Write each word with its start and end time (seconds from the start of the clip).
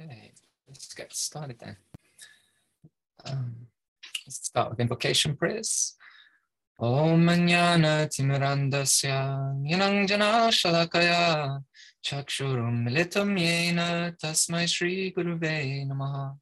Okay, 0.00 0.32
let's 0.68 0.92
get 0.92 1.14
started 1.14 1.58
then. 1.58 1.76
Um, 3.24 3.54
let's 4.26 4.44
start 4.46 4.70
with 4.70 4.80
invocation 4.80 5.36
prayers. 5.36 5.96
Om 6.78 7.26
Jnana 7.26 8.04
Timirandasya 8.06 9.64
Yananjana 9.64 10.52
Shalakaya 10.52 11.62
Chakshurum 12.04 12.84
Militam 12.86 13.38
Yena 13.40 14.14
Tasmai 14.18 14.68
Shri 14.68 15.14
Guruve 15.16 15.88
Namaha 15.88 16.36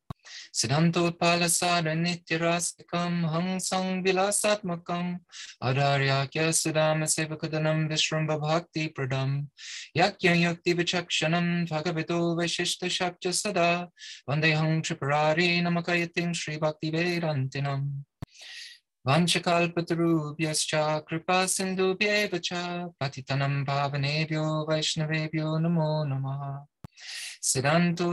Siddhantopalasa 0.52 1.82
Nityarasikam 1.82 3.28
Hansang 3.28 4.04
Vilasatmakam 4.04 5.18
Adarya 5.62 6.28
Sudama 6.30 7.04
Sevakadanam 7.04 7.88
Vishram 7.90 8.26
Bhakti 8.26 8.88
Pradam 8.88 9.46
Yakya 9.96 10.34
Yukti 10.36 10.74
Vichakshanam 10.74 11.68
Bhagavito 11.68 12.36
Vaishishta 12.36 12.86
Shakya 12.86 13.32
Sada 13.32 13.88
Vandehang 14.28 14.82
Tripurari 14.82 15.62
Namakayatim 15.62 16.34
Sri 16.34 16.58
Bhakti 16.58 16.90
Vedantinam 16.90 18.04
वंशकाल्पतरूभ्यश्च 19.06 20.70
कृपा 21.08 21.38
सिन्धुभ्यैव 21.54 22.36
च 22.44 22.60
पतितनं 23.00 23.54
पावनेभ्यो 23.68 24.44
वैष्णवेभ्यो 24.68 25.48
नमो 25.64 25.88
नमः 26.10 26.44
सिदान्तो 27.50 28.06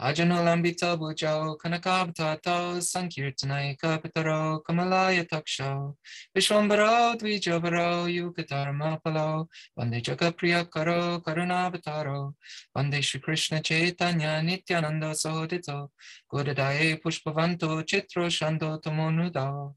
Ajanulambita 0.00 0.96
bhujao 0.96 1.58
kanakabhatato 1.60 2.80
sankirtanaika 2.80 3.98
pitaro 4.02 4.64
kamalaya 4.64 5.24
taksho 5.28 5.94
Vishwambaro 6.34 7.18
dvijabaro 7.18 8.08
yukatarmapalo 8.08 9.46
Vande 9.76 10.00
jagapriyakaro 10.00 11.20
karunavataro 11.22 12.32
Vande 12.74 13.02
Shri 13.02 13.20
Krishna 13.20 13.60
Chaitanya 13.60 14.40
Nityananda 14.40 15.12
Sahodito 15.12 15.90
Godadaye 16.32 16.96
Pushpavanto 17.02 17.84
Chitro 17.84 18.30
Shando 18.30 18.80
Tamonuda 18.80 19.74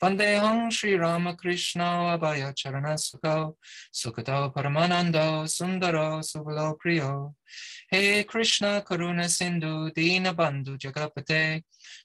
Vandeham 0.00 0.72
Sri 0.72 0.94
Ramakrishna 0.96 2.16
Abhaya 2.16 2.54
Charana 2.54 2.94
Sukho 2.94 3.54
Sukhato 3.92 4.54
Paramanando 4.54 5.42
Sundaro 5.44 6.20
Subalo 6.20 6.76
Priyo 6.78 7.34
He 7.90 8.22
Krishna 8.22 8.84
Karuna 8.86 9.24
Sindhu 9.24 9.92
Dina 9.92 10.32
Bandhu 10.34 10.78
Jagapate. 10.78 11.64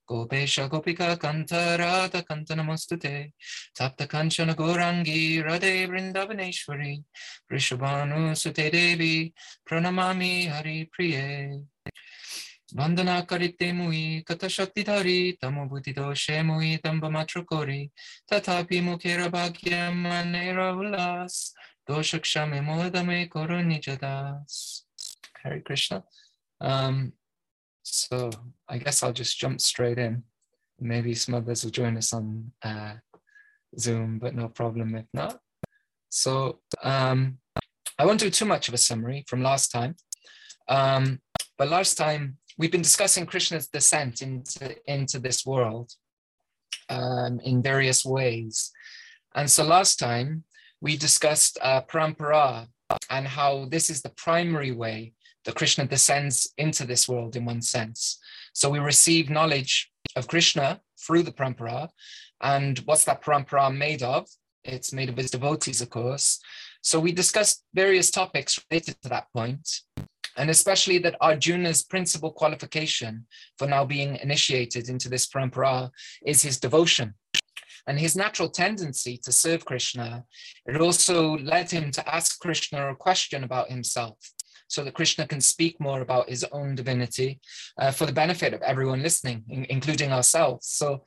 Gopesha 0.09 0.67
Gopika 0.69 1.17
Kanta 1.17 1.77
Radha 1.77 2.23
Kanta 2.23 2.55
Namostute 2.55 3.31
Tapta 3.77 4.07
Kanchana 4.07 4.55
Gorangi 4.55 5.43
Radhe 5.43 5.87
Vrindavaneshwari. 5.87 7.03
Vrishabhanu 7.51 8.35
Sute 8.35 8.71
Devi 8.71 9.31
Pranamami 9.69 10.49
Hari 10.49 10.89
Priye 10.91 11.63
Mui 12.75 14.23
tamba 16.81 17.09
matra 17.09 17.45
kori 17.45 17.91
tatapi 18.31 18.81
mukhera 18.81 19.29
bhagyam 19.29 19.95
manera 19.95 20.73
ulas 20.73 21.53
doshakshame 21.87 22.61
modame 22.63 23.29
koro 23.29 23.61
nijadas. 23.61 24.85
Hare 25.43 25.59
Krishna. 25.59 26.03
Um, 26.61 27.13
so 27.83 28.31
I 28.67 28.79
guess 28.79 29.03
I'll 29.03 29.13
just 29.13 29.37
jump 29.37 29.61
straight 29.61 29.99
in. 29.99 30.23
Maybe 30.79 31.13
some 31.13 31.35
others 31.35 31.63
will 31.63 31.71
join 31.71 31.95
us 31.97 32.11
on 32.11 32.53
uh, 32.63 32.95
Zoom, 33.77 34.17
but 34.17 34.33
no 34.33 34.47
problem 34.47 34.95
if 34.95 35.05
not. 35.13 35.39
So 36.09 36.61
um, 36.81 37.37
I 37.99 38.05
won't 38.05 38.19
do 38.19 38.31
too 38.31 38.45
much 38.45 38.67
of 38.67 38.73
a 38.73 38.77
summary 38.77 39.25
from 39.27 39.43
last 39.43 39.69
time. 39.69 39.95
Um, 40.67 41.19
but 41.57 41.69
last 41.69 41.95
time 41.95 42.37
we've 42.57 42.71
been 42.71 42.81
discussing 42.81 43.25
Krishna's 43.25 43.67
descent 43.67 44.21
into, 44.21 44.75
into 44.91 45.19
this 45.19 45.45
world 45.45 45.91
um, 46.89 47.39
in 47.43 47.61
various 47.61 48.05
ways. 48.05 48.71
And 49.35 49.49
so 49.49 49.63
last 49.63 49.99
time 49.99 50.43
we 50.81 50.97
discussed 50.97 51.57
uh, 51.61 51.81
parampara 51.81 52.67
and 53.09 53.27
how 53.27 53.65
this 53.69 53.89
is 53.89 54.01
the 54.01 54.09
primary 54.09 54.71
way 54.71 55.13
that 55.45 55.55
Krishna 55.55 55.85
descends 55.85 56.53
into 56.57 56.85
this 56.85 57.07
world 57.07 57.35
in 57.35 57.45
one 57.45 57.61
sense. 57.61 58.19
So 58.53 58.69
we 58.69 58.79
receive 58.79 59.29
knowledge 59.29 59.91
of 60.15 60.27
Krishna 60.27 60.81
through 60.99 61.23
the 61.23 61.31
parampara. 61.31 61.89
And 62.41 62.79
what's 62.79 63.05
that 63.05 63.23
parampara 63.23 63.75
made 63.75 64.03
of? 64.03 64.27
It's 64.63 64.93
made 64.93 65.09
of 65.09 65.17
his 65.17 65.31
devotees, 65.31 65.81
of 65.81 65.89
course. 65.89 66.39
So 66.81 66.99
we 66.99 67.11
discussed 67.11 67.63
various 67.73 68.11
topics 68.11 68.59
related 68.69 69.01
to 69.01 69.09
that 69.09 69.27
point 69.33 69.67
and 70.37 70.49
especially 70.49 70.97
that 70.99 71.15
Arjuna's 71.21 71.83
principal 71.83 72.31
qualification 72.31 73.25
for 73.57 73.67
now 73.67 73.85
being 73.85 74.17
initiated 74.17 74.89
into 74.89 75.09
this 75.09 75.27
parampara 75.27 75.89
is 76.25 76.41
his 76.41 76.59
devotion 76.59 77.13
and 77.87 77.99
his 77.99 78.15
natural 78.15 78.49
tendency 78.49 79.17
to 79.23 79.31
serve 79.31 79.65
Krishna. 79.65 80.23
It 80.65 80.79
also 80.81 81.37
led 81.37 81.69
him 81.69 81.91
to 81.91 82.15
ask 82.15 82.39
Krishna 82.39 82.91
a 82.91 82.95
question 82.95 83.43
about 83.43 83.69
himself 83.69 84.17
so 84.67 84.83
that 84.83 84.93
Krishna 84.93 85.27
can 85.27 85.41
speak 85.41 85.79
more 85.79 86.01
about 86.01 86.29
his 86.29 86.43
own 86.51 86.75
divinity 86.75 87.39
uh, 87.77 87.91
for 87.91 88.05
the 88.05 88.13
benefit 88.13 88.53
of 88.53 88.61
everyone 88.61 89.03
listening, 89.03 89.43
in, 89.49 89.65
including 89.65 90.11
ourselves. 90.11 90.67
So 90.67 91.03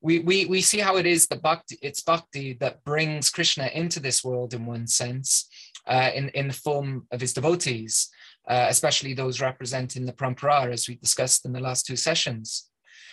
we, 0.00 0.20
we, 0.20 0.46
we 0.46 0.62
see 0.62 0.78
how 0.78 0.96
it 0.96 1.06
is 1.06 1.26
that 1.28 1.42
bhakti, 1.42 1.78
it's 1.82 2.02
bhakti 2.02 2.54
that 2.60 2.82
brings 2.84 3.30
Krishna 3.30 3.70
into 3.74 4.00
this 4.00 4.24
world 4.24 4.54
in 4.54 4.64
one 4.64 4.86
sense, 4.86 5.48
uh, 5.86 6.10
in, 6.14 6.30
in 6.30 6.48
the 6.48 6.54
form 6.54 7.06
of 7.12 7.20
his 7.20 7.32
devotees 7.32 8.08
uh, 8.48 8.66
especially 8.68 9.12
those 9.12 9.40
representing 9.40 10.06
the 10.06 10.12
Parampara, 10.12 10.72
as 10.72 10.88
we 10.88 10.96
discussed 10.96 11.44
in 11.44 11.52
the 11.52 11.60
last 11.60 11.86
two 11.86 11.96
sessions. 11.96 12.70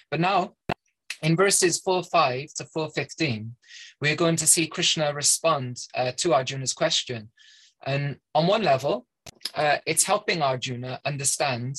But 0.10 0.20
now, 0.20 0.54
in 1.22 1.36
verses 1.36 1.82
4.5 1.82 2.54
to 2.56 2.64
4.15, 2.66 3.50
we're 4.00 4.16
going 4.16 4.36
to 4.38 4.48
see 4.48 4.68
Krishna 4.68 5.14
respond 5.14 5.78
uh, 5.96 6.12
to 6.18 6.34
Arjuna's 6.34 6.74
question. 6.74 7.30
And 7.86 8.18
on 8.34 8.48
one 8.48 8.64
level, 8.64 9.06
uh, 9.56 9.78
it's 9.86 10.04
helping 10.04 10.42
Arjuna 10.42 11.00
understand 11.06 11.76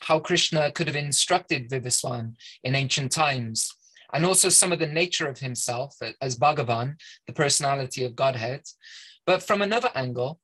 how 0.00 0.18
Krishna 0.18 0.70
could 0.70 0.86
have 0.86 0.96
instructed 0.96 1.70
Vivaswan 1.70 2.34
in 2.62 2.74
ancient 2.74 3.12
times, 3.12 3.72
and 4.12 4.24
also 4.24 4.48
some 4.48 4.72
of 4.72 4.78
the 4.78 4.86
nature 4.86 5.28
of 5.28 5.38
himself 5.38 5.96
as 6.20 6.38
Bhagavan, 6.38 6.96
the 7.26 7.32
personality 7.32 8.04
of 8.04 8.16
Godhead. 8.16 8.62
But 9.26 9.42
from 9.42 9.62
another 9.62 9.90
angle, 9.94 10.40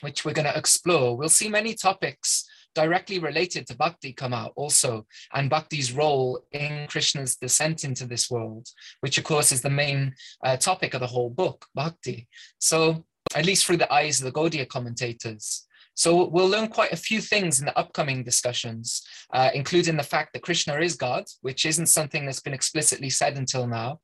which 0.00 0.24
we're 0.24 0.32
going 0.32 0.46
to 0.46 0.58
explore, 0.58 1.16
we'll 1.16 1.28
see 1.28 1.48
many 1.48 1.74
topics 1.74 2.44
directly 2.76 3.18
related 3.18 3.66
to 3.66 3.76
bhakti 3.76 4.12
come 4.12 4.34
out 4.34 4.52
also, 4.54 5.06
and 5.34 5.50
bhakti's 5.50 5.92
role 5.92 6.40
in 6.52 6.86
Krishna's 6.86 7.34
descent 7.36 7.82
into 7.84 8.06
this 8.06 8.30
world, 8.30 8.68
which 9.00 9.18
of 9.18 9.24
course 9.24 9.50
is 9.50 9.62
the 9.62 9.70
main 9.70 10.14
uh, 10.44 10.56
topic 10.58 10.92
of 10.94 11.00
the 11.00 11.06
whole 11.06 11.30
book, 11.30 11.66
bhakti. 11.74 12.28
So, 12.58 13.04
at 13.34 13.46
least 13.46 13.64
through 13.64 13.78
the 13.78 13.92
eyes 13.92 14.20
of 14.20 14.26
the 14.26 14.38
Gaudiya 14.38 14.68
commentators. 14.68 15.66
So, 15.94 16.28
we'll 16.28 16.48
learn 16.48 16.68
quite 16.68 16.92
a 16.92 16.96
few 17.08 17.22
things 17.22 17.60
in 17.60 17.66
the 17.66 17.78
upcoming 17.78 18.22
discussions, 18.22 19.02
uh, 19.32 19.50
including 19.54 19.96
the 19.96 20.02
fact 20.02 20.34
that 20.34 20.42
Krishna 20.42 20.78
is 20.78 20.96
God, 20.96 21.24
which 21.40 21.64
isn't 21.64 21.86
something 21.86 22.26
that's 22.26 22.40
been 22.40 22.54
explicitly 22.54 23.08
said 23.08 23.38
until 23.38 23.66
now. 23.66 24.00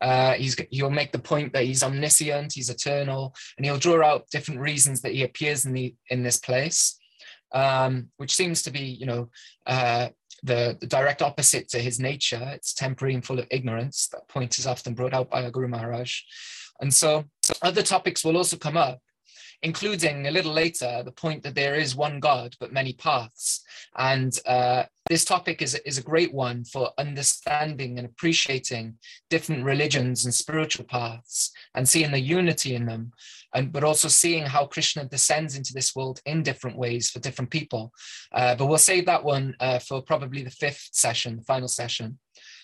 Uh, 0.00 0.34
he's, 0.34 0.56
he'll 0.70 0.90
make 0.90 1.12
the 1.12 1.18
point 1.18 1.52
that 1.52 1.64
he's 1.64 1.82
omniscient, 1.82 2.52
he's 2.52 2.70
eternal, 2.70 3.34
and 3.56 3.66
he'll 3.66 3.78
draw 3.78 4.04
out 4.04 4.28
different 4.30 4.60
reasons 4.60 5.02
that 5.02 5.12
he 5.12 5.24
appears 5.24 5.66
in 5.66 5.72
the 5.72 5.94
in 6.08 6.22
this 6.22 6.38
place, 6.38 6.98
um, 7.52 8.08
which 8.16 8.34
seems 8.34 8.62
to 8.62 8.70
be, 8.70 8.80
you 8.80 9.06
know, 9.06 9.28
uh, 9.66 10.08
the, 10.42 10.76
the, 10.80 10.86
direct 10.86 11.20
opposite 11.20 11.68
to 11.68 11.78
his 11.78 12.00
nature. 12.00 12.50
It's 12.54 12.72
temporary 12.72 13.14
and 13.14 13.24
full 13.24 13.38
of 13.38 13.46
ignorance. 13.50 14.08
That 14.12 14.28
point 14.28 14.58
is 14.58 14.66
often 14.66 14.94
brought 14.94 15.12
out 15.12 15.30
by 15.30 15.48
Guru 15.50 15.68
Maharaj. 15.68 16.20
And 16.80 16.92
so, 16.92 17.24
so 17.42 17.52
other 17.60 17.82
topics 17.82 18.24
will 18.24 18.36
also 18.36 18.56
come 18.56 18.76
up, 18.76 19.00
including 19.62 20.26
a 20.26 20.30
little 20.30 20.52
later 20.52 21.02
the 21.04 21.12
point 21.12 21.42
that 21.42 21.54
there 21.54 21.74
is 21.74 21.94
one 21.94 22.20
God 22.20 22.56
but 22.60 22.72
many 22.72 22.94
paths. 22.94 23.62
And 23.96 24.38
uh, 24.46 24.84
this 25.08 25.24
topic 25.24 25.60
is, 25.60 25.74
is 25.84 25.98
a 25.98 26.02
great 26.02 26.32
one 26.32 26.64
for 26.64 26.90
understanding 26.98 27.98
and 27.98 28.06
appreciating 28.06 28.94
different 29.28 29.64
religions 29.64 30.24
and 30.24 30.32
spiritual 30.32 30.84
paths 30.84 31.52
and 31.74 31.88
seeing 31.88 32.12
the 32.12 32.20
unity 32.20 32.74
in 32.74 32.86
them, 32.86 33.12
and 33.54 33.72
but 33.72 33.84
also 33.84 34.08
seeing 34.08 34.44
how 34.44 34.66
Krishna 34.66 35.04
descends 35.04 35.56
into 35.56 35.72
this 35.72 35.94
world 35.94 36.20
in 36.24 36.42
different 36.42 36.78
ways 36.78 37.10
for 37.10 37.18
different 37.18 37.50
people. 37.50 37.92
Uh, 38.32 38.54
but 38.54 38.66
we'll 38.66 38.78
save 38.78 39.06
that 39.06 39.24
one 39.24 39.54
uh, 39.60 39.78
for 39.78 40.00
probably 40.00 40.42
the 40.42 40.50
fifth 40.50 40.88
session, 40.92 41.36
the 41.36 41.44
final 41.44 41.68
session. 41.68 42.18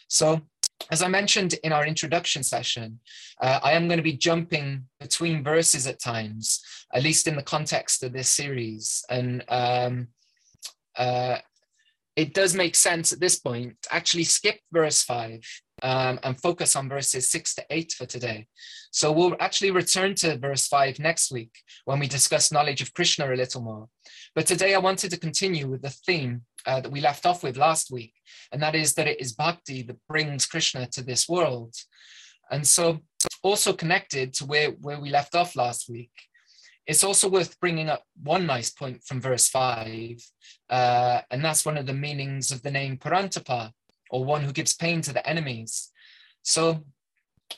So 0.08 0.42
as 0.90 1.02
I 1.02 1.08
mentioned 1.08 1.54
in 1.64 1.72
our 1.72 1.86
introduction 1.86 2.42
session, 2.42 3.00
uh, 3.40 3.60
I 3.62 3.72
am 3.72 3.88
going 3.88 3.98
to 3.98 4.02
be 4.02 4.12
jumping 4.12 4.84
between 5.00 5.42
verses 5.42 5.86
at 5.86 6.00
times, 6.00 6.62
at 6.94 7.02
least 7.02 7.26
in 7.26 7.36
the 7.36 7.42
context 7.42 8.02
of 8.02 8.12
this 8.12 8.28
series. 8.28 9.04
And 9.10 9.44
um, 9.48 10.08
uh, 10.96 11.38
it 12.16 12.34
does 12.34 12.54
make 12.54 12.74
sense 12.74 13.12
at 13.12 13.20
this 13.20 13.38
point 13.38 13.74
to 13.82 13.94
actually 13.94 14.24
skip 14.24 14.58
verse 14.72 15.02
5 15.02 15.40
um, 15.82 16.18
and 16.22 16.40
focus 16.40 16.74
on 16.76 16.88
verses 16.88 17.28
six 17.30 17.54
to 17.54 17.64
eight 17.70 17.92
for 17.92 18.06
today. 18.06 18.46
So 18.90 19.12
we'll 19.12 19.36
actually 19.40 19.70
return 19.70 20.14
to 20.16 20.38
verse 20.38 20.66
five 20.66 20.98
next 20.98 21.30
week 21.30 21.52
when 21.84 21.98
we 21.98 22.06
discuss 22.06 22.52
knowledge 22.52 22.80
of 22.80 22.94
Krishna 22.94 23.32
a 23.32 23.36
little 23.36 23.60
more. 23.60 23.88
But 24.34 24.46
today 24.46 24.74
I 24.74 24.78
wanted 24.78 25.10
to 25.10 25.18
continue 25.18 25.68
with 25.68 25.82
the 25.82 25.90
theme 25.90 26.42
uh, 26.66 26.80
that 26.80 26.90
we 26.90 27.00
left 27.00 27.26
off 27.26 27.42
with 27.42 27.56
last 27.56 27.90
week, 27.90 28.14
and 28.52 28.62
that 28.62 28.74
is 28.74 28.94
that 28.94 29.06
it 29.06 29.20
is 29.20 29.34
bhakti 29.34 29.82
that 29.82 29.98
brings 30.08 30.46
Krishna 30.46 30.86
to 30.88 31.02
this 31.02 31.28
world. 31.28 31.74
And 32.50 32.66
so, 32.66 33.00
also 33.42 33.72
connected 33.72 34.32
to 34.34 34.46
where, 34.46 34.70
where 34.70 35.00
we 35.00 35.10
left 35.10 35.34
off 35.34 35.56
last 35.56 35.88
week, 35.88 36.10
it's 36.86 37.04
also 37.04 37.28
worth 37.28 37.58
bringing 37.60 37.88
up 37.88 38.02
one 38.22 38.46
nice 38.46 38.70
point 38.70 39.02
from 39.04 39.20
verse 39.20 39.48
5, 39.48 40.18
uh, 40.70 41.20
and 41.30 41.44
that's 41.44 41.64
one 41.64 41.76
of 41.76 41.86
the 41.86 41.94
meanings 41.94 42.50
of 42.52 42.62
the 42.62 42.70
name 42.70 42.96
Parantapa, 42.96 43.72
or 44.10 44.24
one 44.24 44.42
who 44.42 44.52
gives 44.52 44.74
pain 44.74 45.00
to 45.02 45.12
the 45.12 45.26
enemies. 45.28 45.90
So 46.42 46.84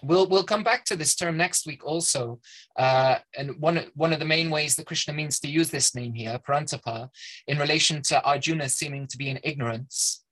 we'll 0.02 0.28
we'll 0.28 0.44
come 0.44 0.62
back 0.62 0.84
to 0.86 0.96
this 0.96 1.14
term 1.14 1.36
next 1.36 1.66
week 1.66 1.84
also. 1.84 2.40
Uh, 2.76 3.19
and 3.36 3.58
one 3.60 3.84
one 3.94 4.12
of 4.12 4.19
the 4.19 4.25
main 4.25 4.50
ways 4.50 4.76
that 4.76 4.86
Krishna 4.86 5.12
means 5.12 5.40
to 5.40 5.48
use 5.48 5.70
this 5.70 5.94
name 5.94 6.14
here, 6.14 6.38
Parantapa, 6.38 7.10
in 7.46 7.58
relation 7.58 8.02
to 8.02 8.22
Arjuna 8.22 8.69
seeming 8.69 9.06
to 9.08 9.19
be 9.19 9.28
in 9.28 9.40
ignorance. 9.42 10.24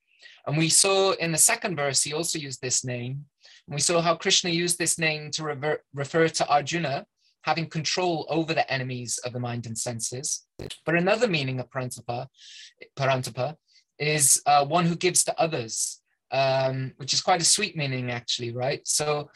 And 0.46 0.56
we 0.56 0.69
saw 0.69 1.12
in 1.12 1.32
the 1.32 1.38
second 1.38 1.76
verse 1.76 2.02
he 2.02 2.12
also 2.12 2.38
used 2.38 2.62
this 2.62 2.84
name. 2.84 3.26
And 3.66 3.75
we 3.75 3.81
saw 3.81 4.00
how 4.00 4.14
Krishna 4.14 4.50
used 4.50 4.78
this 4.78 4.96
name 4.96 5.31
to 5.32 5.42
rever- 5.42 5.82
refer 5.92 6.28
to 6.28 6.49
Arjuna 6.49 7.04
having 7.46 7.69
control 7.69 8.26
over 8.28 8.52
the 8.52 8.70
enemies 8.70 9.19
of 9.25 9.32
the 9.32 9.38
mind 9.38 9.66
and 9.66 9.78
senses. 9.78 10.44
But 10.84 10.96
another 10.96 11.28
meaning 11.28 11.60
of 11.60 11.70
Parantapa, 11.70 12.26
Parantapa 12.98 13.54
is 14.00 14.43
uh, 14.46 14.66
one 14.66 14.84
who 14.84 14.96
gives 14.96 15.22
to 15.25 15.40
others, 15.40 16.02
um, 16.32 16.93
which 16.96 17.14
is 17.14 17.22
quite 17.22 17.40
a 17.40 17.44
sweet 17.44 17.76
meaning, 17.76 18.10
actually, 18.10 18.52
right? 18.52 18.81
So, 18.84 19.31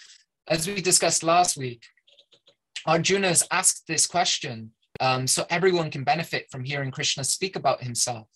as 0.49 0.67
we 0.67 0.81
discussed 0.81 1.23
last 1.23 1.57
week, 1.57 1.83
Arjuna 2.85 3.29
has 3.29 3.47
asked 3.53 3.85
this 3.87 4.09
question 4.09 4.73
um, 4.99 5.29
so 5.29 5.47
everyone 5.49 5.91
can 5.91 6.03
benefit 6.03 6.47
from 6.51 6.65
hearing 6.65 6.91
Krishna 6.91 7.23
speak 7.23 7.55
about 7.55 7.81
himself. 7.81 8.27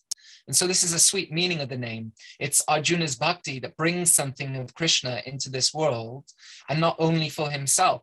And 0.46 0.54
so, 0.54 0.68
this 0.68 0.84
is 0.84 0.92
a 0.92 1.00
sweet 1.00 1.32
meaning 1.32 1.60
of 1.60 1.68
the 1.68 1.76
name. 1.76 2.12
It's 2.38 2.62
Arjuna's 2.68 3.16
bhakti 3.16 3.58
that 3.58 3.76
brings 3.76 4.14
something 4.14 4.54
of 4.54 4.72
Krishna 4.74 5.20
into 5.26 5.50
this 5.50 5.74
world, 5.74 6.26
and 6.68 6.80
not 6.80 6.94
only 7.00 7.28
for 7.28 7.50
himself, 7.50 8.02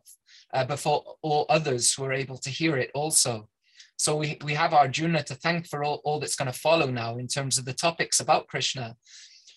uh, 0.52 0.64
before 0.64 1.16
all 1.22 1.46
others 1.48 1.92
who 1.92 2.04
are 2.04 2.12
able 2.12 2.38
to 2.38 2.50
hear 2.50 2.76
it 2.76 2.90
also. 2.94 3.48
So 3.96 4.16
we, 4.16 4.36
we 4.44 4.54
have 4.54 4.74
Arjuna 4.74 5.22
to 5.24 5.34
thank 5.34 5.68
for 5.68 5.84
all, 5.84 6.00
all 6.04 6.18
that's 6.18 6.36
going 6.36 6.50
to 6.50 6.58
follow 6.58 6.90
now 6.90 7.18
in 7.18 7.28
terms 7.28 7.58
of 7.58 7.64
the 7.64 7.72
topics 7.72 8.20
about 8.20 8.48
Krishna. 8.48 8.96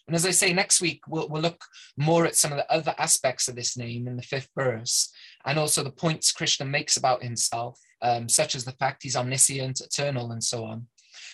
And 0.07 0.15
as 0.15 0.25
I 0.25 0.31
say, 0.31 0.53
next 0.53 0.81
week 0.81 1.01
we'll, 1.07 1.27
we'll 1.30 1.42
look 1.42 1.63
more 1.97 2.25
at 2.25 2.36
some 2.36 2.51
of 2.51 2.57
the 2.57 2.71
other 2.71 2.94
aspects 3.00 3.47
of 3.47 3.56
this 3.56 3.75
name 3.75 4.07
in 4.07 4.18
the 4.18 4.21
fifth 4.21 4.50
verse, 4.56 5.12
and 5.45 5.57
also 5.57 5.83
the 5.83 5.89
points 5.89 6.31
Krishna 6.31 6.65
makes 6.65 6.97
about 6.97 7.24
himself, 7.24 7.80
um, 8.01 8.30
such 8.30 8.53
as 8.56 8.65
the 8.65 8.74
fact 8.74 9.01
he's 9.01 9.15
omniscient, 9.15 9.81
eternal, 9.81 10.31
and 10.31 10.44
so 10.44 10.63
on. 10.63 10.88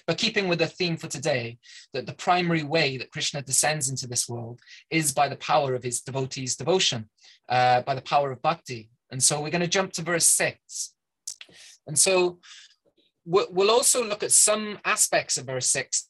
But 0.08 0.18
keeping 0.18 0.48
with 0.48 0.60
the 0.60 0.68
theme 0.68 0.96
for 0.96 1.08
today, 1.08 1.58
that 1.94 2.06
the 2.06 2.13
primary 2.13 2.63
way 2.63 2.98
that 2.98 3.12
Krishna 3.12 3.42
descends 3.42 3.90
into 3.90 4.08
this 4.08 4.30
world 4.30 4.60
is 4.90 5.12
by 5.12 5.28
the 5.28 5.36
power 5.36 5.75
of 5.75 5.84
his 5.84 6.02
devotees' 6.02 6.56
devotion, 6.56 7.10
uh, 7.50 7.81
by 7.81 7.94
the 7.94 8.02
power 8.02 8.31
of 8.31 8.42
bhakti, 8.42 8.90
and 9.12 9.22
so 9.22 9.42
we're 9.42 9.50
going 9.50 9.62
to 9.62 9.68
jump 9.68 9.92
to 9.94 10.02
verse 10.02 10.25
six. 10.25 10.94
And 11.88 11.98
so 11.98 12.40
we'll 13.25 13.72
also 13.72 14.04
look 14.04 14.24
at 14.24 14.31
some 14.31 14.80
aspects 14.86 15.38
of 15.38 15.46
verse 15.46 15.68
six 15.68 16.10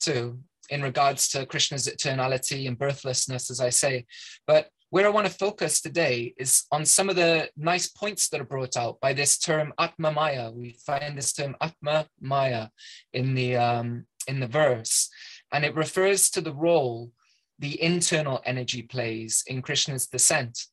too, 0.00 0.40
in 0.68 0.82
regards 0.82 1.28
to 1.28 1.46
Krishna's 1.46 1.86
eternality 1.86 2.66
and 2.66 2.78
birthlessness, 2.78 3.50
as 3.50 3.60
I 3.60 3.70
say. 3.70 4.06
But 4.46 4.68
where 4.90 5.06
I 5.06 5.10
want 5.10 5.26
to 5.26 5.32
focus 5.32 5.80
today 5.80 6.34
is 6.36 6.64
on 6.72 6.84
some 6.84 7.08
of 7.08 7.16
the 7.16 7.48
nice 7.56 7.86
points 7.86 8.28
that 8.28 8.40
are 8.40 8.44
brought 8.44 8.76
out 8.76 9.00
by 9.00 9.12
this 9.12 9.38
term 9.38 9.72
Atma 9.78 10.10
Maya. 10.10 10.50
We 10.50 10.76
find 10.84 11.16
this 11.16 11.32
term 11.32 11.56
Atma 11.60 12.06
Maya 12.20 12.68
in 13.12 13.34
the 13.34 13.56
um, 13.56 14.06
in 14.26 14.40
the 14.40 14.48
verse, 14.48 15.08
and 15.52 15.64
it 15.64 15.76
refers 15.76 16.28
to 16.30 16.40
the 16.40 16.54
role 16.54 17.12
the 17.60 17.80
internal 17.80 18.40
energy 18.44 18.82
plays 18.82 19.44
in 19.46 19.62
Krishna's 19.62 20.06
descent. 20.06 20.66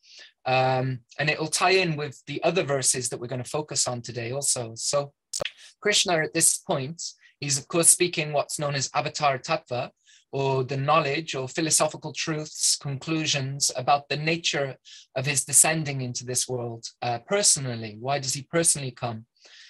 Um, 0.45 1.01
and 1.19 1.29
it 1.29 1.39
will 1.39 1.47
tie 1.47 1.71
in 1.71 1.95
with 1.95 2.21
the 2.25 2.41
other 2.43 2.63
verses 2.63 3.09
that 3.09 3.19
we're 3.19 3.27
going 3.27 3.43
to 3.43 3.49
focus 3.49 3.87
on 3.87 4.01
today 4.01 4.31
also. 4.31 4.73
So 4.75 5.13
Krishna 5.81 6.23
at 6.23 6.33
this 6.33 6.57
point, 6.57 7.01
he's 7.39 7.59
of 7.59 7.67
course 7.67 7.89
speaking 7.89 8.33
what's 8.33 8.57
known 8.57 8.73
as 8.73 8.89
avatar 8.95 9.37
tattva, 9.37 9.91
or 10.31 10.63
the 10.63 10.77
knowledge 10.77 11.35
or 11.35 11.47
philosophical 11.47 12.13
truths, 12.13 12.77
conclusions 12.77 13.71
about 13.75 14.09
the 14.09 14.17
nature 14.17 14.75
of 15.15 15.25
his 15.25 15.45
descending 15.45 16.01
into 16.01 16.25
this 16.25 16.47
world 16.47 16.85
uh, 17.01 17.19
personally. 17.27 17.97
Why 17.99 18.19
does 18.19 18.33
he 18.33 18.43
personally 18.43 18.91
come? 18.91 19.25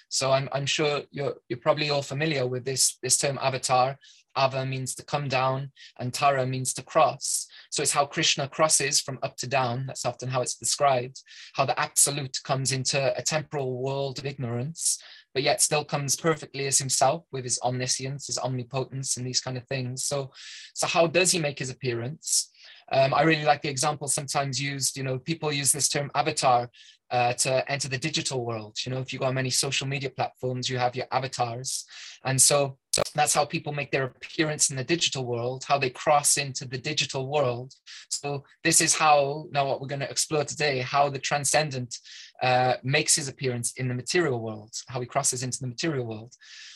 So 0.08 0.32
I'm, 0.32 0.48
I'm 0.52 0.66
sure 0.66 1.02
you're, 1.10 1.34
you're 1.48 1.60
probably 1.60 1.90
all 1.90 2.02
familiar 2.02 2.46
with 2.46 2.64
this, 2.64 2.98
this 3.02 3.18
term 3.18 3.38
avatar. 3.40 3.98
Ava 4.38 4.64
means 4.64 4.94
to 4.94 5.04
come 5.04 5.28
down, 5.28 5.72
and 5.98 6.14
Tara 6.14 6.46
means 6.46 6.72
to 6.74 6.82
cross. 6.82 7.46
So 7.70 7.82
it's 7.82 7.92
how 7.92 8.06
Krishna 8.06 8.48
crosses 8.48 9.00
from 9.00 9.18
up 9.22 9.36
to 9.38 9.46
down. 9.46 9.86
That's 9.86 10.06
often 10.06 10.28
how 10.28 10.40
it's 10.42 10.54
described. 10.54 11.22
How 11.54 11.64
the 11.64 11.78
absolute 11.78 12.38
comes 12.44 12.72
into 12.72 13.18
a 13.18 13.22
temporal 13.22 13.82
world 13.82 14.18
of 14.18 14.26
ignorance, 14.26 15.02
but 15.34 15.42
yet 15.42 15.60
still 15.60 15.84
comes 15.84 16.16
perfectly 16.16 16.66
as 16.66 16.78
himself 16.78 17.24
with 17.32 17.44
his 17.44 17.60
omniscience, 17.62 18.26
his 18.26 18.38
omnipotence, 18.38 19.16
and 19.16 19.26
these 19.26 19.40
kind 19.40 19.56
of 19.56 19.66
things. 19.66 20.04
So, 20.04 20.30
so 20.74 20.86
how 20.86 21.06
does 21.06 21.32
he 21.32 21.38
make 21.38 21.58
his 21.58 21.70
appearance? 21.70 22.50
Um, 22.90 23.12
I 23.12 23.22
really 23.22 23.44
like 23.44 23.62
the 23.62 23.68
example 23.68 24.08
sometimes 24.08 24.60
used. 24.60 24.96
You 24.96 25.02
know, 25.02 25.18
people 25.18 25.52
use 25.52 25.72
this 25.72 25.88
term 25.88 26.10
avatar 26.14 26.70
uh, 27.10 27.34
to 27.34 27.70
enter 27.70 27.88
the 27.88 27.98
digital 27.98 28.44
world. 28.44 28.78
You 28.84 28.92
know, 28.92 29.00
if 29.00 29.12
you 29.12 29.18
go 29.18 29.26
on 29.26 29.34
many 29.34 29.50
social 29.50 29.86
media 29.86 30.10
platforms, 30.10 30.68
you 30.68 30.78
have 30.78 30.96
your 30.96 31.06
avatars, 31.12 31.84
and 32.24 32.40
so 32.40 32.78
that's 33.14 33.34
how 33.34 33.44
people 33.44 33.72
make 33.72 33.90
their 33.90 34.04
appearance 34.04 34.70
in 34.70 34.76
the 34.76 34.84
digital 34.84 35.24
world, 35.24 35.64
how 35.66 35.78
they 35.78 35.90
cross 35.90 36.36
into 36.36 36.66
the 36.66 36.78
digital 36.78 37.28
world. 37.28 37.74
So 38.10 38.44
this 38.64 38.80
is 38.80 38.94
how 38.94 39.46
now 39.50 39.66
what 39.66 39.80
we're 39.80 39.88
going 39.88 40.00
to 40.00 40.10
explore 40.10 40.44
today, 40.44 40.78
how 40.78 41.08
the 41.08 41.18
transcendent 41.18 41.98
uh, 42.42 42.74
makes 42.82 43.16
his 43.16 43.28
appearance 43.28 43.72
in 43.72 43.88
the 43.88 43.94
material 43.94 44.40
world, 44.40 44.72
how 44.88 45.00
he 45.00 45.06
crosses 45.06 45.42
into 45.42 45.58
the 45.60 45.66
material 45.66 46.06
world. 46.06 46.34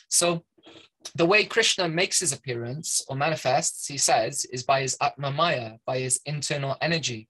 So 0.09 0.45
the 1.15 1.27
way 1.27 1.45
Krishna 1.45 1.89
makes 1.89 2.21
his 2.21 2.33
appearance 2.33 3.05
or 3.09 3.17
manifests, 3.17 3.87
he 3.87 3.99
says, 3.99 4.45
is 4.47 4.63
by 4.63 4.83
his 4.83 4.97
Atma 5.01 5.31
Maya, 5.31 5.73
by 5.87 5.99
his 5.99 6.21
internal 6.27 6.77
energy. 6.81 7.29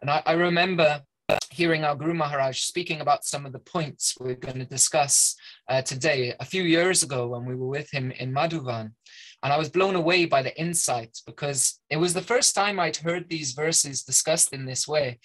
And 0.00 0.10
I, 0.10 0.22
I 0.26 0.32
remember 0.32 1.02
hearing 1.50 1.84
our 1.84 1.94
Guru 1.94 2.14
Maharaj 2.14 2.60
speaking 2.60 3.00
about 3.00 3.24
some 3.24 3.44
of 3.44 3.52
the 3.52 3.58
points 3.58 4.16
we're 4.18 4.34
going 4.34 4.58
to 4.58 4.64
discuss 4.64 5.36
uh, 5.68 5.82
today 5.82 6.34
a 6.40 6.44
few 6.44 6.62
years 6.62 7.02
ago 7.02 7.28
when 7.28 7.44
we 7.44 7.54
were 7.54 7.68
with 7.68 7.90
him 7.92 8.10
in 8.12 8.32
Madhuvan. 8.32 8.92
And 9.42 9.52
I 9.52 9.58
was 9.58 9.68
blown 9.68 9.94
away 9.94 10.26
by 10.26 10.42
the 10.42 10.58
insights 10.58 11.22
because 11.22 11.80
it 11.88 11.96
was 11.96 12.14
the 12.14 12.20
first 12.20 12.54
time 12.54 12.78
I'd 12.78 12.96
heard 12.96 13.28
these 13.28 13.52
verses 13.52 14.02
discussed 14.02 14.52
in 14.52 14.64
this 14.66 14.86
way. 14.86 15.18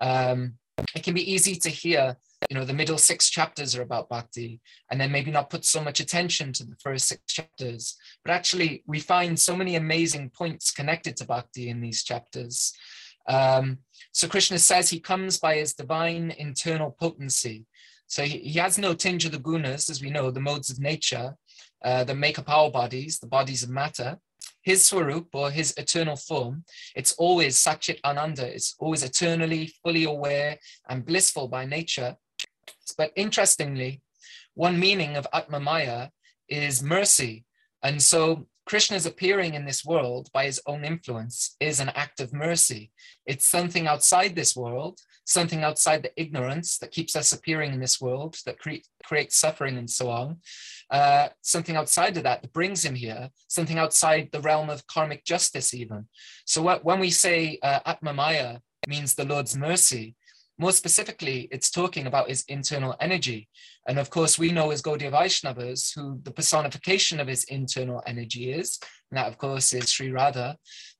Um, 0.00 0.54
it 0.94 1.02
can 1.02 1.14
be 1.14 1.30
easy 1.30 1.54
to 1.56 1.68
hear, 1.68 2.16
you 2.50 2.56
know, 2.56 2.64
the 2.64 2.72
middle 2.72 2.98
six 2.98 3.30
chapters 3.30 3.76
are 3.76 3.82
about 3.82 4.08
bhakti, 4.08 4.60
and 4.90 5.00
then 5.00 5.12
maybe 5.12 5.30
not 5.30 5.50
put 5.50 5.64
so 5.64 5.82
much 5.82 6.00
attention 6.00 6.52
to 6.54 6.64
the 6.64 6.76
first 6.82 7.08
six 7.08 7.22
chapters. 7.28 7.96
But 8.24 8.32
actually, 8.32 8.82
we 8.86 9.00
find 9.00 9.38
so 9.38 9.56
many 9.56 9.76
amazing 9.76 10.30
points 10.30 10.70
connected 10.70 11.16
to 11.18 11.26
bhakti 11.26 11.68
in 11.68 11.80
these 11.80 12.02
chapters. 12.02 12.72
Um, 13.28 13.78
so 14.12 14.28
Krishna 14.28 14.58
says 14.58 14.90
he 14.90 15.00
comes 15.00 15.38
by 15.38 15.56
his 15.56 15.74
divine 15.74 16.32
internal 16.38 16.90
potency. 16.90 17.66
So 18.06 18.22
he, 18.24 18.38
he 18.38 18.58
has 18.58 18.78
no 18.78 18.94
tinge 18.94 19.24
of 19.24 19.32
the 19.32 19.38
gunas, 19.38 19.88
as 19.88 20.02
we 20.02 20.10
know, 20.10 20.30
the 20.30 20.40
modes 20.40 20.70
of 20.70 20.80
nature 20.80 21.34
uh, 21.84 22.04
that 22.04 22.16
make 22.16 22.38
up 22.38 22.50
our 22.50 22.70
bodies, 22.70 23.18
the 23.18 23.26
bodies 23.26 23.62
of 23.62 23.70
matter. 23.70 24.18
His 24.62 24.84
swarup 24.84 25.28
or 25.34 25.50
his 25.50 25.74
eternal 25.76 26.16
form, 26.16 26.64
it's 26.94 27.12
always 27.14 27.56
Satchit 27.56 27.98
Ananda, 28.04 28.46
it's 28.46 28.76
always 28.78 29.02
eternally 29.02 29.72
fully 29.82 30.04
aware 30.04 30.58
and 30.88 31.04
blissful 31.04 31.48
by 31.48 31.64
nature. 31.64 32.16
But 32.96 33.12
interestingly, 33.16 34.02
one 34.54 34.78
meaning 34.78 35.16
of 35.16 35.26
Atma 35.32 35.58
Maya 35.58 36.08
is 36.48 36.82
mercy. 36.82 37.44
And 37.82 38.00
so 38.00 38.46
Krishna's 38.64 39.06
appearing 39.06 39.54
in 39.54 39.64
this 39.64 39.84
world 39.84 40.28
by 40.32 40.44
his 40.44 40.60
own 40.66 40.84
influence 40.84 41.56
is 41.60 41.80
an 41.80 41.90
act 41.90 42.20
of 42.20 42.32
mercy. 42.32 42.92
It's 43.26 43.46
something 43.46 43.86
outside 43.86 44.34
this 44.34 44.54
world, 44.56 45.00
something 45.24 45.64
outside 45.64 46.02
the 46.02 46.20
ignorance 46.20 46.78
that 46.78 46.92
keeps 46.92 47.16
us 47.16 47.32
appearing 47.32 47.72
in 47.72 47.80
this 47.80 48.00
world, 48.00 48.36
that 48.46 48.58
cre- 48.58 48.84
creates 49.04 49.36
suffering 49.36 49.78
and 49.78 49.90
so 49.90 50.10
on. 50.10 50.38
Uh, 50.90 51.28
something 51.42 51.76
outside 51.76 52.16
of 52.16 52.22
that 52.22 52.42
that 52.42 52.52
brings 52.52 52.84
him 52.84 52.94
here, 52.94 53.30
something 53.48 53.78
outside 53.78 54.28
the 54.32 54.40
realm 54.40 54.70
of 54.70 54.86
karmic 54.86 55.24
justice, 55.24 55.74
even. 55.74 56.06
So 56.46 56.62
what, 56.62 56.84
when 56.84 57.00
we 57.00 57.10
say 57.10 57.58
uh, 57.62 57.80
Atma 57.84 58.12
Maya 58.12 58.58
means 58.86 59.14
the 59.14 59.24
Lord's 59.24 59.56
mercy, 59.56 60.14
more 60.62 60.72
specifically, 60.72 61.48
it's 61.50 61.72
talking 61.72 62.06
about 62.06 62.28
his 62.28 62.44
internal 62.46 62.94
energy. 63.00 63.48
And 63.88 63.98
of 63.98 64.10
course, 64.10 64.38
we 64.38 64.52
know 64.52 64.70
as 64.70 64.80
Gaudiya 64.80 65.10
Vaishnavas 65.10 65.92
who 65.94 66.20
the 66.22 66.30
personification 66.30 67.18
of 67.18 67.26
his 67.26 67.42
internal 67.58 68.00
energy 68.06 68.52
is. 68.52 68.78
And 69.10 69.18
that, 69.18 69.26
of 69.26 69.38
course, 69.38 69.72
is 69.72 69.90
Sri 69.90 70.12
Radha, 70.12 70.56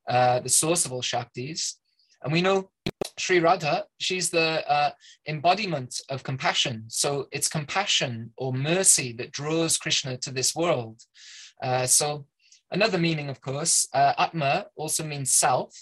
uh, 0.09 0.41
the 0.41 0.49
source 0.49 0.85
of 0.85 0.91
all 0.91 1.01
Shaktis. 1.01 1.75
And 2.21 2.33
we 2.33 2.41
know 2.41 2.71
Sri 3.17 3.39
Radha, 3.39 3.85
she's 4.01 4.29
the 4.29 4.69
uh, 4.69 4.91
embodiment 5.29 5.95
of 6.09 6.23
compassion. 6.23 6.83
So 6.89 7.27
it's 7.31 7.47
compassion 7.47 8.33
or 8.35 8.51
mercy 8.51 9.13
that 9.13 9.31
draws 9.31 9.77
Krishna 9.77 10.17
to 10.17 10.31
this 10.31 10.53
world. 10.53 10.99
Uh, 11.63 11.85
so 11.85 12.25
another 12.69 12.97
meaning, 12.97 13.29
of 13.29 13.39
course, 13.39 13.87
uh, 13.93 14.13
Atma 14.17 14.65
also 14.75 15.05
means 15.05 15.31
self. 15.31 15.73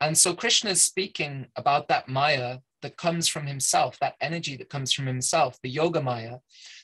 And 0.00 0.18
so 0.18 0.34
Krishna 0.34 0.70
is 0.70 0.82
speaking 0.82 1.46
about 1.54 1.86
that 1.86 2.08
Maya 2.08 2.58
that 2.82 2.96
comes 2.96 3.28
from 3.28 3.46
himself, 3.46 3.98
that 4.00 4.16
energy 4.20 4.56
that 4.56 4.68
comes 4.68 4.92
from 4.92 5.06
himself, 5.06 5.58
the 5.62 5.70
Yoga 5.70 6.02
Maya, 6.02 6.38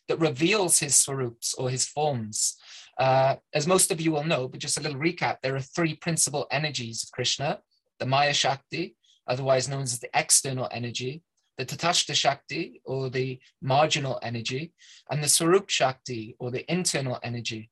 that 0.09 0.19
reveals 0.19 0.78
his 0.78 0.95
swarups 0.95 1.55
or 1.55 1.71
his 1.71 1.87
forms. 1.87 2.57
Uh, 2.99 3.37
as 3.55 3.67
most 3.67 3.90
of 3.90 4.00
you 4.00 4.12
will 4.12 4.25
know, 4.25 4.49
but 4.49 4.61
just 4.61 4.78
a 4.78 4.83
little 4.83 4.99
recap, 4.99 5.37
there 5.43 5.55
are 5.55 5.61
three 5.61 5.95
principal 5.95 6.47
energies 6.50 7.05
of 7.05 7.12
Krishna, 7.12 7.61
the 8.00 8.07
Maya 8.07 8.35
Shakti, 8.35 8.97
otherwise 9.28 9.69
known 9.69 9.83
as 9.83 10.00
the 10.00 10.11
external 10.14 10.69
energy, 10.73 11.23
the 11.59 11.67
Tatastha 11.67 12.14
Shakti, 12.14 12.81
or 12.85 13.11
the 13.11 13.38
marginal 13.61 14.19
energy, 14.23 14.73
and 15.11 15.23
the 15.23 15.28
Swarup 15.28 15.69
Shakti, 15.69 16.37
or 16.38 16.50
the 16.50 16.71
internal 16.73 17.19
energy. 17.23 17.71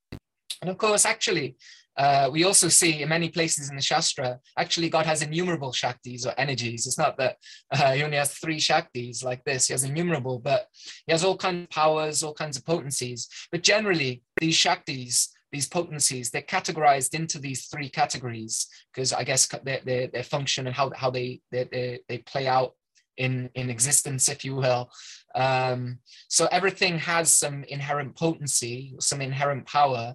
And 0.60 0.70
of 0.70 0.78
course, 0.78 1.04
actually, 1.04 1.56
uh, 1.96 2.28
we 2.30 2.44
also 2.44 2.68
see 2.68 3.02
in 3.02 3.08
many 3.08 3.28
places 3.28 3.70
in 3.70 3.76
the 3.76 3.82
Shastra, 3.82 4.38
actually, 4.58 4.90
God 4.90 5.06
has 5.06 5.22
innumerable 5.22 5.72
Shaktis 5.72 6.26
or 6.26 6.34
energies. 6.38 6.86
It's 6.86 6.98
not 6.98 7.16
that 7.18 7.36
uh, 7.72 7.92
he 7.92 8.02
only 8.02 8.18
has 8.18 8.32
three 8.34 8.58
Shaktis 8.58 9.24
like 9.24 9.42
this, 9.44 9.68
he 9.68 9.72
has 9.72 9.84
innumerable, 9.84 10.38
but 10.38 10.68
he 11.06 11.12
has 11.12 11.24
all 11.24 11.36
kinds 11.36 11.64
of 11.64 11.70
powers, 11.70 12.22
all 12.22 12.34
kinds 12.34 12.56
of 12.56 12.66
potencies. 12.66 13.28
But 13.50 13.62
generally, 13.62 14.22
these 14.40 14.56
Shaktis, 14.56 15.28
these 15.52 15.68
potencies, 15.68 16.30
they're 16.30 16.42
categorized 16.42 17.14
into 17.14 17.38
these 17.38 17.66
three 17.66 17.88
categories 17.88 18.66
because 18.92 19.12
I 19.12 19.24
guess 19.24 19.46
their, 19.64 19.80
their, 19.84 20.08
their 20.08 20.22
function 20.22 20.66
and 20.66 20.76
how, 20.76 20.90
how 20.94 21.10
they, 21.10 21.40
they, 21.50 22.00
they 22.08 22.18
play 22.18 22.46
out 22.46 22.74
in, 23.16 23.50
in 23.54 23.70
existence, 23.70 24.28
if 24.28 24.44
you 24.44 24.54
will. 24.54 24.90
Um, 25.36 25.98
so 26.28 26.48
everything 26.50 26.98
has 26.98 27.32
some 27.32 27.62
inherent 27.64 28.16
potency, 28.16 28.94
some 28.98 29.20
inherent 29.20 29.66
power, 29.66 30.14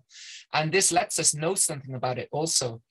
and 0.52 0.72
this 0.72 0.92
lets 0.92 1.20
us 1.20 1.36
know 1.36 1.54
something 1.56 1.96
about 1.96 2.18
it 2.18 2.28
also. 2.32 2.82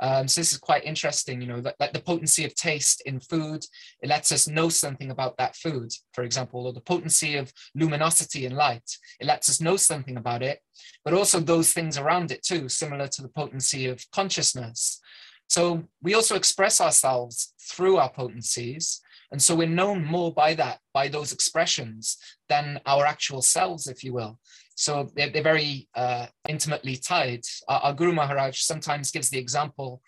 Um, 0.00 0.26
so 0.26 0.40
this 0.40 0.52
is 0.52 0.58
quite 0.58 0.84
interesting, 0.84 1.40
you 1.40 1.46
know, 1.46 1.60
that, 1.60 1.76
like 1.78 1.92
the 1.92 2.00
potency 2.00 2.44
of 2.44 2.54
taste 2.54 3.02
in 3.06 3.20
food, 3.20 3.64
it 4.02 4.08
lets 4.08 4.32
us 4.32 4.48
know 4.48 4.68
something 4.68 5.10
about 5.10 5.36
that 5.36 5.54
food, 5.56 5.92
for 6.12 6.24
example, 6.24 6.66
or 6.66 6.72
the 6.72 6.80
potency 6.80 7.36
of 7.36 7.52
luminosity 7.74 8.44
in 8.44 8.56
light, 8.56 8.98
it 9.20 9.26
lets 9.26 9.48
us 9.48 9.60
know 9.60 9.76
something 9.76 10.16
about 10.16 10.42
it, 10.42 10.58
but 11.04 11.14
also 11.14 11.38
those 11.38 11.72
things 11.72 11.96
around 11.96 12.32
it 12.32 12.42
too, 12.42 12.68
similar 12.68 13.06
to 13.08 13.22
the 13.22 13.28
potency 13.28 13.86
of 13.86 14.04
consciousness. 14.10 15.00
So 15.48 15.84
we 16.02 16.14
also 16.14 16.34
express 16.34 16.80
ourselves 16.80 17.54
through 17.60 17.98
our 17.98 18.10
potencies, 18.10 19.00
and 19.32 19.40
so 19.42 19.54
we're 19.54 19.66
known 19.66 20.04
more 20.04 20.32
by 20.32 20.54
that, 20.54 20.78
by 20.92 21.08
those 21.08 21.32
expressions, 21.32 22.18
than 22.48 22.80
our 22.86 23.04
actual 23.04 23.42
selves, 23.42 23.86
if 23.86 24.04
you 24.04 24.12
will. 24.12 24.38
So 24.76 25.10
they're, 25.14 25.30
they're 25.30 25.42
very 25.42 25.88
uh, 25.94 26.26
intimately 26.48 26.96
tied. 26.96 27.42
Our, 27.68 27.80
our 27.80 27.94
Guru 27.94 28.12
Maharaj 28.12 28.60
sometimes 28.60 29.10
gives 29.10 29.30
the 29.30 29.38
example 29.38 30.02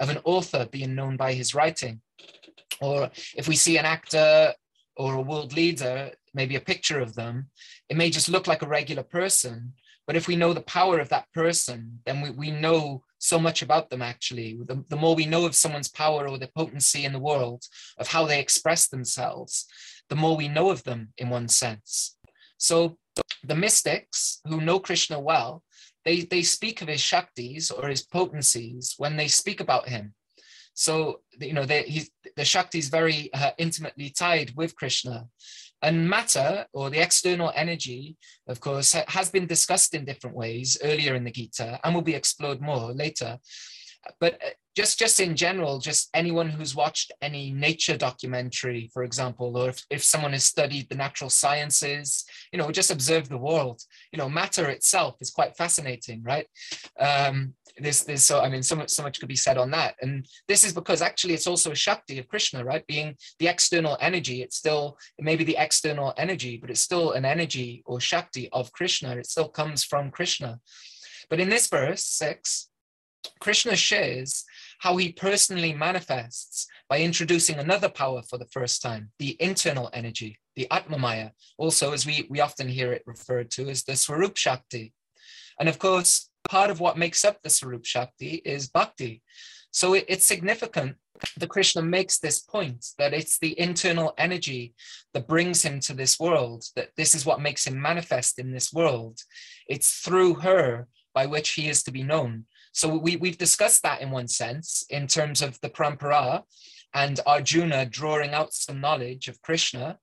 of 0.00 0.10
an 0.10 0.18
author 0.24 0.66
being 0.70 0.94
known 0.94 1.16
by 1.16 1.32
his 1.32 1.54
writing. 1.54 2.00
Or 2.80 3.10
if 3.36 3.48
we 3.48 3.56
see 3.56 3.78
an 3.78 3.84
actor 3.84 4.52
or 4.96 5.14
a 5.14 5.20
world 5.20 5.54
leader, 5.54 6.10
maybe 6.34 6.56
a 6.56 6.60
picture 6.60 7.00
of 7.00 7.14
them, 7.14 7.48
it 7.88 7.96
may 7.96 8.10
just 8.10 8.28
look 8.28 8.46
like 8.46 8.62
a 8.62 8.68
regular 8.68 9.02
person. 9.02 9.74
But 10.06 10.16
if 10.16 10.26
we 10.26 10.36
know 10.36 10.52
the 10.52 10.62
power 10.62 10.98
of 10.98 11.08
that 11.10 11.30
person, 11.32 12.00
then 12.06 12.20
we, 12.20 12.30
we 12.30 12.50
know 12.50 13.04
so 13.22 13.38
much 13.38 13.62
about 13.62 13.88
them 13.88 14.02
actually. 14.02 14.58
The, 14.66 14.84
the 14.88 14.96
more 14.96 15.14
we 15.14 15.26
know 15.26 15.46
of 15.46 15.54
someone's 15.54 15.88
power 15.88 16.28
or 16.28 16.38
their 16.38 16.50
potency 16.56 17.04
in 17.04 17.12
the 17.12 17.20
world, 17.20 17.62
of 17.96 18.08
how 18.08 18.26
they 18.26 18.40
express 18.40 18.88
themselves, 18.88 19.66
the 20.08 20.16
more 20.16 20.36
we 20.36 20.48
know 20.48 20.70
of 20.70 20.82
them 20.82 21.12
in 21.16 21.30
one 21.30 21.46
sense. 21.46 22.16
So 22.58 22.98
the 23.44 23.54
mystics 23.54 24.40
who 24.48 24.60
know 24.60 24.80
Krishna 24.80 25.20
well, 25.20 25.62
they, 26.04 26.22
they 26.22 26.42
speak 26.42 26.82
of 26.82 26.88
his 26.88 27.00
Shaktis 27.00 27.72
or 27.72 27.88
his 27.88 28.02
potencies 28.02 28.94
when 28.98 29.16
they 29.16 29.28
speak 29.28 29.60
about 29.60 29.88
him. 29.88 30.14
So, 30.74 31.20
you 31.38 31.52
know, 31.52 31.64
they, 31.64 32.08
the 32.34 32.44
Shakti 32.44 32.78
is 32.78 32.88
very 32.88 33.32
uh, 33.32 33.52
intimately 33.56 34.10
tied 34.10 34.52
with 34.56 34.74
Krishna. 34.74 35.28
And 35.82 36.08
matter, 36.08 36.66
or 36.72 36.90
the 36.90 37.00
external 37.00 37.52
energy, 37.54 38.16
of 38.46 38.60
course, 38.60 38.92
ha- 38.92 39.04
has 39.08 39.30
been 39.30 39.46
discussed 39.46 39.94
in 39.94 40.04
different 40.04 40.36
ways 40.36 40.78
earlier 40.82 41.14
in 41.14 41.24
the 41.24 41.30
Gita 41.30 41.80
and 41.82 41.94
will 41.94 42.02
be 42.02 42.14
explored 42.14 42.60
more 42.60 42.92
later. 42.92 43.38
But 44.20 44.34
uh, 44.34 44.50
just 44.74 44.98
just 44.98 45.20
in 45.20 45.36
general 45.36 45.78
just 45.78 46.08
anyone 46.14 46.48
who's 46.48 46.74
watched 46.74 47.12
any 47.20 47.50
nature 47.50 47.96
documentary 47.96 48.90
for 48.92 49.02
example 49.02 49.56
or 49.56 49.68
if, 49.68 49.84
if 49.90 50.02
someone 50.02 50.32
has 50.32 50.44
studied 50.44 50.88
the 50.88 50.94
natural 50.94 51.28
sciences 51.28 52.24
you 52.52 52.58
know 52.58 52.70
just 52.70 52.90
observe 52.90 53.28
the 53.28 53.36
world 53.36 53.82
you 54.12 54.18
know 54.18 54.28
matter 54.28 54.68
itself 54.68 55.16
is 55.20 55.30
quite 55.30 55.56
fascinating 55.56 56.22
right 56.22 56.46
um 56.98 57.54
there's 57.78 58.04
there's 58.04 58.24
so 58.24 58.40
i 58.40 58.48
mean 58.48 58.62
so 58.62 58.76
much 58.76 58.90
so 58.90 59.02
much 59.02 59.18
could 59.20 59.28
be 59.28 59.36
said 59.36 59.58
on 59.58 59.70
that. 59.70 59.94
And 60.02 60.26
this 60.48 60.64
is 60.64 60.72
because 60.72 61.02
actually 61.02 61.34
it's 61.34 61.46
also 61.46 61.70
a 61.72 61.76
shakti 61.76 62.18
of 62.18 62.28
krishna 62.28 62.64
right? 62.64 62.86
Being 62.86 63.16
the 63.38 63.48
external 63.48 63.96
energy 64.00 64.42
it's 64.42 64.56
still 64.56 64.98
it 65.18 65.24
may 65.24 65.36
be 65.36 65.44
the 65.44 65.56
external 65.58 66.14
energy 66.16 66.58
but 66.58 66.70
it's 66.70 66.80
still 66.80 67.12
an 67.12 67.24
energy 67.24 67.82
or 67.86 68.00
shakti 68.00 68.48
of 68.52 68.72
krishna. 68.72 69.16
It 69.16 69.26
still 69.26 69.48
comes 69.48 69.84
from 69.84 70.10
krishna. 70.10 70.60
But 71.30 71.40
in 71.40 71.48
this 71.48 71.68
verse 71.68 72.04
6 72.04 72.68
Krishna 73.40 73.76
shares 73.76 74.44
how 74.80 74.96
he 74.96 75.12
personally 75.12 75.72
manifests 75.72 76.66
by 76.88 77.00
introducing 77.00 77.56
another 77.56 77.88
power 77.88 78.22
for 78.22 78.38
the 78.38 78.46
first 78.46 78.82
time, 78.82 79.10
the 79.18 79.36
internal 79.40 79.90
energy, 79.92 80.38
the 80.56 80.66
Atmamaya, 80.70 81.30
also 81.56 81.92
as 81.92 82.04
we, 82.04 82.26
we 82.28 82.40
often 82.40 82.68
hear 82.68 82.92
it 82.92 83.02
referred 83.06 83.50
to 83.52 83.68
as 83.68 83.84
the 83.84 83.96
Swarup 83.96 84.36
Shakti. 84.36 84.92
And 85.58 85.68
of 85.68 85.78
course, 85.78 86.28
part 86.52 86.70
of 86.70 86.80
what 86.80 86.98
makes 86.98 87.24
up 87.24 87.40
the 87.40 87.48
Swarup 87.48 87.86
Shakti 87.86 88.42
is 88.44 88.68
bhakti. 88.68 89.22
So 89.70 89.94
it, 89.94 90.04
it's 90.06 90.26
significant 90.26 90.96
that 91.38 91.48
Krishna 91.48 91.80
makes 91.80 92.18
this 92.18 92.40
point 92.40 92.84
that 92.98 93.14
it's 93.14 93.38
the 93.38 93.58
internal 93.58 94.12
energy 94.18 94.74
that 95.14 95.26
brings 95.26 95.62
him 95.62 95.80
to 95.80 95.94
this 95.94 96.20
world, 96.20 96.62
that 96.76 96.90
this 96.94 97.14
is 97.14 97.24
what 97.24 97.40
makes 97.40 97.66
him 97.66 97.80
manifest 97.80 98.38
in 98.38 98.52
this 98.52 98.70
world. 98.70 99.18
It's 99.66 100.00
through 100.00 100.34
her 100.46 100.88
by 101.14 101.24
which 101.24 101.50
he 101.54 101.70
is 101.70 101.82
to 101.84 101.90
be 101.90 102.02
known. 102.02 102.44
So 102.72 102.98
we, 102.98 103.16
we've 103.16 103.38
discussed 103.38 103.82
that 103.84 104.02
in 104.02 104.10
one 104.10 104.28
sense 104.28 104.84
in 104.90 105.06
terms 105.06 105.40
of 105.40 105.58
the 105.62 105.70
parampara 105.70 106.42
and 106.92 107.18
Arjuna 107.24 107.86
drawing 107.86 108.34
out 108.34 108.52
some 108.52 108.78
knowledge 108.78 109.28
of 109.28 109.40
Krishna. 109.40 109.98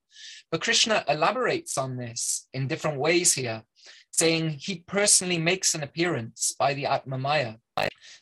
But 0.50 0.62
Krishna 0.62 1.04
elaborates 1.08 1.78
on 1.78 1.96
this 1.96 2.48
in 2.52 2.66
different 2.66 2.98
ways 2.98 3.34
here, 3.34 3.62
saying 4.10 4.50
he 4.50 4.84
personally 4.86 5.38
makes 5.38 5.74
an 5.74 5.82
appearance 5.82 6.54
by 6.58 6.74
the 6.74 6.86
Atma 6.86 7.18
Maya. 7.18 7.54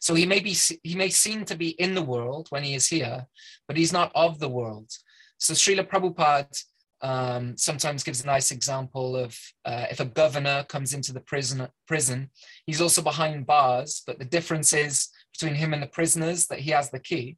So 0.01 0.15
he 0.15 0.27
may 0.27 0.41
be 0.41 0.57
he 0.83 0.95
may 0.95 1.09
seem 1.09 1.45
to 1.47 1.57
be 1.57 1.71
in 1.71 1.95
the 1.95 2.03
world 2.03 2.47
when 2.51 2.63
he 2.63 2.75
is 2.75 2.89
here, 2.89 3.27
but 3.67 3.77
he's 3.77 3.93
not 3.93 4.13
of 4.15 4.39
the 4.39 4.49
world. 4.49 4.91
So 5.39 5.55
Srila 5.55 5.89
Prabhupada 5.89 6.65
um, 7.01 7.57
sometimes 7.57 8.03
gives 8.03 8.23
a 8.23 8.27
nice 8.27 8.51
example 8.51 9.17
of 9.17 9.39
uh, 9.65 9.87
if 9.91 10.01
a 10.01 10.05
governor 10.05 10.65
comes 10.69 10.95
into 10.95 11.13
the 11.13 11.21
prison, 11.21 11.69
prison, 11.87 12.31
he's 12.67 12.81
also 12.81 13.03
behind 13.03 13.47
bars, 13.47 14.03
but 14.07 14.19
the 14.19 14.25
difference 14.25 14.73
is 14.73 15.09
between 15.33 15.55
him 15.55 15.73
and 15.73 15.83
the 15.83 15.87
prisoners 15.87 16.47
that 16.47 16.61
he 16.61 16.71
has 16.71 16.91
the 16.91 16.99
key. 16.99 17.37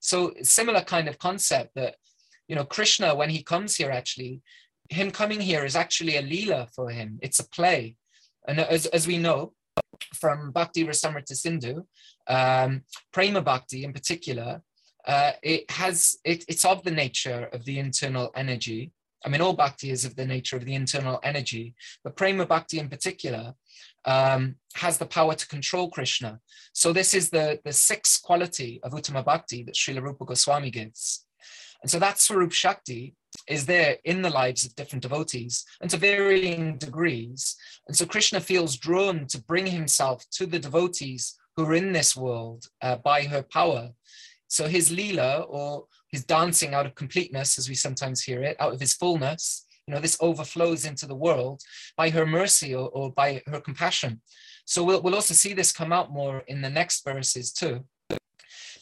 So 0.00 0.32
similar 0.42 0.80
kind 0.80 1.08
of 1.08 1.18
concept 1.18 1.74
that, 1.74 1.96
you 2.48 2.56
know, 2.56 2.64
Krishna, 2.64 3.14
when 3.14 3.30
he 3.30 3.42
comes 3.42 3.76
here, 3.76 3.90
actually, 3.90 4.40
him 4.92 5.10
coming 5.10 5.40
here 5.40 5.64
is 5.64 5.76
actually 5.76 6.16
a 6.16 6.22
lila 6.22 6.68
for 6.74 6.90
him. 6.90 7.18
It's 7.22 7.40
a 7.40 7.48
play. 7.48 7.96
And 8.46 8.60
as, 8.60 8.86
as 8.86 9.06
we 9.06 9.18
know 9.18 9.52
from 10.14 10.52
Bhakti 10.52 10.84
Rasamrita 10.84 11.34
Sindhu, 11.36 11.86
um, 12.28 12.82
Prema 13.12 13.42
Bhakti 13.42 13.84
in 13.84 13.92
particular, 13.92 14.62
uh, 15.06 15.32
it 15.42 15.70
has 15.70 16.16
it, 16.24 16.44
it's 16.48 16.64
of 16.64 16.82
the 16.84 16.90
nature 16.90 17.48
of 17.52 17.64
the 17.64 17.78
internal 17.78 18.30
energy 18.36 18.92
I 19.24 19.28
mean, 19.28 19.40
all 19.40 19.52
bhakti 19.52 19.90
is 19.90 20.04
of 20.04 20.16
the 20.16 20.26
nature 20.26 20.56
of 20.56 20.64
the 20.64 20.74
internal 20.74 21.20
energy, 21.22 21.74
but 22.02 22.16
prema 22.16 22.46
bhakti 22.46 22.78
in 22.78 22.88
particular 22.88 23.54
um, 24.04 24.56
has 24.74 24.98
the 24.98 25.06
power 25.06 25.34
to 25.34 25.48
control 25.48 25.90
Krishna. 25.90 26.40
So 26.72 26.92
this 26.92 27.14
is 27.14 27.30
the, 27.30 27.60
the 27.64 27.72
sixth 27.72 28.22
quality 28.22 28.80
of 28.82 28.92
Uttama 28.92 29.24
Bhakti 29.24 29.62
that 29.64 29.74
Srila 29.74 30.02
Rupa 30.02 30.24
Goswami 30.24 30.70
gives. 30.70 31.24
And 31.82 31.90
so 31.90 31.98
that 31.98 32.20
Swarup 32.20 32.52
Shakti 32.52 33.14
is 33.48 33.66
there 33.66 33.96
in 34.04 34.22
the 34.22 34.30
lives 34.30 34.64
of 34.64 34.74
different 34.76 35.02
devotees 35.02 35.64
and 35.80 35.90
to 35.90 35.96
varying 35.96 36.76
degrees. 36.78 37.56
And 37.88 37.96
so 37.96 38.06
Krishna 38.06 38.40
feels 38.40 38.76
drawn 38.76 39.26
to 39.28 39.42
bring 39.42 39.66
himself 39.66 40.24
to 40.32 40.46
the 40.46 40.58
devotees 40.58 41.36
who 41.56 41.64
are 41.64 41.74
in 41.74 41.92
this 41.92 42.16
world 42.16 42.66
uh, 42.80 42.96
by 42.96 43.24
her 43.24 43.42
power. 43.42 43.90
So 44.48 44.68
his 44.68 44.92
lila 44.92 45.40
or 45.40 45.86
his 46.08 46.24
dancing 46.24 46.74
out 46.74 46.86
of 46.86 46.94
completeness, 46.94 47.58
as 47.58 47.68
we 47.68 47.74
sometimes 47.74 48.22
hear 48.22 48.42
it, 48.42 48.56
out 48.60 48.74
of 48.74 48.80
his 48.80 48.94
fullness. 48.94 49.66
You 49.86 49.94
know, 49.94 50.00
this 50.00 50.18
overflows 50.20 50.84
into 50.84 51.06
the 51.06 51.14
world 51.14 51.62
by 51.96 52.10
her 52.10 52.24
mercy 52.24 52.74
or, 52.74 52.88
or 52.90 53.10
by 53.12 53.42
her 53.46 53.60
compassion. 53.60 54.20
So 54.64 54.84
we'll, 54.84 55.02
we'll 55.02 55.16
also 55.16 55.34
see 55.34 55.54
this 55.54 55.72
come 55.72 55.92
out 55.92 56.12
more 56.12 56.44
in 56.46 56.60
the 56.60 56.70
next 56.70 57.04
verses 57.04 57.52
too. 57.52 57.84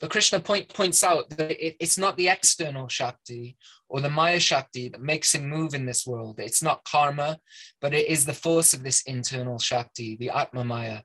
But 0.01 0.11
Krishna 0.11 0.41
point, 0.41 0.73
points 0.73 1.05
out 1.05 1.29
that 1.31 1.65
it, 1.65 1.77
it's 1.79 1.99
not 1.99 2.17
the 2.17 2.29
external 2.29 2.89
Shakti 2.89 3.57
or 3.89 4.01
the 4.01 4.09
Maya 4.09 4.41
Shakti 4.41 4.89
that 4.89 5.03
makes 5.03 5.35
him 5.35 5.49
move 5.49 5.75
in 5.75 5.85
this 5.85 6.07
world. 6.07 6.39
It's 6.39 6.63
not 6.63 6.85
karma, 6.85 7.39
but 7.81 7.93
it 7.93 8.09
is 8.09 8.25
the 8.25 8.33
force 8.33 8.73
of 8.73 8.83
this 8.83 9.03
internal 9.03 9.59
Shakti, 9.59 10.17
the 10.17 10.31
Atma 10.31 10.65
Maya. 10.65 11.01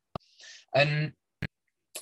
And 0.74 1.12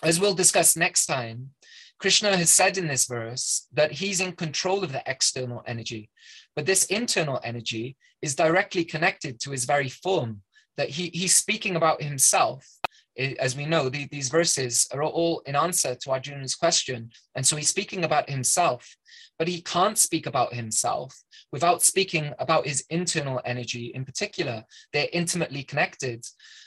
as 0.03 0.19
we'll 0.19 0.35
discuss 0.35 0.75
next 0.75 1.07
time, 1.07 1.51
Krishna 2.00 2.35
has 2.35 2.50
said 2.50 2.77
in 2.77 2.88
this 2.88 3.05
verse 3.07 3.67
that 3.73 3.93
he's 3.93 4.19
in 4.19 4.33
control 4.33 4.83
of 4.83 4.91
the 4.91 5.03
external 5.07 5.63
energy, 5.65 6.09
but 6.55 6.65
this 6.65 6.85
internal 6.85 7.39
energy 7.43 7.95
is 8.21 8.35
directly 8.35 8.83
connected 8.83 9.39
to 9.39 9.51
his 9.51 9.65
very 9.65 9.89
form, 9.89 10.41
that 10.77 10.89
he, 10.89 11.09
he's 11.13 11.35
speaking 11.35 11.75
about 11.75 12.01
himself. 12.01 12.67
As 13.17 13.55
we 13.55 13.65
know, 13.65 13.89
the, 13.89 14.08
these 14.08 14.29
verses 14.29 14.88
are 14.91 15.03
all 15.03 15.41
in 15.46 15.55
answer 15.55 15.96
to 15.96 16.12
Arjuna's 16.12 16.55
question. 16.55 17.12
And 17.36 17.46
so 17.46 17.55
he's 17.55 17.70
speaking 17.70 18.03
about 18.03 18.29
himself, 18.29 18.96
but 19.38 19.48
he 19.48 19.62
can't 19.62 19.98
speak 19.98 20.25
about 20.25 20.53
himself 20.53 21.22
without 21.51 21.84
speaking 21.84 22.34
about 22.39 22.65
his 22.65 22.84
internal 22.89 23.39
energy 23.46 23.91
in 23.93 24.03
particular. 24.03 24.63
They're 24.91 25.10
intimately 25.13 25.63
connected. 25.63 26.25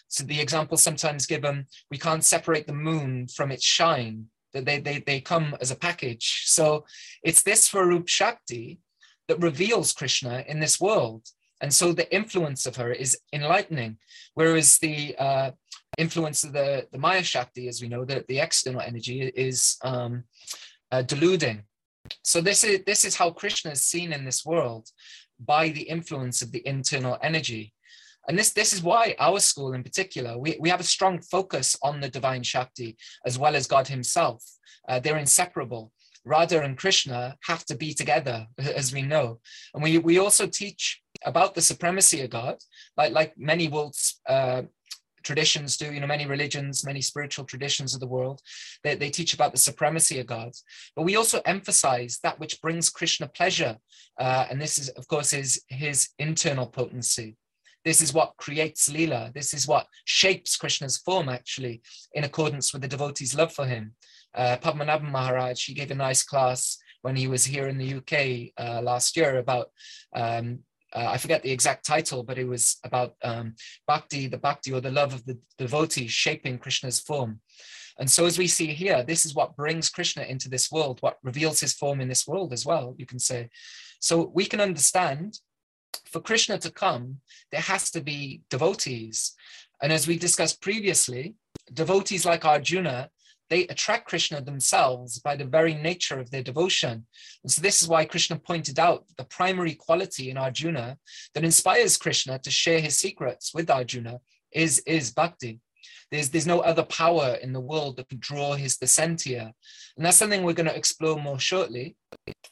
So 0.09 0.23
the 0.25 0.41
example 0.41 0.77
sometimes 0.77 1.27
given, 1.27 1.67
we 1.91 1.99
can't 1.99 2.25
separate 2.25 2.67
the 2.69 2.73
moon 2.73 3.27
from 3.27 3.51
its 3.51 3.65
shine. 3.65 4.27
that 4.53 4.65
They, 4.65 4.79
they, 4.79 5.01
they 5.01 5.21
come 5.21 5.57
as 5.61 5.73
a 5.73 5.77
package. 5.77 6.45
So 6.47 6.85
it's 7.25 7.43
this 7.43 7.65
Swarup 7.65 8.07
Shakti 8.07 8.79
that 9.27 9.43
reveals 9.43 9.93
Krishna 9.93 10.45
in 10.47 10.61
this 10.61 10.81
world. 10.81 11.27
And 11.61 11.73
so 11.73 11.93
the 11.93 12.15
influence 12.15 12.67
of 12.67 12.77
her 12.77 12.93
is 12.93 13.19
enlightening, 13.33 13.97
whereas 14.35 14.79
the 14.79 15.17
uh, 15.19 15.51
influence 15.97 16.45
of 16.45 16.53
the, 16.53 16.87
the 16.93 16.99
Maya 16.99 17.23
Shakti, 17.23 17.69
as 17.69 17.81
we 17.81 17.89
know, 17.89 18.05
that 18.05 18.27
the 18.27 18.41
external 18.41 18.81
energy 18.81 19.33
is 19.35 19.77
um, 19.83 20.25
uh, 20.93 21.03
deluding. 21.03 21.63
So 22.23 22.41
this 22.41 22.65
is, 22.65 22.81
this 22.87 23.05
is 23.05 23.17
how 23.17 23.31
Krishna 23.31 23.73
is 23.73 23.83
seen 23.83 24.13
in 24.13 24.25
this 24.25 24.45
world 24.45 24.89
by 25.39 25.69
the 25.71 25.83
influence 25.83 26.43
of 26.43 26.53
the 26.53 26.67
internal 26.67 27.19
energy. 27.23 27.73
And 28.29 28.39
this, 28.39 28.53
this 28.53 28.73
is 28.73 28.83
why 28.83 29.15
our 29.19 29.39
school 29.39 29.73
in 29.73 29.83
particular, 29.83 30.39
we, 30.39 30.57
we 30.61 30.69
have 30.69 30.81
a 30.81 30.85
strong 30.85 31.21
focus 31.21 31.77
on 31.83 32.01
the 32.01 32.09
divine 32.09 32.43
Shakti 32.43 32.97
as 33.25 33.39
well 33.39 33.55
as 33.55 33.67
God 33.67 33.87
himself. 33.89 34.45
Uh, 34.89 34.99
they're 34.99 35.19
inseparable. 35.19 35.93
Radha 36.25 36.61
and 36.61 36.77
Krishna 36.77 37.37
have 37.45 37.65
to 37.67 37.77
be 37.77 37.95
together, 37.95 38.47
as 38.59 38.93
we 38.93 39.03
know. 39.03 39.39
And 39.75 39.83
we, 39.83 39.99
we 39.99 40.19
also 40.19 40.47
teach 40.47 41.01
about 41.25 41.55
the 41.55 41.63
supremacy 41.63 42.21
of 42.23 42.31
God, 42.31 42.57
like, 42.97 43.13
like 43.13 43.35
many 43.39 43.69
world 43.69 43.97
uh, 44.29 44.63
traditions 45.27 45.77
do, 45.77 45.93
you 45.93 46.01
know, 46.01 46.07
many 46.07 46.25
religions, 46.25 46.87
many 46.87 47.01
spiritual 47.01 47.45
traditions 47.45 47.93
of 47.93 48.01
the 48.01 48.07
world, 48.07 48.41
they, 48.85 48.95
they 48.95 49.11
teach 49.11 49.35
about 49.35 49.53
the 49.53 49.59
supremacy 49.59 50.21
of 50.21 50.27
God. 50.27 50.53
But 50.95 51.03
we 51.03 51.17
also 51.17 51.43
emphasize 51.45 52.21
that 52.23 52.39
which 52.39 52.61
brings 52.63 52.89
Krishna 52.89 53.27
pleasure. 53.27 53.77
Uh, 54.19 54.47
and 54.49 54.61
this 54.61 54.79
is, 54.79 54.89
of 54.91 55.09
course, 55.09 55.33
is 55.33 55.61
his 55.69 56.11
internal 56.19 56.67
potency. 56.67 57.37
This 57.85 58.01
is 58.01 58.15
what 58.15 58.37
creates 58.37 58.89
Leela. 58.89 59.33
This 59.35 59.53
is 59.53 59.67
what 59.67 59.87
shapes 60.05 60.57
Krishna's 60.57 60.97
form, 60.99 61.29
actually, 61.29 61.83
in 62.15 62.25
accordance 62.25 62.73
with 62.73 62.83
the 62.83 62.89
devotee's 62.89 63.35
love 63.35 63.53
for 63.53 63.67
him. 63.67 63.95
Uh, 64.35 64.57
Padmanabhan 64.63 65.11
Maharaj, 65.11 65.67
he 65.67 65.75
gave 65.75 65.91
a 65.91 65.95
nice 65.95 66.23
class 66.23 66.79
when 67.03 67.17
he 67.17 67.29
was 67.29 67.45
here 67.45 67.69
in 67.69 67.79
the 67.79 67.95
UK 67.99 68.53
uh, 68.59 68.81
last 68.83 69.17
year 69.17 69.39
about, 69.39 69.71
um, 70.15 70.61
uh, 70.95 71.07
I 71.09 71.19
forget 71.19 71.43
the 71.43 71.51
exact 71.51 71.85
title, 71.85 72.23
but 72.23 72.39
it 72.39 72.47
was 72.47 72.79
about 72.85 73.15
um, 73.23 73.55
bhakti, 73.87 74.29
the 74.29 74.39
bhakti 74.39 74.73
or 74.73 74.81
the 74.81 74.91
love 74.91 75.15
of 75.15 75.25
the 75.25 75.39
devotee 75.59 76.07
shaping 76.07 76.59
Krishna's 76.59 77.01
form. 77.01 77.41
And 77.99 78.11
so, 78.11 78.27
as 78.27 78.39
we 78.39 78.47
see 78.47 78.67
here, 78.67 79.03
this 79.03 79.25
is 79.25 79.35
what 79.35 79.57
brings 79.57 79.89
Krishna 79.89 80.23
into 80.25 80.49
this 80.49 80.71
world, 80.71 80.99
what 81.01 81.19
reveals 81.23 81.61
his 81.61 81.73
form 81.73 82.01
in 82.01 82.09
this 82.09 82.27
world 82.27 82.53
as 82.53 82.67
well, 82.67 82.95
you 82.99 83.07
can 83.07 83.19
say. 83.19 83.49
So, 84.01 84.31
we 84.35 84.45
can 84.45 84.61
understand 84.61 85.39
for 86.05 86.21
Krishna 86.21 86.59
to 86.59 86.71
come, 86.71 87.21
there 87.51 87.61
has 87.61 87.91
to 87.93 88.01
be 88.01 88.43
devotees. 88.51 89.35
And 89.83 89.93
as 89.93 90.07
we 90.07 90.19
discussed 90.19 90.61
previously, 90.61 91.35
devotees 91.73 92.25
like 92.25 92.45
Arjuna, 92.45 93.11
they 93.49 93.67
attract 93.69 94.09
Krishna 94.09 94.41
themselves 94.41 95.19
by 95.19 95.37
the 95.37 95.45
very 95.45 95.75
nature 95.75 96.19
of 96.19 96.31
their 96.31 96.43
devotion. 96.43 97.07
And 97.43 97.53
so 97.53 97.63
this 97.63 97.81
is 97.83 97.89
why 97.89 98.05
Krishna 98.05 98.37
pointed 98.37 98.79
out 98.79 99.05
the 99.17 99.25
primary 99.25 99.75
quality 99.75 100.31
in 100.31 100.37
Arjuna 100.37 100.99
that 101.35 101.45
inspires 101.45 101.97
Krishna 101.97 102.39
to 102.41 102.51
share 102.51 102.81
his 102.81 102.99
secrets 102.99 103.55
with 103.55 103.71
Arjuna 103.71 104.21
is, 104.53 104.81
is 104.87 105.13
bhakti. 105.13 105.61
There's, 106.11 106.31
there's 106.31 106.47
no 106.47 106.61
other 106.61 106.85
power 106.85 107.37
in 107.43 107.53
the 107.53 107.61
world 107.61 107.97
that 107.97 108.09
could 108.09 108.21
draw 108.21 108.55
his 108.55 108.77
descent 108.77 109.23
here. 109.23 109.53
And 109.97 110.07
that's 110.07 110.17
something 110.17 110.43
we're 110.43 110.53
going 110.53 110.69
to 110.69 110.77
explore 110.77 111.21
more 111.21 111.39
shortly. 111.39 111.97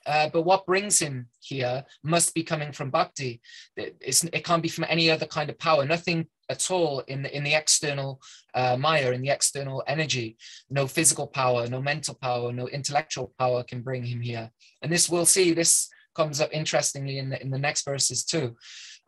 Uh, 0.07 0.29
but 0.33 0.43
what 0.43 0.67
brings 0.67 0.99
him 0.99 1.29
here 1.41 1.85
must 2.03 2.35
be 2.35 2.43
coming 2.43 2.73
from 2.73 2.91
bhakti. 2.91 3.41
It's, 3.77 4.25
it 4.25 4.45
can't 4.45 4.63
be 4.63 4.69
from 4.69 4.87
any 4.89 5.11
other 5.11 5.27
kind 5.27 5.51
of 5.51 5.59
power. 5.59 5.85
Nothing 5.85 6.27
at 6.49 6.71
all 6.71 7.01
in 7.01 7.23
the, 7.23 7.37
in 7.37 7.45
the 7.45 7.55
external 7.55 8.21
uh, 8.55 8.77
maya, 8.79 9.13
in 9.13 9.23
the 9.23 9.31
external 9.31 9.83
energy. 9.87 10.37
No 10.71 10.87
physical 10.87 11.27
power, 11.27 11.67
no 11.67 11.81
mental 11.81 12.15
power, 12.15 12.53
no 12.53 12.69
intellectual 12.69 13.33
power 13.39 13.63
can 13.63 13.83
bring 13.83 14.05
him 14.05 14.21
here. 14.21 14.51
And 14.83 14.93
this 14.93 15.09
we'll 15.09 15.27
see. 15.27 15.53
This 15.53 15.89
comes 16.15 16.41
up 16.41 16.51
interestingly 16.53 17.19
in 17.19 17.31
the, 17.31 17.43
in 17.43 17.51
the 17.51 17.59
next 17.59 17.85
verses 17.85 18.25
too. 18.25 18.57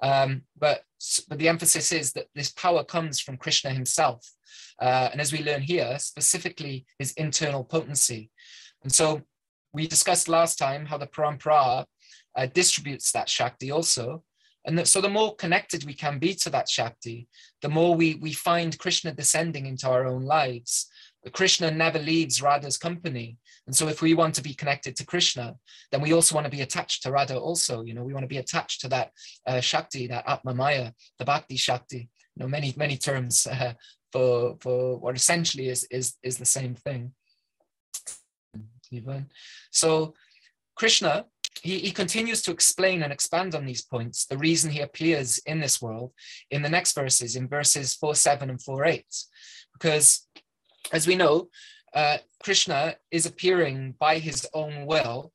Um, 0.02 0.42
but 0.58 0.82
but 1.28 1.38
the 1.38 1.48
emphasis 1.48 1.92
is 1.92 2.12
that 2.12 2.26
this 2.34 2.52
power 2.52 2.84
comes 2.84 3.20
from 3.20 3.36
Krishna 3.36 3.70
himself. 3.70 4.26
Uh, 4.80 5.08
and 5.12 5.20
as 5.20 5.32
we 5.32 5.42
learn 5.42 5.62
here, 5.62 5.96
specifically 5.98 6.86
his 6.98 7.12
internal 7.12 7.64
potency. 7.64 8.30
And 8.82 8.92
so 8.92 9.22
we 9.72 9.86
discussed 9.86 10.28
last 10.28 10.58
time 10.58 10.86
how 10.86 10.98
the 10.98 11.06
parampara 11.06 11.84
uh, 12.36 12.46
distributes 12.46 13.12
that 13.12 13.28
Shakti 13.28 13.70
also. 13.70 14.22
And 14.66 14.78
that, 14.78 14.88
so 14.88 15.00
the 15.00 15.08
more 15.08 15.34
connected 15.36 15.84
we 15.84 15.94
can 15.94 16.18
be 16.18 16.34
to 16.34 16.50
that 16.50 16.68
Shakti, 16.68 17.28
the 17.62 17.68
more 17.68 17.94
we, 17.94 18.16
we 18.16 18.32
find 18.32 18.78
Krishna 18.78 19.12
descending 19.12 19.66
into 19.66 19.88
our 19.88 20.06
own 20.06 20.22
lives. 20.22 20.88
But 21.22 21.32
Krishna 21.32 21.70
never 21.70 21.98
leaves 21.98 22.42
Radha's 22.42 22.76
company. 22.76 23.38
And 23.66 23.74
so 23.74 23.88
if 23.88 24.02
we 24.02 24.14
want 24.14 24.34
to 24.36 24.42
be 24.42 24.54
connected 24.54 24.96
to 24.96 25.06
Krishna, 25.06 25.56
then 25.90 26.00
we 26.00 26.12
also 26.12 26.34
want 26.34 26.46
to 26.46 26.50
be 26.50 26.62
attached 26.62 27.02
to 27.02 27.12
Radha 27.12 27.38
also. 27.38 27.82
You 27.82 27.94
know, 27.94 28.04
we 28.04 28.12
want 28.12 28.24
to 28.24 28.28
be 28.28 28.38
attached 28.38 28.80
to 28.82 28.88
that 28.88 29.12
uh, 29.46 29.60
Shakti, 29.60 30.06
that 30.08 30.28
Atma 30.28 30.54
Maya, 30.54 30.92
the 31.18 31.24
Bhakti 31.24 31.56
Shakti. 31.56 32.08
You 32.36 32.42
know, 32.42 32.48
many, 32.48 32.74
many 32.76 32.96
terms 32.96 33.46
uh, 33.46 33.72
for 34.12 34.56
for 34.60 34.98
what 34.98 35.16
essentially 35.16 35.68
is 35.68 35.84
is 35.90 36.14
is 36.22 36.38
the 36.38 36.44
same 36.44 36.74
thing. 36.74 37.12
So 39.70 40.14
Krishna, 40.76 41.26
he, 41.62 41.78
he 41.78 41.90
continues 41.90 42.42
to 42.42 42.50
explain 42.50 43.02
and 43.02 43.12
expand 43.12 43.54
on 43.54 43.64
these 43.64 43.82
points, 43.82 44.26
the 44.26 44.38
reason 44.38 44.70
he 44.70 44.80
appears 44.80 45.38
in 45.46 45.60
this 45.60 45.80
world 45.80 46.12
in 46.50 46.62
the 46.62 46.68
next 46.68 46.94
verses, 46.94 47.36
in 47.36 47.48
verses 47.48 47.94
4 47.94 48.14
7 48.14 48.50
and 48.50 48.62
4 48.62 48.84
8. 48.84 49.04
Because 49.72 50.26
as 50.92 51.06
we 51.06 51.16
know, 51.16 51.48
uh, 51.94 52.18
Krishna 52.42 52.96
is 53.10 53.26
appearing 53.26 53.94
by 53.98 54.18
his 54.18 54.46
own 54.54 54.86
will, 54.86 55.32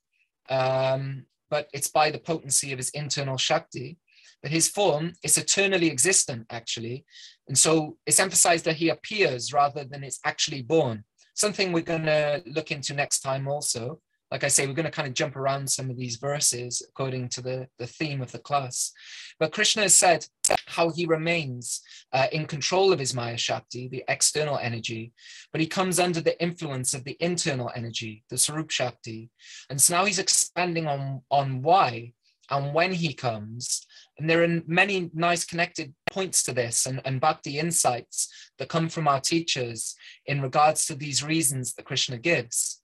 um, 0.49 1.25
but 1.49 1.67
it's 1.73 1.87
by 1.87 2.11
the 2.11 2.19
potency 2.19 2.71
of 2.71 2.77
his 2.77 2.89
internal 2.89 3.37
Shakti. 3.37 3.97
But 4.41 4.51
his 4.51 4.67
form 4.67 5.13
is 5.23 5.37
eternally 5.37 5.87
existent, 5.87 6.47
actually. 6.49 7.05
And 7.47 7.55
so 7.57 7.97
it's 8.07 8.19
emphasized 8.19 8.65
that 8.65 8.77
he 8.77 8.89
appears 8.89 9.53
rather 9.53 9.83
than 9.83 10.03
it's 10.03 10.19
actually 10.25 10.63
born. 10.63 11.03
Something 11.35 11.71
we're 11.71 11.81
going 11.81 12.05
to 12.05 12.41
look 12.47 12.71
into 12.71 12.93
next 12.93 13.21
time 13.21 13.47
also. 13.47 13.99
Like 14.31 14.43
I 14.43 14.47
say, 14.47 14.65
we're 14.65 14.73
going 14.73 14.85
to 14.85 14.91
kind 14.91 15.07
of 15.07 15.13
jump 15.13 15.35
around 15.35 15.69
some 15.69 15.89
of 15.89 15.97
these 15.97 16.15
verses 16.15 16.81
according 16.87 17.29
to 17.29 17.41
the, 17.41 17.67
the 17.79 17.87
theme 17.87 18.21
of 18.21 18.31
the 18.31 18.39
class. 18.39 18.91
But 19.39 19.51
Krishna 19.51 19.83
has 19.83 19.95
said 19.95 20.25
how 20.67 20.89
he 20.89 21.05
remains 21.05 21.81
uh, 22.13 22.27
in 22.31 22.45
control 22.45 22.93
of 22.93 22.99
his 22.99 23.13
Maya 23.13 23.37
Shakti, 23.37 23.87
the 23.87 24.03
external 24.07 24.57
energy, 24.57 25.11
but 25.51 25.61
he 25.61 25.67
comes 25.67 25.99
under 25.99 26.21
the 26.21 26.41
influence 26.41 26.93
of 26.93 27.03
the 27.03 27.17
internal 27.19 27.71
energy, 27.75 28.23
the 28.29 28.37
Swarup 28.37 28.71
Shakti. 28.71 29.29
And 29.69 29.81
so 29.81 29.95
now 29.95 30.05
he's 30.05 30.19
expanding 30.19 30.87
on, 30.87 31.21
on 31.29 31.61
why 31.61 32.13
and 32.49 32.73
when 32.73 32.91
he 32.93 33.13
comes 33.13 33.85
and 34.17 34.29
there 34.29 34.43
are 34.43 34.61
many 34.67 35.09
nice 35.13 35.45
connected 35.45 35.93
points 36.11 36.43
to 36.43 36.53
this 36.53 36.85
and, 36.85 37.01
and 37.05 37.21
bhakti 37.21 37.57
insights 37.57 38.51
that 38.59 38.69
come 38.69 38.89
from 38.89 39.07
our 39.07 39.19
teachers 39.19 39.95
in 40.25 40.41
regards 40.41 40.85
to 40.85 40.95
these 40.95 41.23
reasons 41.23 41.73
that 41.73 41.85
Krishna 41.85 42.17
gives. 42.17 42.80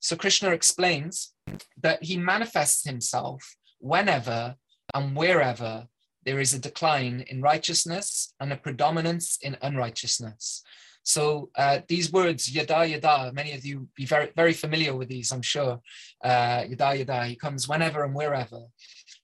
So 0.00 0.16
Krishna 0.16 0.50
explains 0.50 1.32
that 1.80 2.02
he 2.02 2.16
manifests 2.16 2.84
himself 2.84 3.56
whenever 3.78 4.56
and 4.94 5.14
wherever 5.14 5.86
there 6.24 6.40
is 6.40 6.52
a 6.54 6.58
decline 6.58 7.24
in 7.28 7.40
righteousness 7.40 8.34
and 8.40 8.52
a 8.52 8.56
predominance 8.56 9.38
in 9.42 9.56
unrighteousness. 9.62 10.62
So 11.02 11.50
uh, 11.56 11.80
these 11.88 12.12
words, 12.12 12.54
yada 12.54 12.86
yada, 12.86 13.32
many 13.32 13.52
of 13.52 13.64
you 13.64 13.88
be 13.96 14.04
very 14.04 14.30
very 14.36 14.52
familiar 14.52 14.94
with 14.94 15.08
these, 15.08 15.32
I'm 15.32 15.42
sure. 15.42 15.80
Uh, 16.22 16.64
yada 16.68 16.98
yada, 16.98 17.24
he 17.24 17.36
comes 17.36 17.68
whenever 17.68 18.04
and 18.04 18.14
wherever. 18.14 18.60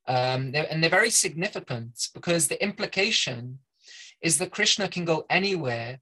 Um, 0.08 0.52
they're, 0.52 0.66
and 0.70 0.82
they're 0.82 0.90
very 0.90 1.10
significant 1.10 2.08
because 2.14 2.48
the 2.48 2.62
implication 2.62 3.58
is 4.22 4.38
that 4.38 4.52
Krishna 4.52 4.88
can 4.88 5.04
go 5.04 5.26
anywhere 5.28 6.00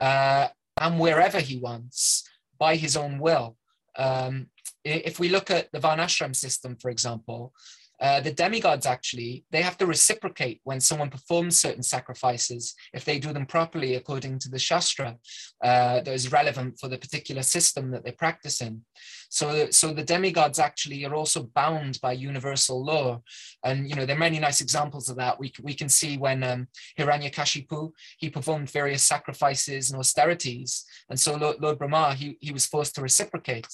uh, 0.00 0.48
and 0.80 1.00
wherever 1.00 1.40
he 1.40 1.56
wants 1.58 2.28
by 2.58 2.76
his 2.76 2.96
own 2.96 3.18
will. 3.18 3.56
Um, 3.98 4.48
if 4.84 5.18
we 5.18 5.28
look 5.28 5.50
at 5.50 5.70
the 5.72 5.80
Varnashram 5.80 6.34
system, 6.34 6.76
for 6.76 6.90
example, 6.90 7.52
uh, 8.00 8.20
the 8.20 8.32
demigods 8.32 8.86
actually 8.86 9.44
they 9.50 9.62
have 9.62 9.76
to 9.78 9.86
reciprocate 9.86 10.60
when 10.64 10.80
someone 10.80 11.10
performs 11.10 11.58
certain 11.58 11.82
sacrifices 11.82 12.74
if 12.92 13.04
they 13.04 13.18
do 13.18 13.32
them 13.32 13.46
properly 13.46 13.94
according 13.94 14.38
to 14.38 14.48
the 14.48 14.58
shastra 14.58 15.16
uh, 15.64 16.00
that 16.00 16.08
is 16.08 16.32
relevant 16.32 16.78
for 16.78 16.88
the 16.88 16.98
particular 16.98 17.42
system 17.42 17.90
that 17.90 18.04
they're 18.04 18.12
practicing 18.12 18.82
so 19.28 19.70
so 19.70 19.92
the 19.92 20.02
demigods 20.02 20.58
actually 20.58 21.04
are 21.04 21.14
also 21.14 21.44
bound 21.54 22.00
by 22.00 22.12
universal 22.12 22.84
law. 22.84 23.22
And 23.64 23.88
you 23.88 23.96
know 23.96 24.06
there 24.06 24.16
are 24.16 24.18
many 24.18 24.38
nice 24.38 24.60
examples 24.60 25.08
of 25.08 25.16
that. 25.16 25.38
We, 25.38 25.52
we 25.62 25.74
can 25.74 25.88
see 25.88 26.16
when 26.16 26.42
um, 26.42 26.68
hiranyakashipu 26.98 27.92
he 28.18 28.30
performed 28.30 28.70
various 28.70 29.02
sacrifices 29.02 29.90
and 29.90 29.98
austerities. 29.98 30.84
And 31.10 31.18
so 31.18 31.36
lord, 31.36 31.56
lord 31.60 31.78
brahma 31.78 32.14
he, 32.14 32.36
he 32.40 32.52
was 32.52 32.66
forced 32.66 32.94
to 32.96 33.02
reciprocate 33.02 33.68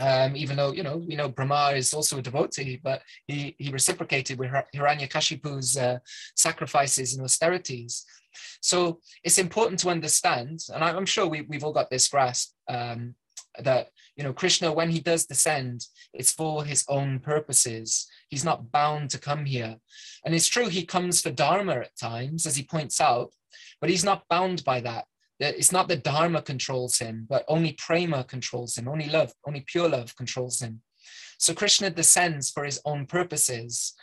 um, 0.00 0.36
even 0.36 0.56
though 0.56 0.72
you 0.72 0.82
know 0.82 0.96
we 0.96 1.16
know 1.16 1.28
Brahma 1.28 1.72
is 1.74 1.92
also 1.92 2.18
a 2.18 2.22
devotee, 2.22 2.80
but 2.82 3.02
he 3.26 3.54
he 3.58 3.70
reciprocated 3.70 4.38
with 4.38 4.50
Hiranyakashipu's 4.74 5.76
uh, 5.76 5.98
sacrifices 6.36 7.14
and 7.14 7.24
austerities. 7.24 8.04
So 8.60 9.00
it's 9.24 9.38
important 9.38 9.80
to 9.80 9.90
understand, 9.90 10.60
and 10.72 10.84
I'm 10.84 11.06
sure 11.06 11.26
we, 11.26 11.42
we've 11.42 11.64
all 11.64 11.72
got 11.72 11.90
this 11.90 12.08
grasp 12.08 12.52
um, 12.68 13.14
that 13.58 13.88
you 14.16 14.24
know 14.24 14.32
Krishna, 14.32 14.72
when 14.72 14.90
he 14.90 15.00
does 15.00 15.26
descend, 15.26 15.86
it's 16.12 16.32
for 16.32 16.64
his 16.64 16.84
own 16.88 17.18
purposes. 17.20 18.06
He's 18.28 18.44
not 18.44 18.70
bound 18.70 19.10
to 19.10 19.18
come 19.18 19.44
here, 19.44 19.76
and 20.24 20.34
it's 20.34 20.48
true 20.48 20.68
he 20.68 20.84
comes 20.84 21.20
for 21.20 21.30
dharma 21.30 21.80
at 21.80 21.98
times, 21.98 22.46
as 22.46 22.56
he 22.56 22.62
points 22.62 23.00
out, 23.00 23.32
but 23.80 23.90
he's 23.90 24.04
not 24.04 24.28
bound 24.28 24.64
by 24.64 24.80
that 24.80 25.06
it's 25.40 25.72
not 25.72 25.88
that 25.88 26.02
dharma 26.02 26.42
controls 26.42 26.98
him, 26.98 27.26
but 27.28 27.44
only 27.48 27.72
prema 27.72 28.24
controls 28.24 28.76
him, 28.76 28.88
only 28.88 29.08
love, 29.08 29.32
only 29.46 29.64
pure 29.66 29.88
love 29.88 30.16
controls 30.16 30.60
him. 30.60 30.82
So 31.38 31.54
Krishna 31.54 31.90
descends 31.90 32.50
for 32.50 32.64
his 32.64 32.80
own 32.84 33.06
purposes. 33.06 33.94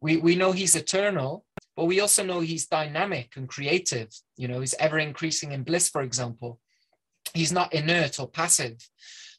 We, 0.00 0.18
we 0.18 0.36
know 0.36 0.52
he's 0.52 0.76
eternal, 0.76 1.44
but 1.76 1.86
we 1.86 2.00
also 2.00 2.24
know 2.24 2.40
he's 2.40 2.66
dynamic 2.66 3.32
and 3.36 3.48
creative. 3.48 4.08
You 4.36 4.46
know, 4.48 4.60
he's 4.60 4.74
ever 4.74 4.98
increasing 4.98 5.52
in 5.52 5.64
bliss, 5.64 5.88
for 5.88 6.02
example. 6.02 6.60
He's 7.34 7.52
not 7.52 7.74
inert 7.74 8.20
or 8.20 8.28
passive. 8.28 8.76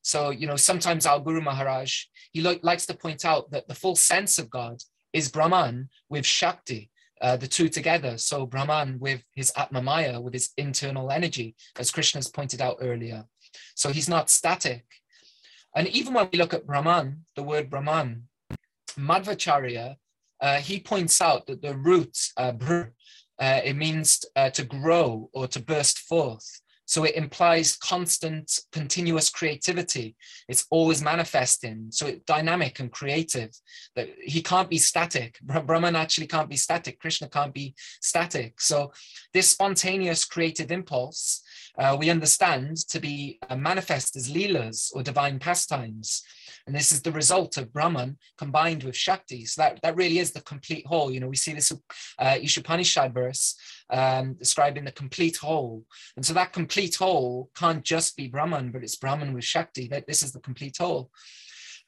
So, 0.01 0.29
you 0.29 0.47
know, 0.47 0.57
sometimes 0.57 1.05
our 1.05 1.19
Guru 1.19 1.41
Maharaj, 1.41 2.03
he 2.31 2.41
lo- 2.41 2.60
likes 2.62 2.86
to 2.88 2.93
point 2.93 3.23
out 3.23 3.51
that 3.51 3.67
the 3.67 3.75
full 3.75 3.95
sense 3.95 4.38
of 4.38 4.49
God 4.49 4.77
is 5.13 5.29
Brahman 5.29 5.89
with 6.10 6.25
Shakti 6.25 6.91
uh, 7.21 7.38
the 7.38 7.47
two 7.47 7.69
together. 7.69 8.17
So 8.17 8.45
Brahman 8.45 8.99
with 8.99 9.23
his 9.36 9.51
Atmamaya, 9.51 10.21
with 10.21 10.34
his 10.34 10.49
internal 10.58 11.12
energy, 11.12 11.56
as 11.80 11.91
Krishna's 11.91 12.30
pointed 12.30 12.62
out 12.62 12.77
earlier. 12.82 13.25
So 13.75 13.89
he's 13.89 14.10
not 14.10 14.30
static. 14.30 14.86
And 15.75 15.88
even 15.88 16.13
when 16.13 16.30
we 16.32 16.39
look 16.39 16.53
at 16.53 16.65
Brahman, 16.65 17.25
the 17.36 17.43
word 17.43 17.69
Brahman, 17.69 18.23
Madhvacharya, 18.97 19.95
uh, 20.41 20.58
he 20.58 20.80
points 20.80 21.21
out 21.21 21.47
that 21.47 21.62
the 21.62 21.75
root, 21.75 22.17
uh, 22.38 22.51
br, 22.51 22.82
it 23.39 23.75
means 23.75 24.25
uh, 24.36 24.49
to 24.51 24.63
grow 24.63 25.30
or 25.34 25.47
to 25.47 25.60
burst 25.60 25.99
forth. 25.99 26.62
So 26.88 27.04
it 27.04 27.15
implies 27.15 27.76
constant, 27.76 28.62
continuous 28.71 29.30
creativity. 29.30 30.15
It's 30.47 30.65
always 30.71 31.04
manifesting. 31.04 31.88
So 31.91 32.08
it's 32.08 32.23
dynamic 32.23 32.80
and 32.80 32.89
creative. 32.89 33.52
That 33.97 34.08
he 34.23 34.41
can't 34.41 34.69
be 34.69 34.78
static. 34.78 35.38
Brahman 35.65 35.97
actually 35.97 36.28
can't 36.28 36.50
be 36.50 36.56
static. 36.56 37.00
Krishna 37.00 37.28
can't 37.28 37.54
be 37.54 37.76
static. 38.02 38.62
So 38.62 38.93
this 39.34 39.50
spontaneous 39.50 40.23
creative 40.23 40.71
impulse 40.71 41.43
uh, 41.77 41.95
we 41.99 42.09
understand 42.09 42.77
to 42.89 42.99
be 42.99 43.39
uh, 43.49 43.55
manifest 43.55 44.15
as 44.15 44.31
leelas 44.31 44.91
or 44.93 45.03
divine 45.03 45.39
pastimes. 45.39 46.23
And 46.65 46.75
this 46.75 46.91
is 46.91 47.01
the 47.01 47.11
result 47.11 47.55
of 47.57 47.71
Brahman 47.71 48.17
combined 48.37 48.83
with 48.83 48.95
Shakti. 48.95 49.45
So 49.45 49.61
that, 49.61 49.79
that 49.83 49.95
really 49.95 50.19
is 50.19 50.31
the 50.31 50.41
complete 50.41 50.85
whole. 50.85 51.11
You 51.11 51.21
know, 51.21 51.29
we 51.29 51.37
see 51.37 51.53
this 51.53 51.71
uh, 51.71 51.77
Ishopanishad 52.19 53.13
verse 53.13 53.55
um, 53.89 54.33
describing 54.33 54.83
the 54.83 54.91
complete 54.91 55.37
whole. 55.37 55.85
And 56.17 56.25
so 56.25 56.33
that 56.33 56.51
complete 56.51 56.95
whole 56.95 57.49
can't 57.55 57.83
just 57.83 58.17
be 58.17 58.27
Brahman, 58.27 58.71
but 58.71 58.83
it's 58.83 58.97
Brahman 58.97 59.33
with 59.33 59.45
Shakti. 59.45 59.87
That 59.87 60.07
this 60.07 60.23
is 60.23 60.33
the 60.33 60.41
complete 60.41 60.77
whole. 60.77 61.09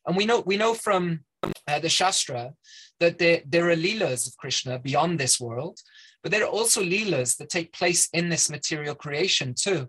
And 0.07 0.15
we 0.15 0.25
know 0.25 0.39
we 0.45 0.55
know 0.55 0.73
from 0.73 1.25
uh, 1.67 1.79
the 1.79 1.89
Shastra 1.89 2.53
that 2.99 3.17
there, 3.17 3.41
there 3.45 3.69
are 3.69 3.75
leelas 3.75 4.27
of 4.27 4.37
Krishna 4.37 4.79
beyond 4.79 5.19
this 5.19 5.39
world, 5.39 5.79
but 6.21 6.31
there 6.31 6.43
are 6.43 6.49
also 6.49 6.83
leelas 6.83 7.37
that 7.37 7.49
take 7.49 7.73
place 7.73 8.09
in 8.13 8.29
this 8.29 8.49
material 8.49 8.95
creation 8.95 9.53
too. 9.53 9.87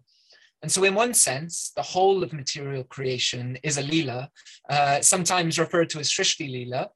And 0.62 0.70
so, 0.70 0.84
in 0.84 0.94
one 0.94 1.14
sense, 1.14 1.72
the 1.74 1.82
whole 1.82 2.22
of 2.22 2.32
material 2.32 2.84
creation 2.84 3.58
is 3.62 3.78
a 3.78 3.82
leela, 3.82 4.28
uh, 4.68 5.00
sometimes 5.00 5.58
referred 5.58 5.88
to 5.90 6.00
as 6.00 6.10
Srishti 6.10 6.50
Leela, 6.50 6.88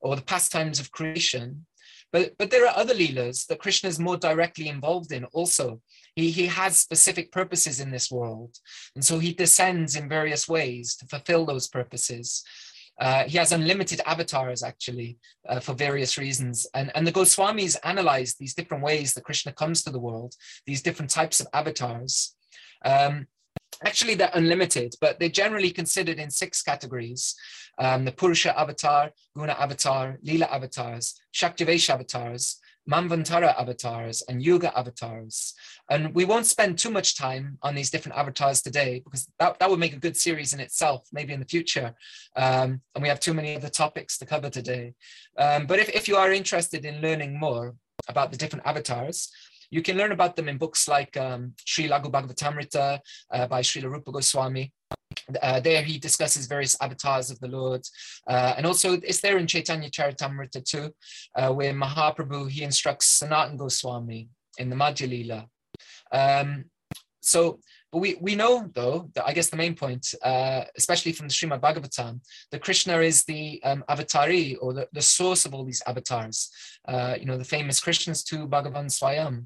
or 0.00 0.16
the 0.16 0.22
pastimes 0.22 0.80
of 0.80 0.90
creation. 0.90 1.66
But, 2.12 2.32
but 2.36 2.50
there 2.50 2.66
are 2.66 2.76
other 2.76 2.94
leelas 2.94 3.46
that 3.46 3.60
Krishna 3.60 3.88
is 3.88 3.98
more 3.98 4.18
directly 4.18 4.68
involved 4.68 5.12
in 5.12 5.24
also. 5.26 5.80
He, 6.14 6.30
he 6.30 6.46
has 6.46 6.76
specific 6.76 7.32
purposes 7.32 7.80
in 7.80 7.90
this 7.90 8.10
world. 8.10 8.58
And 8.94 9.04
so 9.04 9.18
he 9.18 9.32
descends 9.32 9.96
in 9.96 10.10
various 10.10 10.46
ways 10.46 10.94
to 10.96 11.06
fulfill 11.06 11.46
those 11.46 11.68
purposes. 11.68 12.44
Uh, 13.02 13.24
he 13.24 13.36
has 13.36 13.50
unlimited 13.50 14.00
avatars 14.06 14.62
actually 14.62 15.18
uh, 15.48 15.58
for 15.58 15.74
various 15.74 16.16
reasons. 16.16 16.68
And, 16.72 16.92
and 16.94 17.04
the 17.04 17.10
Goswamis 17.10 17.76
analyzed 17.82 18.36
these 18.38 18.54
different 18.54 18.84
ways 18.84 19.12
that 19.12 19.24
Krishna 19.24 19.52
comes 19.52 19.82
to 19.82 19.90
the 19.90 19.98
world, 19.98 20.36
these 20.66 20.82
different 20.82 21.10
types 21.10 21.40
of 21.40 21.48
avatars. 21.52 22.36
Um, 22.84 23.26
actually, 23.84 24.14
they're 24.14 24.30
unlimited, 24.34 24.94
but 25.00 25.18
they're 25.18 25.40
generally 25.42 25.72
considered 25.72 26.20
in 26.20 26.30
six 26.30 26.62
categories 26.62 27.34
um, 27.78 28.04
the 28.04 28.12
Purusha 28.12 28.56
avatar, 28.56 29.10
Guna 29.34 29.56
avatar, 29.58 30.18
Lila 30.22 30.46
avatars, 30.46 31.20
Shaktivesh 31.34 31.90
avatars, 31.90 32.60
Manvantara 32.90 33.58
avatars 33.58 34.22
and 34.28 34.42
Yuga 34.42 34.76
avatars. 34.76 35.54
And 35.90 36.14
we 36.14 36.24
won't 36.24 36.46
spend 36.46 36.78
too 36.78 36.90
much 36.90 37.16
time 37.16 37.58
on 37.62 37.74
these 37.74 37.90
different 37.90 38.18
avatars 38.18 38.62
today 38.62 39.00
because 39.04 39.28
that, 39.38 39.58
that 39.58 39.70
would 39.70 39.78
make 39.78 39.92
a 39.92 39.98
good 39.98 40.16
series 40.16 40.52
in 40.52 40.60
itself, 40.60 41.06
maybe 41.12 41.32
in 41.32 41.40
the 41.40 41.46
future. 41.46 41.94
Um, 42.36 42.80
and 42.94 43.02
we 43.02 43.08
have 43.08 43.20
too 43.20 43.34
many 43.34 43.56
other 43.56 43.68
topics 43.68 44.18
to 44.18 44.26
cover 44.26 44.50
today. 44.50 44.94
Um, 45.38 45.66
but 45.66 45.78
if, 45.78 45.88
if 45.90 46.08
you 46.08 46.16
are 46.16 46.32
interested 46.32 46.84
in 46.84 47.00
learning 47.00 47.38
more 47.38 47.74
about 48.08 48.32
the 48.32 48.38
different 48.38 48.66
avatars, 48.66 49.30
you 49.70 49.80
can 49.80 49.96
learn 49.96 50.12
about 50.12 50.36
them 50.36 50.48
in 50.50 50.58
books 50.58 50.86
like 50.86 51.16
um, 51.16 51.54
Sri 51.64 51.88
Laghu 51.88 52.10
Bhagavatamrita 52.10 53.00
uh, 53.30 53.46
by 53.46 53.62
Srila 53.62 53.90
Rupa 53.90 54.12
Goswami. 54.12 54.70
Uh, 55.42 55.60
there 55.60 55.82
he 55.82 55.98
discusses 55.98 56.46
various 56.46 56.76
avatars 56.80 57.30
of 57.30 57.38
the 57.40 57.48
Lord. 57.48 57.82
Uh, 58.28 58.54
and 58.56 58.66
also 58.66 58.94
it's 58.94 59.20
there 59.20 59.38
in 59.38 59.46
Chaitanya 59.46 59.90
Charitamrita 59.90 60.64
too, 60.64 60.90
uh, 61.36 61.52
where 61.52 61.72
Mahaprabhu, 61.72 62.50
he 62.50 62.62
instructs 62.62 63.06
Sanatan 63.06 63.56
Goswami 63.56 64.28
in 64.58 64.70
the 64.70 64.76
Madhya 64.76 65.08
Lila. 65.08 65.46
Um, 66.12 66.66
so, 67.20 67.60
but 67.92 67.98
we, 67.98 68.16
we 68.20 68.34
know 68.34 68.70
though, 68.74 69.10
that 69.14 69.26
I 69.26 69.34
guess 69.34 69.50
the 69.50 69.56
main 69.58 69.74
point, 69.74 70.14
uh, 70.22 70.64
especially 70.78 71.12
from 71.12 71.28
the 71.28 71.34
Srimad 71.34 71.60
Bhagavatam, 71.60 72.20
that 72.50 72.62
Krishna 72.62 72.98
is 73.00 73.24
the 73.24 73.62
um, 73.64 73.84
avatari 73.88 74.56
or 74.62 74.72
the, 74.72 74.88
the 74.92 75.02
source 75.02 75.44
of 75.44 75.52
all 75.52 75.64
these 75.64 75.82
avatars. 75.86 76.50
Uh, 76.88 77.16
you 77.20 77.26
know, 77.26 77.36
the 77.36 77.44
famous 77.44 77.80
Krishna's 77.80 78.24
to 78.24 78.48
Bhagavan 78.48 78.86
Swayam. 78.86 79.44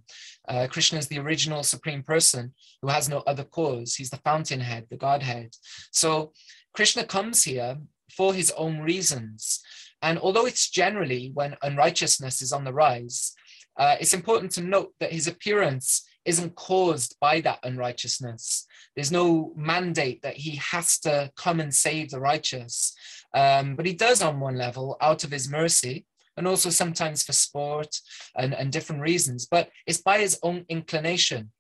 Uh, 0.49 0.69
Krishna 0.71 0.99
is 0.99 1.09
the 1.09 1.19
original 1.19 1.65
supreme 1.65 2.05
person 2.05 2.55
who 2.83 2.89
has 2.89 3.09
no 3.09 3.25
other 3.27 3.43
cause. 3.43 3.97
He's 3.97 4.11
the 4.11 4.19
fountainhead, 4.19 4.87
the 4.91 4.97
Godhead. 4.97 5.51
So 5.91 6.33
Krishna 6.73 7.05
comes 7.05 7.43
here 7.43 7.79
for 8.17 8.33
his 8.33 8.53
own 8.53 8.79
reasons. 8.79 9.61
And 10.03 10.21
although 10.21 10.47
it's 10.47 10.71
generally 10.71 11.33
when 11.35 11.57
unrighteousness 11.63 12.43
is 12.43 12.53
on 12.53 12.63
the 12.63 12.73
rise, 12.73 13.33
uh, 13.77 13.97
it's 14.01 14.15
important 14.15 14.53
to 14.53 14.63
note 14.63 14.95
that 15.01 15.13
his 15.13 15.27
appearance 15.27 16.07
isn't 16.27 16.55
caused 16.55 17.17
by 17.21 17.41
that 17.41 17.61
unrighteousness. 17.63 18.67
There's 18.95 19.13
no 19.13 19.53
mandate 19.57 20.23
that 20.23 20.37
he 20.37 20.57
has 20.57 20.99
to 21.01 21.31
come 21.37 21.61
and 21.61 21.73
save 21.73 22.11
the 22.11 22.21
righteous. 22.21 22.95
Um, 23.35 23.77
but 23.77 23.87
he 23.87 23.93
does 23.93 24.23
on 24.23 24.41
one 24.41 24.57
level 24.57 24.97
out 25.01 25.25
of 25.25 25.31
his 25.31 25.49
mercy 25.49 26.07
and 26.37 26.47
also 26.47 26.71
sometimes 26.71 27.23
for 27.23 27.33
sport 27.33 28.01
and, 28.37 28.55
and 28.55 28.73
different 28.73 29.03
reasons, 29.03 29.47
but 29.47 29.71
it's 29.87 30.03
by 30.03 30.19
his 30.19 30.39
own 30.43 30.65
inclination. 30.69 31.51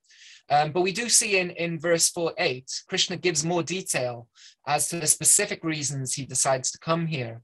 Um, 0.48 0.72
but 0.72 0.82
we 0.82 0.92
do 0.92 1.08
see 1.08 1.38
in, 1.38 1.50
in 1.50 1.80
verse 1.80 2.08
4 2.10 2.34
8, 2.38 2.82
Krishna 2.88 3.16
gives 3.16 3.44
more 3.44 3.62
detail 3.62 4.28
as 4.66 4.88
to 4.88 5.00
the 5.00 5.06
specific 5.06 5.64
reasons 5.64 6.14
he 6.14 6.24
decides 6.24 6.70
to 6.70 6.78
come 6.78 7.06
here. 7.06 7.42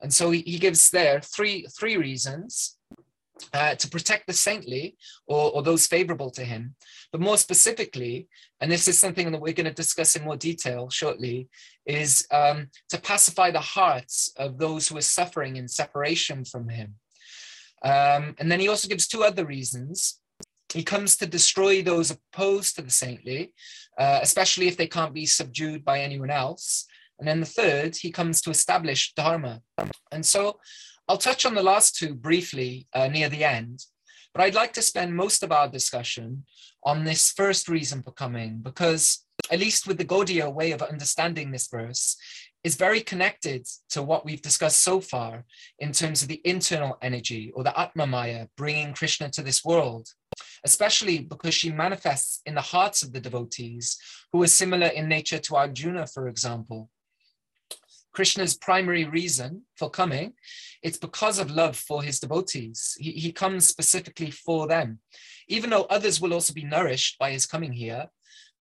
And 0.00 0.12
so 0.12 0.30
he, 0.30 0.40
he 0.40 0.58
gives 0.58 0.90
there 0.90 1.20
three, 1.20 1.66
three 1.78 1.96
reasons 1.96 2.76
uh, 3.52 3.74
to 3.74 3.88
protect 3.88 4.26
the 4.26 4.32
saintly 4.32 4.96
or, 5.26 5.52
or 5.52 5.62
those 5.62 5.86
favorable 5.86 6.30
to 6.30 6.44
him. 6.44 6.74
But 7.10 7.20
more 7.20 7.36
specifically, 7.36 8.28
and 8.60 8.70
this 8.70 8.88
is 8.88 8.98
something 8.98 9.30
that 9.30 9.40
we're 9.40 9.52
going 9.52 9.66
to 9.66 9.72
discuss 9.74 10.16
in 10.16 10.24
more 10.24 10.36
detail 10.36 10.90
shortly, 10.90 11.48
is 11.86 12.26
um, 12.30 12.68
to 12.90 13.00
pacify 13.00 13.50
the 13.50 13.60
hearts 13.60 14.32
of 14.36 14.58
those 14.58 14.88
who 14.88 14.96
are 14.96 15.02
suffering 15.02 15.56
in 15.56 15.68
separation 15.68 16.44
from 16.44 16.68
him. 16.68 16.94
Um, 17.84 18.34
and 18.38 18.50
then 18.50 18.60
he 18.60 18.68
also 18.68 18.88
gives 18.88 19.08
two 19.08 19.24
other 19.24 19.44
reasons. 19.44 20.20
He 20.72 20.82
comes 20.82 21.16
to 21.16 21.26
destroy 21.26 21.82
those 21.82 22.10
opposed 22.10 22.76
to 22.76 22.82
the 22.82 22.90
saintly, 22.90 23.52
uh, 23.98 24.20
especially 24.22 24.68
if 24.68 24.76
they 24.76 24.86
can't 24.86 25.12
be 25.12 25.26
subdued 25.26 25.84
by 25.84 26.00
anyone 26.00 26.30
else. 26.30 26.86
And 27.18 27.28
then 27.28 27.40
the 27.40 27.46
third, 27.46 27.94
he 27.94 28.10
comes 28.10 28.40
to 28.42 28.50
establish 28.50 29.12
Dharma. 29.14 29.60
And 30.10 30.24
so 30.24 30.58
I'll 31.08 31.18
touch 31.18 31.44
on 31.44 31.54
the 31.54 31.62
last 31.62 31.96
two 31.96 32.14
briefly 32.14 32.86
uh, 32.94 33.08
near 33.08 33.28
the 33.28 33.44
end, 33.44 33.84
but 34.32 34.42
I'd 34.42 34.54
like 34.54 34.72
to 34.74 34.82
spend 34.82 35.14
most 35.14 35.42
of 35.42 35.52
our 35.52 35.68
discussion 35.68 36.44
on 36.84 37.04
this 37.04 37.32
first 37.32 37.68
reason 37.68 38.02
for 38.02 38.12
coming, 38.12 38.60
because 38.62 39.24
at 39.50 39.58
least 39.58 39.86
with 39.86 39.98
the 39.98 40.04
Gaudiya 40.04 40.52
way 40.52 40.72
of 40.72 40.82
understanding 40.82 41.50
this 41.50 41.68
verse, 41.68 42.16
is 42.64 42.76
very 42.76 43.00
connected 43.00 43.66
to 43.90 44.02
what 44.02 44.24
we've 44.24 44.42
discussed 44.42 44.82
so 44.82 45.00
far 45.00 45.44
in 45.80 45.90
terms 45.90 46.22
of 46.22 46.28
the 46.28 46.40
internal 46.44 46.96
energy 47.02 47.52
or 47.54 47.64
the 47.64 47.78
Atma 47.78 48.06
Maya 48.06 48.46
bringing 48.56 48.94
Krishna 48.94 49.28
to 49.30 49.42
this 49.42 49.64
world, 49.64 50.08
especially 50.64 51.18
because 51.18 51.54
she 51.54 51.72
manifests 51.72 52.40
in 52.46 52.54
the 52.54 52.60
hearts 52.60 53.02
of 53.02 53.12
the 53.12 53.20
devotees 53.20 53.98
who 54.32 54.42
are 54.42 54.46
similar 54.46 54.86
in 54.86 55.08
nature 55.08 55.38
to 55.38 55.56
Arjuna, 55.56 56.06
for 56.06 56.28
example. 56.28 56.88
Krishna's 58.12 58.56
primary 58.56 59.04
reason 59.04 59.62
for 59.76 59.90
coming, 59.90 60.34
it's 60.82 60.98
because 60.98 61.38
of 61.38 61.50
love 61.50 61.76
for 61.76 62.02
his 62.02 62.20
devotees. 62.20 62.96
He, 62.98 63.12
he 63.12 63.32
comes 63.32 63.66
specifically 63.66 64.30
for 64.30 64.66
them, 64.66 64.98
even 65.48 65.70
though 65.70 65.84
others 65.84 66.20
will 66.20 66.34
also 66.34 66.52
be 66.52 66.64
nourished 66.64 67.18
by 67.18 67.30
his 67.30 67.46
coming 67.46 67.72
here. 67.72 68.08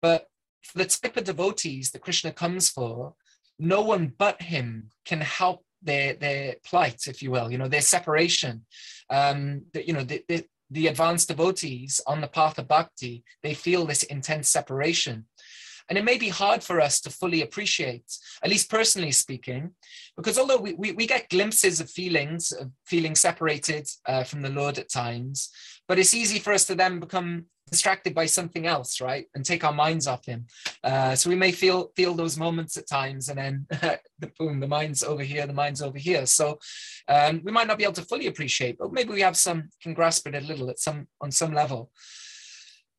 But 0.01 0.27
for 0.63 0.77
the 0.77 0.85
type 0.85 1.17
of 1.17 1.25
devotees 1.25 1.91
that 1.91 2.01
Krishna 2.01 2.31
comes 2.31 2.69
for, 2.69 3.15
no 3.59 3.81
one 3.81 4.13
but 4.17 4.41
him 4.41 4.89
can 5.05 5.21
help 5.21 5.65
their 5.83 6.13
their 6.13 6.55
plight, 6.63 7.07
if 7.07 7.21
you 7.21 7.31
will, 7.31 7.51
you 7.51 7.57
know, 7.57 7.67
their 7.67 7.81
separation. 7.81 8.65
Um, 9.09 9.63
the, 9.73 9.85
you 9.85 9.93
know, 9.93 10.03
the, 10.03 10.23
the, 10.27 10.45
the 10.69 10.87
advanced 10.87 11.27
devotees 11.27 11.99
on 12.07 12.21
the 12.21 12.27
path 12.27 12.57
of 12.57 12.67
bhakti, 12.67 13.23
they 13.43 13.53
feel 13.53 13.85
this 13.85 14.03
intense 14.03 14.47
separation. 14.49 15.25
And 15.91 15.97
it 15.97 16.06
may 16.06 16.17
be 16.17 16.30
hard 16.30 16.63
for 16.63 16.80
us 16.80 17.01
to 17.01 17.10
fully 17.10 17.41
appreciate, 17.41 18.17
at 18.41 18.49
least 18.49 18.69
personally 18.69 19.12
speaking, 19.12 19.71
because 20.15 20.39
although 20.39 20.56
we, 20.56 20.71
we, 20.75 20.93
we 20.93 21.06
get 21.06 21.27
glimpses 21.27 21.82
of 21.82 21.89
feelings, 21.89 22.54
of 22.54 22.71
feeling 22.86 23.13
separated 23.13 23.89
uh, 24.06 24.23
from 24.23 24.41
the 24.41 24.51
Lord 24.51 24.80
at 24.80 24.89
times, 24.89 25.49
but 25.89 25.99
it's 25.99 26.13
easy 26.13 26.39
for 26.39 26.54
us 26.54 26.63
to 26.67 26.75
then 26.75 27.01
become 27.01 27.47
distracted 27.69 28.15
by 28.15 28.25
something 28.25 28.67
else, 28.67 29.01
right? 29.01 29.25
And 29.36 29.43
take 29.43 29.65
our 29.65 29.73
minds 29.73 30.08
off 30.08 30.25
him. 30.25 30.45
Uh, 30.82 31.13
so 31.13 31.30
we 31.30 31.36
may 31.36 31.51
feel 31.51 31.91
feel 31.97 32.13
those 32.13 32.38
moments 32.38 32.77
at 32.77 32.88
times, 32.88 33.27
and 33.27 33.38
then 33.38 33.65
the 34.19 34.32
boom, 34.39 34.62
the 34.62 34.69
mind's 34.69 35.04
over 35.04 35.23
here, 35.23 35.45
the 35.45 35.51
mind's 35.51 35.82
over 35.82 35.97
here. 35.97 36.25
So 36.25 36.58
um, 37.10 37.41
we 37.43 37.51
might 37.51 37.67
not 37.67 37.77
be 37.77 37.84
able 37.84 37.95
to 37.95 38.06
fully 38.06 38.27
appreciate, 38.27 38.77
but 38.77 38.93
maybe 38.93 39.12
we 39.12 39.21
have 39.21 39.36
some 39.36 39.67
can 39.84 39.93
grasp 39.93 40.25
it 40.30 40.36
a 40.36 40.39
little 40.39 40.69
at 40.69 40.80
some 40.80 41.10
on 41.19 41.32
some 41.32 41.54
level. 41.54 41.91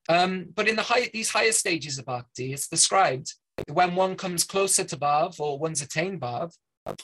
Um, 0.09 0.47
but 0.55 0.69
in 0.69 0.77
the 0.77 0.83
high, 0.83 1.09
these 1.13 1.31
higher 1.31 1.53
stages 1.53 1.99
of 1.99 2.07
bhakti, 2.07 2.53
it's 2.53 2.69
described 2.69 3.33
when 3.71 3.95
one 3.95 4.17
comes 4.17 4.45
closer 4.45 4.85
to 4.85 4.97
bhav 4.97 5.39
or 5.39 5.59
one's 5.59 5.83
attained 5.83 6.21
bhav, 6.21 6.53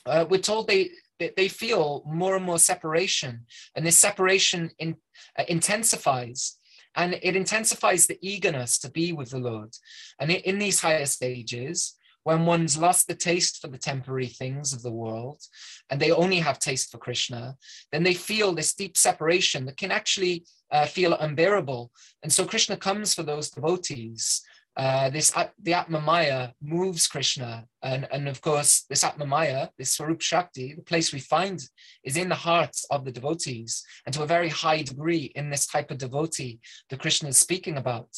uh, 0.06 0.26
we're 0.28 0.40
told 0.40 0.66
they, 0.66 0.90
they, 1.18 1.32
they 1.36 1.48
feel 1.48 2.02
more 2.06 2.36
and 2.36 2.44
more 2.44 2.58
separation, 2.58 3.46
and 3.74 3.86
this 3.86 3.96
separation 3.96 4.70
in, 4.78 4.96
uh, 5.38 5.44
intensifies. 5.48 6.56
And 6.96 7.14
it 7.22 7.36
intensifies 7.36 8.06
the 8.06 8.18
eagerness 8.22 8.78
to 8.80 8.90
be 8.90 9.12
with 9.12 9.30
the 9.30 9.38
Lord. 9.38 9.70
And 10.18 10.30
in 10.32 10.58
these 10.58 10.80
higher 10.80 11.06
stages, 11.06 11.94
when 12.28 12.44
one's 12.44 12.76
lost 12.76 13.06
the 13.06 13.14
taste 13.14 13.58
for 13.58 13.68
the 13.68 13.78
temporary 13.78 14.26
things 14.26 14.74
of 14.74 14.82
the 14.82 14.92
world 14.92 15.40
and 15.88 15.98
they 15.98 16.10
only 16.10 16.38
have 16.38 16.58
taste 16.58 16.90
for 16.92 16.98
Krishna, 16.98 17.56
then 17.90 18.02
they 18.02 18.12
feel 18.12 18.52
this 18.52 18.74
deep 18.74 18.98
separation 18.98 19.64
that 19.64 19.78
can 19.78 19.90
actually 19.90 20.44
uh, 20.70 20.84
feel 20.84 21.14
unbearable. 21.14 21.90
And 22.22 22.30
so 22.30 22.44
Krishna 22.44 22.76
comes 22.76 23.14
for 23.14 23.22
those 23.22 23.48
devotees. 23.48 24.42
Uh, 24.76 25.08
this 25.08 25.32
the 25.62 25.72
Atma 25.72 26.02
Maya 26.02 26.50
moves 26.60 27.06
Krishna, 27.06 27.64
and, 27.82 28.06
and 28.12 28.28
of 28.28 28.42
course 28.42 28.84
this 28.90 29.04
Atma 29.04 29.24
Maya, 29.24 29.68
this 29.78 29.94
Swarup 29.94 30.20
Shakti, 30.20 30.74
the 30.74 30.82
place 30.82 31.14
we 31.14 31.20
find 31.20 31.58
is 32.04 32.18
in 32.18 32.28
the 32.28 32.42
hearts 32.48 32.84
of 32.90 33.06
the 33.06 33.10
devotees, 33.18 33.82
and 34.04 34.14
to 34.14 34.22
a 34.22 34.34
very 34.34 34.50
high 34.50 34.82
degree 34.82 35.32
in 35.34 35.48
this 35.48 35.66
type 35.66 35.90
of 35.90 35.96
devotee 35.96 36.60
that 36.90 37.00
Krishna 37.00 37.30
is 37.30 37.38
speaking 37.38 37.78
about. 37.78 38.10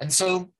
And 0.00 0.10
so, 0.10 0.52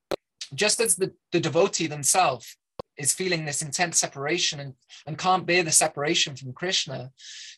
just 0.55 0.79
as 0.79 0.95
the, 0.95 1.13
the 1.33 1.41
devotee 1.41 1.87
themselves 1.89 2.57
is 2.99 3.13
feeling 3.13 3.45
this 3.45 3.63
intense 3.63 3.99
separation 3.99 4.61
and, 4.61 4.75
and 5.07 5.19
can't 5.19 5.47
bear 5.47 5.63
the 5.63 5.73
separation 5.73 6.35
from 6.37 6.53
Krishna, 6.53 7.11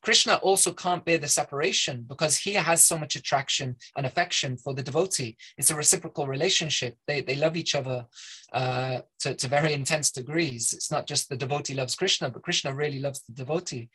Krishna 0.02 0.36
also 0.36 0.72
can't 0.72 1.04
bear 1.04 1.18
the 1.18 1.28
separation 1.28 2.04
because 2.08 2.36
he 2.36 2.54
has 2.54 2.84
so 2.84 2.98
much 2.98 3.16
attraction 3.16 3.76
and 3.96 4.06
affection 4.06 4.56
for 4.56 4.74
the 4.74 4.82
devotee. 4.82 5.36
It's 5.56 5.70
a 5.70 5.76
reciprocal 5.76 6.26
relationship. 6.26 6.96
They, 7.06 7.20
they 7.20 7.36
love 7.36 7.56
each 7.56 7.74
other 7.74 8.06
uh, 8.52 9.00
to, 9.20 9.34
to 9.34 9.48
very 9.48 9.72
intense 9.72 10.10
degrees. 10.10 10.72
It's 10.72 10.90
not 10.90 11.06
just 11.06 11.28
the 11.28 11.36
devotee 11.36 11.74
loves 11.74 11.94
Krishna, 11.94 12.30
but 12.30 12.42
Krishna 12.42 12.74
really 12.74 13.00
loves 13.00 13.22
the 13.22 13.32
devotee. 13.32 13.90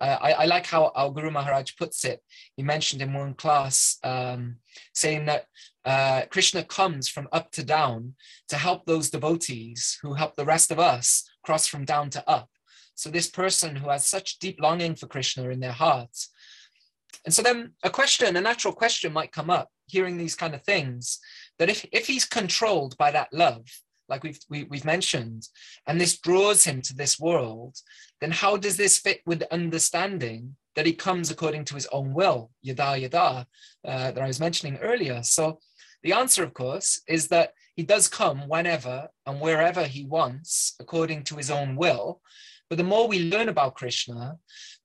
Uh, 0.00 0.18
I, 0.20 0.32
I, 0.32 0.44
like 0.46 0.66
how 0.66 0.92
our 0.94 1.10
Guru 1.10 1.30
Maharaj 1.30 1.76
puts 1.76 2.04
it. 2.04 2.20
He 2.56 2.62
mentioned 2.62 3.02
in 3.02 3.12
one 3.12 3.34
class 3.34 3.98
um, 4.04 4.56
saying 4.94 5.26
that 5.26 5.46
uh, 5.84 6.22
Krishna 6.30 6.64
comes 6.64 7.08
from 7.08 7.28
up 7.32 7.50
to 7.52 7.64
down 7.64 8.14
to 8.48 8.56
help 8.56 8.84
those 8.84 9.10
devotees 9.10 9.98
who 10.02 10.14
help 10.14 10.36
the 10.36 10.44
rest 10.44 10.70
of 10.70 10.78
us 10.78 11.28
cross 11.44 11.66
from 11.66 11.84
down 11.84 12.10
to 12.10 12.28
up. 12.28 12.48
So 12.94 13.10
this 13.10 13.28
person 13.28 13.76
who 13.76 13.88
has 13.90 14.06
such 14.06 14.38
deep 14.38 14.60
longing 14.60 14.94
for 14.94 15.06
Krishna 15.06 15.48
in 15.50 15.60
their 15.60 15.72
hearts. 15.72 16.30
And 17.24 17.32
so 17.32 17.42
then 17.42 17.72
a 17.82 17.90
question, 17.90 18.36
a 18.36 18.40
natural 18.40 18.74
question 18.74 19.12
might 19.12 19.32
come 19.32 19.50
up 19.50 19.68
hearing 19.88 20.16
these 20.16 20.34
kind 20.34 20.54
of 20.54 20.62
things, 20.62 21.18
that 21.58 21.70
if, 21.70 21.84
if 21.92 22.06
he's 22.06 22.24
controlled 22.24 22.96
by 22.98 23.10
that 23.10 23.32
love, 23.32 23.64
like 24.08 24.22
we've 24.22 24.38
we, 24.48 24.60
have 24.60 24.68
we 24.70 24.78
have 24.78 24.84
mentioned, 24.84 25.48
and 25.86 26.00
this 26.00 26.18
draws 26.18 26.64
him 26.64 26.82
to 26.82 26.94
this 26.94 27.18
world, 27.20 27.76
then 28.20 28.30
how 28.30 28.56
does 28.56 28.76
this 28.76 28.96
fit 28.98 29.20
with 29.26 29.40
the 29.40 29.52
understanding 29.52 30.56
that 30.76 30.86
he 30.86 30.92
comes 30.92 31.30
according 31.30 31.64
to 31.66 31.74
his 31.74 31.86
own 31.92 32.14
will, 32.14 32.50
yada 32.62 32.98
yada, 32.98 33.46
uh, 33.84 34.10
that 34.10 34.22
I 34.22 34.26
was 34.26 34.40
mentioning 34.40 34.76
earlier? 34.78 35.22
So 35.22 35.60
the 36.02 36.12
answer, 36.12 36.44
of 36.44 36.54
course, 36.54 37.02
is 37.08 37.28
that 37.28 37.52
he 37.74 37.82
does 37.82 38.08
come 38.08 38.48
whenever 38.48 39.08
and 39.26 39.40
wherever 39.40 39.84
he 39.84 40.04
wants, 40.04 40.74
according 40.80 41.24
to 41.24 41.36
his 41.36 41.50
own 41.50 41.76
will. 41.76 42.20
But 42.68 42.78
the 42.78 42.84
more 42.84 43.08
we 43.08 43.30
learn 43.30 43.48
about 43.48 43.76
Krishna, 43.76 44.36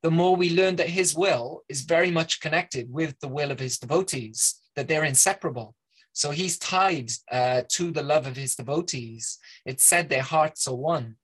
the 0.02 0.12
more 0.12 0.36
we 0.36 0.50
learn 0.50 0.76
that 0.78 0.90
his 0.90 1.16
will 1.16 1.64
is 1.68 1.82
very 1.82 2.12
much 2.12 2.40
connected 2.40 2.92
with 2.92 3.20
the 3.20 3.28
will 3.28 3.52
of 3.52 3.60
his 3.60 3.78
devotees, 3.78 4.56
that 4.76 4.88
they're 4.88 5.04
inseparable. 5.04 5.76
So 6.14 6.30
he's 6.30 6.58
tied 6.60 7.12
uh, 7.32 7.64
to 7.70 7.92
the 7.92 8.04
love 8.04 8.28
of 8.28 8.36
his 8.36 8.56
devotees. 8.56 9.40
It's 9.66 9.84
said 9.84 10.10
their 10.10 10.22
hearts 10.22 10.68
are 10.68 10.76
one. 10.76 11.16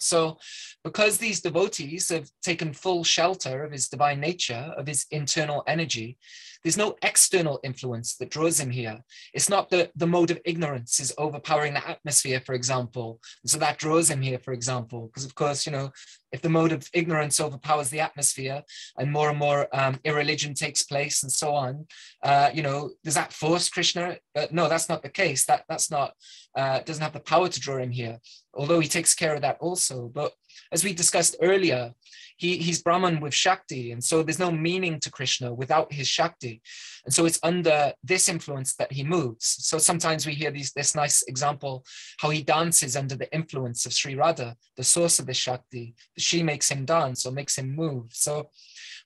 So, 0.00 0.38
because 0.82 1.16
these 1.16 1.40
devotees 1.40 2.08
have 2.10 2.28
taken 2.42 2.74
full 2.74 3.04
shelter 3.04 3.64
of 3.64 3.72
his 3.72 3.88
divine 3.88 4.20
nature, 4.20 4.74
of 4.76 4.86
his 4.86 5.06
internal 5.10 5.62
energy, 5.66 6.18
there's 6.64 6.78
no 6.78 6.96
external 7.02 7.60
influence 7.62 8.16
that 8.16 8.30
draws 8.30 8.58
him 8.58 8.70
here. 8.70 9.04
It's 9.34 9.50
not 9.50 9.68
that 9.70 9.90
the 9.94 10.06
mode 10.06 10.30
of 10.30 10.40
ignorance 10.46 10.98
is 10.98 11.12
overpowering 11.18 11.74
the 11.74 11.86
atmosphere, 11.86 12.40
for 12.40 12.54
example. 12.54 13.20
So 13.44 13.58
that 13.58 13.76
draws 13.76 14.08
him 14.10 14.22
here, 14.22 14.38
for 14.38 14.54
example. 14.54 15.08
Because, 15.08 15.26
of 15.26 15.34
course, 15.34 15.66
you 15.66 15.72
know, 15.72 15.92
if 16.32 16.40
the 16.40 16.48
mode 16.48 16.72
of 16.72 16.88
ignorance 16.94 17.38
overpowers 17.38 17.90
the 17.90 18.00
atmosphere 18.00 18.62
and 18.98 19.12
more 19.12 19.28
and 19.28 19.38
more 19.38 19.68
um, 19.76 20.00
irreligion 20.04 20.54
takes 20.54 20.82
place 20.82 21.22
and 21.22 21.30
so 21.30 21.54
on, 21.54 21.86
uh, 22.22 22.50
you 22.52 22.62
know, 22.62 22.92
does 23.04 23.14
that 23.14 23.34
force 23.34 23.68
Krishna? 23.68 24.16
Uh, 24.34 24.46
no, 24.50 24.66
that's 24.66 24.88
not 24.88 25.02
the 25.02 25.10
case. 25.10 25.44
That 25.44 25.64
that's 25.68 25.90
not 25.90 26.14
uh, 26.56 26.80
doesn't 26.80 27.02
have 27.02 27.12
the 27.12 27.20
power 27.20 27.48
to 27.48 27.60
draw 27.60 27.76
him 27.76 27.90
here. 27.90 28.18
Although 28.54 28.80
he 28.80 28.88
takes 28.88 29.14
care 29.14 29.34
of 29.34 29.42
that 29.42 29.58
also. 29.60 30.08
But 30.08 30.32
as 30.72 30.82
we 30.82 30.94
discussed 30.94 31.36
earlier, 31.42 31.92
he, 32.36 32.56
he's 32.58 32.82
Brahman 32.82 33.20
with 33.20 33.34
Shakti. 33.34 33.92
And 33.92 34.02
so 34.02 34.22
there's 34.22 34.38
no 34.38 34.50
meaning 34.50 34.98
to 35.00 35.10
Krishna 35.10 35.52
without 35.52 35.92
his 35.92 36.08
Shakti. 36.08 36.60
And 37.04 37.14
so 37.14 37.26
it's 37.26 37.38
under 37.42 37.92
this 38.02 38.28
influence 38.28 38.74
that 38.76 38.92
he 38.92 39.04
moves. 39.04 39.46
So 39.60 39.78
sometimes 39.78 40.26
we 40.26 40.34
hear 40.34 40.50
these, 40.50 40.72
this 40.72 40.94
nice 40.94 41.22
example, 41.22 41.84
how 42.18 42.30
he 42.30 42.42
dances 42.42 42.96
under 42.96 43.14
the 43.14 43.32
influence 43.34 43.86
of 43.86 43.92
Sri 43.92 44.14
Radha, 44.14 44.56
the 44.76 44.84
source 44.84 45.18
of 45.18 45.26
the 45.26 45.34
Shakti. 45.34 45.94
She 46.18 46.42
makes 46.42 46.70
him 46.70 46.84
dance 46.84 47.24
or 47.24 47.32
makes 47.32 47.56
him 47.56 47.74
move. 47.74 48.06
So 48.10 48.50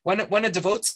when, 0.03 0.21
when 0.21 0.45
a 0.45 0.51
devotee 0.51 0.93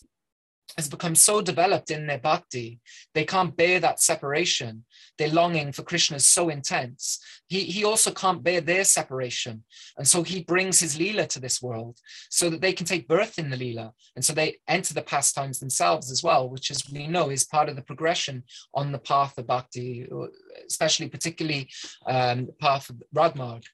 has 0.76 0.88
become 0.88 1.14
so 1.14 1.40
developed 1.40 1.90
in 1.90 2.06
their 2.06 2.18
bhakti, 2.18 2.80
they 3.14 3.24
can't 3.24 3.56
bear 3.56 3.80
that 3.80 4.00
separation. 4.00 4.84
Their 5.18 5.28
longing 5.28 5.72
for 5.72 5.82
Krishna 5.82 6.16
is 6.16 6.26
so 6.26 6.48
intense. 6.48 7.20
He, 7.48 7.60
he 7.64 7.84
also 7.84 8.10
can't 8.10 8.42
bear 8.42 8.60
their 8.60 8.84
separation. 8.84 9.64
And 9.98 10.08
so 10.08 10.22
he 10.22 10.42
brings 10.42 10.80
his 10.80 10.96
Leela 10.96 11.28
to 11.28 11.40
this 11.40 11.60
world 11.60 11.98
so 12.30 12.48
that 12.48 12.60
they 12.60 12.72
can 12.72 12.86
take 12.86 13.06
birth 13.06 13.38
in 13.38 13.50
the 13.50 13.56
Leela. 13.56 13.92
And 14.16 14.24
so 14.24 14.32
they 14.32 14.56
enter 14.68 14.94
the 14.94 15.02
pastimes 15.02 15.60
themselves 15.60 16.10
as 16.10 16.22
well, 16.22 16.48
which, 16.48 16.70
as 16.70 16.82
we 16.90 17.06
know, 17.06 17.28
is 17.30 17.44
part 17.44 17.68
of 17.68 17.76
the 17.76 17.82
progression 17.82 18.42
on 18.74 18.90
the 18.90 18.98
path 18.98 19.36
of 19.36 19.46
bhakti, 19.46 20.08
especially 20.66 21.08
particularly 21.08 21.68
um, 22.06 22.46
the 22.46 22.54
path 22.60 22.88
of 22.88 23.02
Ragmarg. 23.14 23.64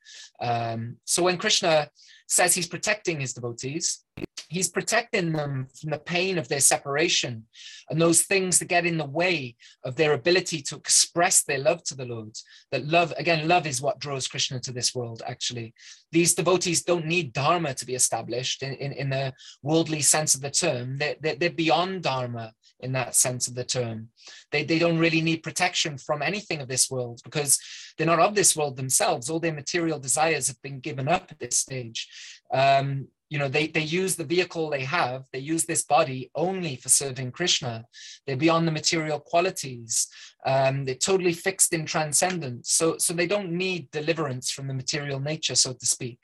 Um, 0.40 0.96
so 1.04 1.22
when 1.22 1.38
Krishna 1.38 1.88
says 2.26 2.54
he's 2.54 2.68
protecting 2.68 3.20
his 3.20 3.32
devotees, 3.32 4.04
he's 4.48 4.68
protecting 4.68 5.32
them 5.32 5.68
from 5.78 5.90
the 5.90 5.98
pain 5.98 6.38
of 6.38 6.48
their 6.48 6.60
separation 6.60 7.44
and 7.90 8.00
those 8.00 8.22
things 8.22 8.58
that 8.58 8.68
get 8.68 8.86
in 8.86 8.96
the 8.96 9.04
way 9.04 9.54
of 9.84 9.94
their 9.96 10.14
ability 10.14 10.62
to 10.62 10.76
express 10.76 11.42
their 11.44 11.58
love 11.58 11.82
to 11.84 11.94
the 11.94 12.06
Lord. 12.06 12.34
That 12.72 12.86
love, 12.86 13.12
again, 13.18 13.46
love 13.46 13.66
is 13.66 13.82
what 13.82 13.98
draws 13.98 14.26
Krishna 14.26 14.58
to 14.60 14.72
this 14.72 14.94
world, 14.94 15.22
actually. 15.26 15.74
These 16.12 16.34
devotees 16.34 16.82
don't 16.82 17.06
need 17.06 17.32
Dharma 17.32 17.74
to 17.74 17.86
be 17.86 17.94
established 17.94 18.62
in, 18.62 18.72
in, 18.74 18.92
in 18.92 19.10
the 19.10 19.34
worldly 19.62 20.00
sense 20.00 20.34
of 20.34 20.40
the 20.40 20.50
term. 20.50 20.96
They're, 20.96 21.16
they're, 21.20 21.36
they're 21.36 21.50
beyond 21.50 22.02
Dharma 22.02 22.52
in 22.80 22.92
that 22.92 23.14
sense 23.14 23.48
of 23.48 23.54
the 23.54 23.64
term. 23.64 24.08
They, 24.50 24.64
they 24.64 24.78
don't 24.78 24.98
really 24.98 25.20
need 25.20 25.42
protection 25.42 25.98
from 25.98 26.22
anything 26.22 26.60
of 26.60 26.68
this 26.68 26.90
world 26.90 27.20
because 27.24 27.58
they're 27.96 28.06
not 28.06 28.20
of 28.20 28.34
this 28.34 28.56
world 28.56 28.76
themselves. 28.76 29.28
All 29.28 29.40
their 29.40 29.52
material 29.52 29.98
desires 29.98 30.46
have 30.46 30.60
been 30.62 30.80
given 30.80 31.08
up 31.08 31.28
at 31.30 31.38
this 31.38 31.58
stage. 31.58 32.08
Um, 32.52 33.08
you 33.30 33.38
know, 33.38 33.48
they, 33.48 33.66
they 33.66 33.82
use 33.82 34.16
the 34.16 34.24
vehicle 34.24 34.70
they 34.70 34.84
have, 34.84 35.24
they 35.32 35.38
use 35.38 35.64
this 35.64 35.84
body 35.84 36.30
only 36.34 36.76
for 36.76 36.88
serving 36.88 37.32
Krishna. 37.32 37.84
They're 38.26 38.36
beyond 38.36 38.66
the 38.66 38.72
material 38.72 39.20
qualities. 39.20 40.08
Um, 40.46 40.84
they're 40.84 40.94
totally 40.94 41.34
fixed 41.34 41.72
in 41.72 41.84
transcendence. 41.84 42.72
So, 42.72 42.96
so 42.98 43.12
they 43.12 43.26
don't 43.26 43.52
need 43.52 43.90
deliverance 43.90 44.50
from 44.50 44.66
the 44.66 44.74
material 44.74 45.20
nature, 45.20 45.54
so 45.54 45.72
to 45.74 45.86
speak. 45.86 46.18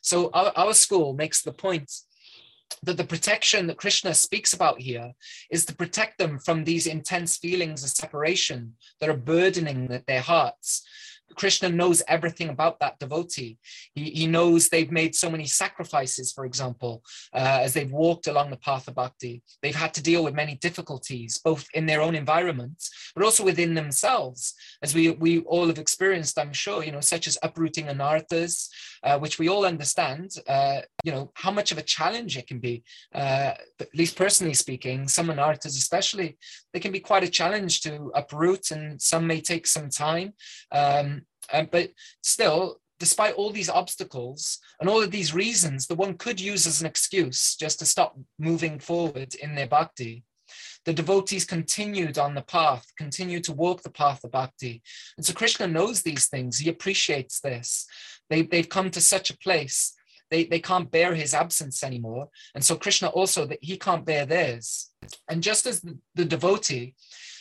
So 0.00 0.30
our, 0.32 0.52
our 0.56 0.74
school 0.74 1.12
makes 1.12 1.42
the 1.42 1.52
point 1.52 1.92
that 2.82 2.96
the 2.96 3.04
protection 3.04 3.66
that 3.66 3.78
Krishna 3.78 4.14
speaks 4.14 4.52
about 4.52 4.80
here 4.80 5.12
is 5.50 5.64
to 5.66 5.74
protect 5.74 6.18
them 6.18 6.38
from 6.38 6.64
these 6.64 6.86
intense 6.86 7.36
feelings 7.36 7.82
of 7.82 7.90
separation 7.90 8.74
that 9.00 9.08
are 9.08 9.16
burdening 9.16 10.02
their 10.06 10.20
hearts. 10.20 10.86
Krishna 11.34 11.68
knows 11.68 12.02
everything 12.08 12.48
about 12.48 12.80
that 12.80 12.98
devotee. 12.98 13.58
He, 13.94 14.10
he 14.10 14.26
knows 14.26 14.68
they've 14.68 14.90
made 14.90 15.14
so 15.14 15.30
many 15.30 15.46
sacrifices, 15.46 16.32
for 16.32 16.44
example, 16.44 17.02
uh, 17.32 17.60
as 17.62 17.74
they've 17.74 17.90
walked 17.90 18.26
along 18.26 18.50
the 18.50 18.56
path 18.56 18.88
of 18.88 18.94
bhakti. 18.94 19.42
They've 19.62 19.74
had 19.74 19.94
to 19.94 20.02
deal 20.02 20.24
with 20.24 20.34
many 20.34 20.56
difficulties, 20.56 21.38
both 21.38 21.66
in 21.74 21.86
their 21.86 22.00
own 22.00 22.14
environments, 22.14 23.12
but 23.14 23.24
also 23.24 23.44
within 23.44 23.74
themselves, 23.74 24.54
as 24.82 24.94
we, 24.94 25.10
we 25.10 25.40
all 25.40 25.68
have 25.68 25.78
experienced, 25.78 26.38
I'm 26.38 26.52
sure, 26.52 26.84
you 26.84 26.92
know, 26.92 27.00
such 27.00 27.26
as 27.26 27.38
uprooting 27.42 27.86
anarthas, 27.86 28.68
uh, 29.02 29.18
which 29.18 29.38
we 29.38 29.48
all 29.48 29.64
understand, 29.64 30.32
uh, 30.48 30.80
you 31.04 31.12
know, 31.12 31.30
how 31.34 31.50
much 31.50 31.72
of 31.72 31.78
a 31.78 31.82
challenge 31.82 32.36
it 32.36 32.46
can 32.46 32.58
be, 32.58 32.82
uh, 33.14 33.54
at 33.80 33.94
least 33.94 34.16
personally 34.16 34.54
speaking, 34.54 35.08
some 35.08 35.28
anarthas 35.28 35.76
especially, 35.78 36.36
they 36.72 36.80
can 36.80 36.92
be 36.92 37.00
quite 37.00 37.24
a 37.24 37.28
challenge 37.28 37.80
to 37.82 38.10
uproot 38.14 38.70
and 38.70 39.00
some 39.00 39.26
may 39.26 39.40
take 39.40 39.66
some 39.66 39.88
time. 39.88 40.34
Um, 40.72 41.17
um, 41.52 41.68
but 41.70 41.90
still, 42.22 42.80
despite 42.98 43.34
all 43.34 43.50
these 43.50 43.70
obstacles 43.70 44.58
and 44.80 44.88
all 44.88 45.02
of 45.02 45.10
these 45.10 45.34
reasons 45.34 45.86
that 45.86 45.98
one 45.98 46.14
could 46.14 46.40
use 46.40 46.66
as 46.66 46.80
an 46.80 46.86
excuse 46.86 47.56
just 47.56 47.78
to 47.78 47.86
stop 47.86 48.18
moving 48.38 48.78
forward 48.78 49.34
in 49.36 49.54
their 49.54 49.68
bhakti, 49.68 50.24
the 50.84 50.92
devotees 50.92 51.44
continued 51.44 52.18
on 52.18 52.34
the 52.34 52.42
path, 52.42 52.86
continued 52.96 53.44
to 53.44 53.52
walk 53.52 53.82
the 53.82 53.90
path 53.90 54.24
of 54.24 54.32
bhakti. 54.32 54.82
And 55.16 55.26
so 55.26 55.34
Krishna 55.34 55.66
knows 55.66 56.02
these 56.02 56.28
things. 56.28 56.58
He 56.58 56.70
appreciates 56.70 57.40
this. 57.40 57.86
They, 58.30 58.42
they've 58.42 58.68
come 58.68 58.90
to 58.92 59.00
such 59.00 59.30
a 59.30 59.38
place. 59.38 59.94
They, 60.30 60.44
they 60.44 60.60
can't 60.60 60.90
bear 60.90 61.14
his 61.14 61.34
absence 61.34 61.84
anymore. 61.84 62.28
And 62.54 62.64
so 62.64 62.76
Krishna 62.76 63.08
also, 63.08 63.46
that 63.46 63.58
he 63.62 63.76
can't 63.76 64.04
bear 64.04 64.26
theirs. 64.26 64.90
And 65.28 65.42
just 65.42 65.66
as 65.66 65.80
the, 65.80 65.98
the 66.14 66.24
devotee 66.24 66.94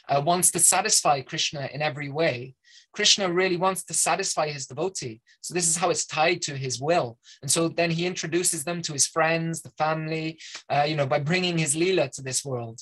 uh, 0.09 0.21
wants 0.25 0.51
to 0.51 0.59
satisfy 0.59 1.21
Krishna 1.21 1.69
in 1.73 1.81
every 1.81 2.09
way, 2.09 2.55
Krishna 2.97 3.31
really 3.31 3.57
wants 3.57 3.83
to 3.83 3.93
satisfy 3.93 4.47
his 4.49 4.65
devotee. 4.65 5.21
So 5.41 5.53
this 5.53 5.67
is 5.67 5.77
how 5.77 5.91
it's 5.91 6.07
tied 6.07 6.41
to 6.47 6.57
his 6.57 6.81
will. 6.81 7.19
And 7.43 7.51
so 7.55 7.69
then 7.69 7.91
he 7.91 8.07
introduces 8.07 8.63
them 8.63 8.81
to 8.81 8.93
his 8.93 9.05
friends, 9.05 9.61
the 9.61 9.69
family, 9.77 10.39
uh, 10.67 10.85
you 10.89 10.95
know, 10.95 11.05
by 11.05 11.19
bringing 11.19 11.59
his 11.59 11.75
lila 11.75 12.09
to 12.09 12.23
this 12.23 12.43
world. 12.43 12.81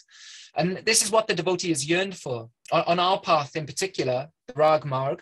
And 0.55 0.77
this 0.85 1.03
is 1.03 1.11
what 1.11 1.27
the 1.27 1.35
devotee 1.35 1.69
is 1.69 1.89
yearned 1.89 2.15
for. 2.15 2.47
On, 2.71 2.83
on 2.91 2.97
our 2.97 3.19
path 3.19 3.57
in 3.57 3.65
particular, 3.65 4.29
the 4.47 4.53
Ragmarg, 4.53 5.19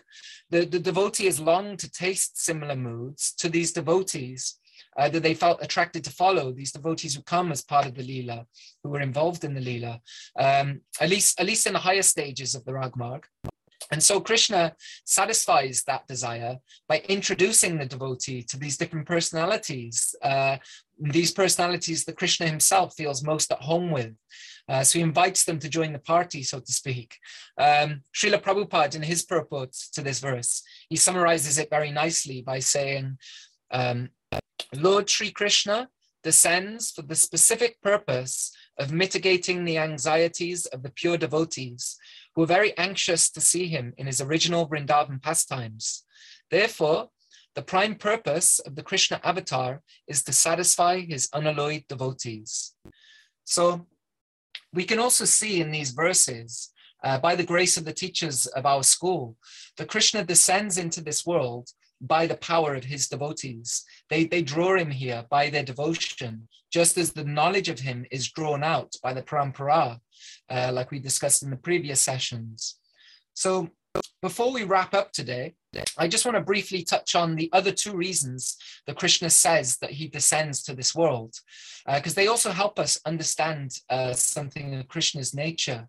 the, 0.50 0.64
the 0.64 0.78
devotee 0.78 1.26
has 1.26 1.40
longed 1.40 1.80
to 1.80 1.90
taste 1.90 2.40
similar 2.40 2.76
moods 2.76 3.34
to 3.38 3.48
these 3.48 3.72
devotees. 3.72 4.60
Uh, 4.96 5.08
that 5.08 5.24
they 5.24 5.34
felt 5.34 5.58
attracted 5.60 6.04
to 6.04 6.10
follow 6.10 6.52
these 6.52 6.70
devotees 6.70 7.16
who 7.16 7.22
come 7.22 7.50
as 7.50 7.64
part 7.64 7.84
of 7.84 7.96
the 7.96 8.02
lila, 8.04 8.46
who 8.80 8.90
were 8.90 9.00
involved 9.00 9.42
in 9.42 9.52
the 9.52 9.60
lila, 9.60 10.00
um, 10.38 10.80
at 11.00 11.10
least 11.10 11.40
at 11.40 11.46
least 11.46 11.66
in 11.66 11.72
the 11.72 11.86
higher 11.88 12.06
stages 12.14 12.54
of 12.54 12.64
the 12.64 12.70
ragmarg. 12.70 13.24
And 13.90 14.02
so 14.02 14.20
Krishna 14.20 14.74
satisfies 15.04 15.82
that 15.86 16.06
desire 16.06 16.58
by 16.88 17.02
introducing 17.08 17.78
the 17.78 17.86
devotee 17.86 18.42
to 18.44 18.58
these 18.58 18.76
different 18.76 19.06
personalities, 19.06 20.14
uh, 20.22 20.56
these 20.98 21.32
personalities 21.32 22.04
that 22.04 22.16
Krishna 22.16 22.46
himself 22.46 22.94
feels 22.94 23.24
most 23.24 23.52
at 23.52 23.60
home 23.60 23.90
with. 23.90 24.14
Uh, 24.68 24.82
so 24.82 24.98
he 24.98 25.02
invites 25.02 25.44
them 25.44 25.58
to 25.58 25.68
join 25.68 25.92
the 25.92 25.98
party, 25.98 26.42
so 26.42 26.58
to 26.58 26.72
speak. 26.72 27.16
Um, 27.58 28.00
Srila 28.14 28.42
Prabhupada, 28.42 28.96
in 28.96 29.02
his 29.02 29.22
purport 29.22 29.72
to 29.92 30.00
this 30.00 30.20
verse, 30.20 30.62
he 30.88 30.96
summarizes 30.96 31.58
it 31.58 31.68
very 31.68 31.90
nicely 31.90 32.40
by 32.40 32.60
saying, 32.60 33.18
um, 33.70 34.08
Lord 34.74 35.10
Sri 35.10 35.30
Krishna 35.30 35.88
descends 36.22 36.90
for 36.90 37.02
the 37.02 37.14
specific 37.14 37.80
purpose 37.82 38.50
of 38.78 38.90
mitigating 38.90 39.64
the 39.64 39.78
anxieties 39.78 40.66
of 40.66 40.82
the 40.82 40.90
pure 40.90 41.18
devotees 41.18 41.96
who 42.34 42.42
were 42.42 42.46
very 42.46 42.76
anxious 42.78 43.30
to 43.30 43.40
see 43.40 43.68
him 43.68 43.94
in 43.96 44.06
his 44.06 44.20
original 44.20 44.68
Vrindavan 44.68 45.22
pastimes. 45.22 46.04
Therefore, 46.50 47.10
the 47.54 47.62
prime 47.62 47.94
purpose 47.94 48.58
of 48.58 48.74
the 48.74 48.82
Krishna 48.82 49.20
avatar 49.22 49.82
is 50.08 50.24
to 50.24 50.32
satisfy 50.32 51.00
his 51.00 51.28
unalloyed 51.32 51.84
devotees. 51.88 52.74
So 53.44 53.86
we 54.72 54.84
can 54.84 54.98
also 54.98 55.24
see 55.24 55.60
in 55.60 55.70
these 55.70 55.92
verses, 55.92 56.72
uh, 57.04 57.18
by 57.18 57.36
the 57.36 57.44
grace 57.44 57.76
of 57.76 57.84
the 57.84 57.92
teachers 57.92 58.46
of 58.46 58.66
our 58.66 58.82
school, 58.82 59.36
that 59.76 59.88
Krishna 59.88 60.24
descends 60.24 60.78
into 60.78 61.00
this 61.00 61.24
world 61.24 61.68
by 62.06 62.26
the 62.26 62.36
power 62.36 62.74
of 62.74 62.84
his 62.84 63.08
devotees. 63.08 63.84
They, 64.10 64.24
they 64.24 64.42
draw 64.42 64.76
him 64.76 64.90
here 64.90 65.24
by 65.30 65.50
their 65.50 65.62
devotion, 65.62 66.48
just 66.70 66.98
as 66.98 67.12
the 67.12 67.24
knowledge 67.24 67.68
of 67.68 67.80
him 67.80 68.04
is 68.10 68.30
drawn 68.30 68.62
out 68.62 68.94
by 69.02 69.12
the 69.14 69.22
parampara, 69.22 69.98
uh, 70.50 70.70
like 70.72 70.90
we 70.90 70.98
discussed 70.98 71.42
in 71.42 71.50
the 71.50 71.56
previous 71.56 72.00
sessions. 72.00 72.78
So 73.34 73.70
before 74.22 74.52
we 74.52 74.64
wrap 74.64 74.94
up 74.94 75.12
today, 75.12 75.54
I 75.98 76.08
just 76.08 76.24
want 76.24 76.36
to 76.36 76.42
briefly 76.42 76.82
touch 76.82 77.14
on 77.14 77.36
the 77.36 77.50
other 77.52 77.72
two 77.72 77.96
reasons 77.96 78.56
that 78.86 78.96
Krishna 78.96 79.30
says 79.30 79.76
that 79.78 79.90
he 79.90 80.08
descends 80.08 80.62
to 80.64 80.74
this 80.74 80.94
world, 80.94 81.34
because 81.86 82.14
uh, 82.14 82.20
they 82.20 82.26
also 82.26 82.50
help 82.50 82.78
us 82.78 83.00
understand 83.06 83.78
uh, 83.90 84.12
something 84.12 84.74
of 84.74 84.88
Krishna's 84.88 85.34
nature. 85.34 85.88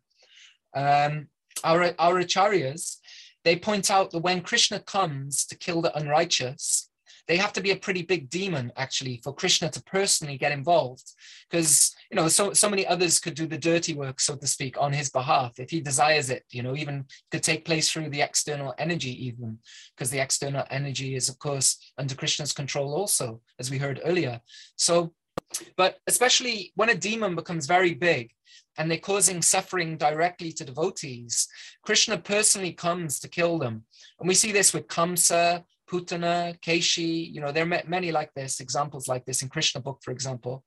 Um, 0.75 1.28
our, 1.63 1.93
our 1.99 2.21
acharyas, 2.21 2.97
they 3.45 3.55
point 3.55 3.89
out 3.89 4.12
that 4.12 4.19
when 4.19 4.41
Krishna 4.41 4.79
comes 4.79 5.45
to 5.45 5.55
kill 5.55 5.81
the 5.81 5.95
unrighteous, 5.95 6.89
they 7.27 7.38
have 7.38 7.53
to 7.53 7.62
be 7.62 7.71
a 7.71 7.77
pretty 7.77 8.01
big 8.01 8.29
demon 8.29 8.71
actually 8.75 9.21
for 9.23 9.34
Krishna 9.34 9.69
to 9.69 9.84
personally 9.84 10.38
get 10.38 10.51
involved. 10.51 11.12
Because 11.49 11.95
you 12.12 12.15
know 12.15 12.27
so 12.27 12.53
so 12.53 12.69
many 12.69 12.86
others 12.86 13.19
could 13.19 13.36
do 13.36 13.47
the 13.47 13.58
dirty 13.58 13.93
work 13.93 14.19
so 14.19 14.36
to 14.36 14.47
speak 14.47 14.79
on 14.79 14.93
his 14.93 15.10
behalf 15.10 15.53
if 15.58 15.69
he 15.71 15.81
desires 15.81 16.29
it 16.29 16.43
you 16.51 16.62
know 16.62 16.75
even 16.75 17.03
could 17.31 17.41
take 17.41 17.65
place 17.65 17.89
through 17.89 18.10
the 18.10 18.21
external 18.21 18.75
energy 18.77 19.25
even 19.25 19.58
because 19.95 20.12
the 20.12 20.19
external 20.19 20.63
energy 20.69 21.15
is 21.15 21.29
of 21.29 21.39
course 21.39 21.77
under 21.97 22.15
Krishna's 22.15 22.53
control 22.53 22.93
also 22.93 23.41
as 23.60 23.71
we 23.71 23.77
heard 23.77 24.01
earlier. 24.03 24.39
So 24.75 25.13
but 25.77 25.97
especially 26.08 26.71
when 26.75 26.89
a 26.89 26.95
demon 26.95 27.36
becomes 27.36 27.65
very 27.65 27.93
big 27.93 28.31
and 28.78 28.90
they're 28.90 28.98
causing 28.98 29.42
suffering 29.42 29.98
directly 29.98 30.52
to 30.54 30.66
devotees, 30.66 31.48
Krishna 31.84 32.18
personally 32.18 32.74
comes 32.74 33.20
to 33.20 33.28
kill 33.28 33.58
them. 33.58 33.86
And 34.20 34.28
we 34.28 34.34
see 34.34 34.52
this 34.52 34.74
with 34.74 34.88
Kamsa, 34.88 35.64
Putana, 35.90 36.60
Keshi, 36.62 37.32
you 37.32 37.42
know, 37.42 37.52
there 37.52 37.64
are 37.64 37.84
many 37.88 38.12
like 38.12 38.34
this, 38.34 38.60
examples 38.60 39.08
like 39.08 39.26
this 39.26 39.42
in 39.42 39.50
Krishna 39.50 39.82
book, 39.82 40.00
for 40.04 40.12
example, 40.12 40.64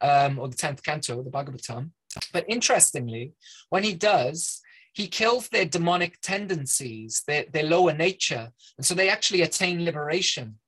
um, 0.00 0.38
or 0.38 0.48
the 0.48 0.56
10th 0.56 0.82
canto, 0.82 1.22
the 1.22 1.30
Bhagavatam. 1.30 1.90
But 2.32 2.44
interestingly, 2.48 3.32
when 3.70 3.84
he 3.84 3.94
does, 3.94 4.60
he 4.92 5.06
kills 5.06 5.48
their 5.48 5.64
demonic 5.64 6.20
tendencies, 6.20 7.22
their, 7.26 7.44
their 7.52 7.62
lower 7.64 7.94
nature. 7.94 8.50
And 8.76 8.84
so 8.84 8.94
they 8.94 9.08
actually 9.08 9.42
attain 9.42 9.84
liberation. 9.84 10.58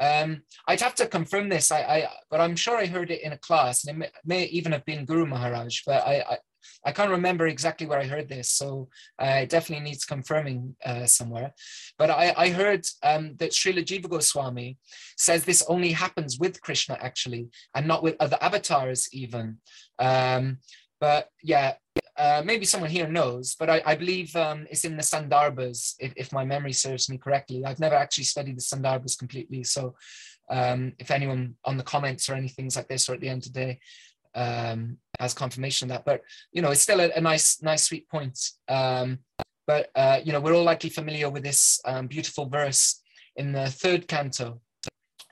Um, 0.00 0.42
I'd 0.66 0.80
have 0.80 0.94
to 0.96 1.06
confirm 1.06 1.48
this, 1.48 1.70
I, 1.70 1.80
I, 1.80 2.08
but 2.30 2.40
I'm 2.40 2.56
sure 2.56 2.76
I 2.76 2.86
heard 2.86 3.10
it 3.10 3.22
in 3.22 3.32
a 3.32 3.38
class, 3.38 3.84
and 3.84 3.96
it 3.96 3.98
may, 3.98 4.36
may 4.36 4.44
even 4.46 4.72
have 4.72 4.84
been 4.84 5.04
Guru 5.04 5.26
Maharaj, 5.26 5.82
but 5.86 6.06
I, 6.06 6.24
I, 6.28 6.38
I 6.84 6.92
can't 6.92 7.10
remember 7.10 7.46
exactly 7.46 7.86
where 7.86 7.98
I 7.98 8.06
heard 8.06 8.28
this, 8.28 8.50
so 8.50 8.88
uh, 9.20 9.40
it 9.42 9.48
definitely 9.48 9.84
needs 9.84 10.04
confirming 10.04 10.76
uh, 10.84 11.06
somewhere. 11.06 11.52
But 11.98 12.10
I, 12.10 12.34
I 12.36 12.48
heard 12.50 12.86
um, 13.02 13.36
that 13.36 13.50
Srila 13.50 13.84
Jiva 13.84 14.08
Goswami 14.08 14.78
says 15.16 15.44
this 15.44 15.64
only 15.68 15.92
happens 15.92 16.38
with 16.38 16.60
Krishna, 16.60 16.98
actually, 17.00 17.48
and 17.74 17.86
not 17.86 18.02
with 18.02 18.16
other 18.20 18.38
avatars 18.40 19.08
even. 19.12 19.58
Um, 19.98 20.58
but 21.00 21.28
yeah, 21.42 21.74
uh, 22.22 22.40
maybe 22.44 22.64
someone 22.64 22.88
here 22.88 23.08
knows, 23.08 23.56
but 23.58 23.68
I, 23.68 23.82
I 23.84 23.94
believe 23.96 24.34
um, 24.36 24.64
it's 24.70 24.84
in 24.84 24.96
the 24.96 25.02
Sandarbhas, 25.02 25.96
if, 25.98 26.12
if, 26.14 26.32
my 26.32 26.44
memory 26.44 26.72
serves 26.72 27.10
me 27.10 27.18
correctly. 27.18 27.64
I've 27.64 27.80
never 27.80 27.96
actually 27.96 28.24
studied 28.24 28.56
the 28.56 28.62
Sandarbhas 28.62 29.18
completely. 29.18 29.64
So 29.64 29.96
um, 30.48 30.92
if 31.00 31.10
anyone 31.10 31.56
on 31.64 31.76
the 31.76 31.82
comments 31.82 32.28
or 32.28 32.34
anything 32.34 32.70
like 32.76 32.86
this 32.86 33.08
or 33.08 33.14
at 33.14 33.20
the 33.20 33.28
end 33.28 33.44
of 33.44 33.52
the 33.52 33.60
day 33.60 33.80
um, 34.36 34.98
has 35.18 35.34
confirmation 35.34 35.90
of 35.90 35.96
that, 35.96 36.04
but 36.04 36.20
you 36.52 36.62
know, 36.62 36.70
it's 36.70 36.82
still 36.82 37.00
a, 37.00 37.10
a 37.10 37.20
nice, 37.20 37.60
nice, 37.60 37.82
sweet 37.82 38.08
point. 38.08 38.38
Um, 38.68 39.18
but 39.66 39.90
uh, 39.96 40.20
you 40.24 40.30
know, 40.30 40.40
we're 40.40 40.54
all 40.54 40.62
likely 40.62 40.90
familiar 40.90 41.28
with 41.28 41.42
this 41.42 41.80
um, 41.84 42.06
beautiful 42.06 42.46
verse 42.46 43.02
in 43.34 43.50
the 43.50 43.66
third 43.66 44.06
canto 44.06 44.60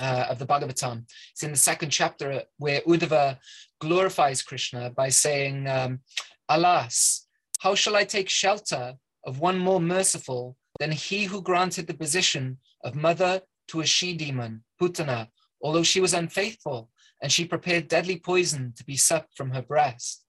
uh, 0.00 0.26
of 0.28 0.40
the 0.40 0.46
Bhagavatam. 0.46 1.04
It's 1.30 1.44
in 1.44 1.52
the 1.52 1.56
second 1.56 1.90
chapter 1.90 2.42
where 2.56 2.80
Uddhava 2.80 3.38
glorifies 3.80 4.42
Krishna 4.42 4.90
by 4.90 5.08
saying, 5.08 5.66
um, 5.66 6.00
Alas, 6.48 7.26
how 7.60 7.74
shall 7.74 7.96
I 7.96 8.04
take 8.04 8.28
shelter 8.28 8.94
of 9.24 9.40
one 9.40 9.58
more 9.58 9.80
merciful 9.80 10.56
than 10.78 10.92
he 10.92 11.24
who 11.24 11.42
granted 11.42 11.86
the 11.86 11.94
position 11.94 12.58
of 12.84 12.94
mother 12.94 13.42
to 13.68 13.80
a 13.80 13.86
she 13.86 14.14
demon, 14.14 14.64
Putana, 14.80 15.28
although 15.62 15.82
she 15.82 16.00
was 16.00 16.14
unfaithful 16.14 16.90
and 17.22 17.30
she 17.30 17.44
prepared 17.44 17.88
deadly 17.88 18.18
poison 18.18 18.72
to 18.76 18.84
be 18.84 18.96
sucked 18.96 19.36
from 19.36 19.50
her 19.50 19.62
breast. 19.62 20.24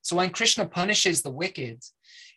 So 0.00 0.16
when 0.16 0.30
Krishna 0.30 0.66
punishes 0.66 1.22
the 1.22 1.30
wicked, 1.30 1.82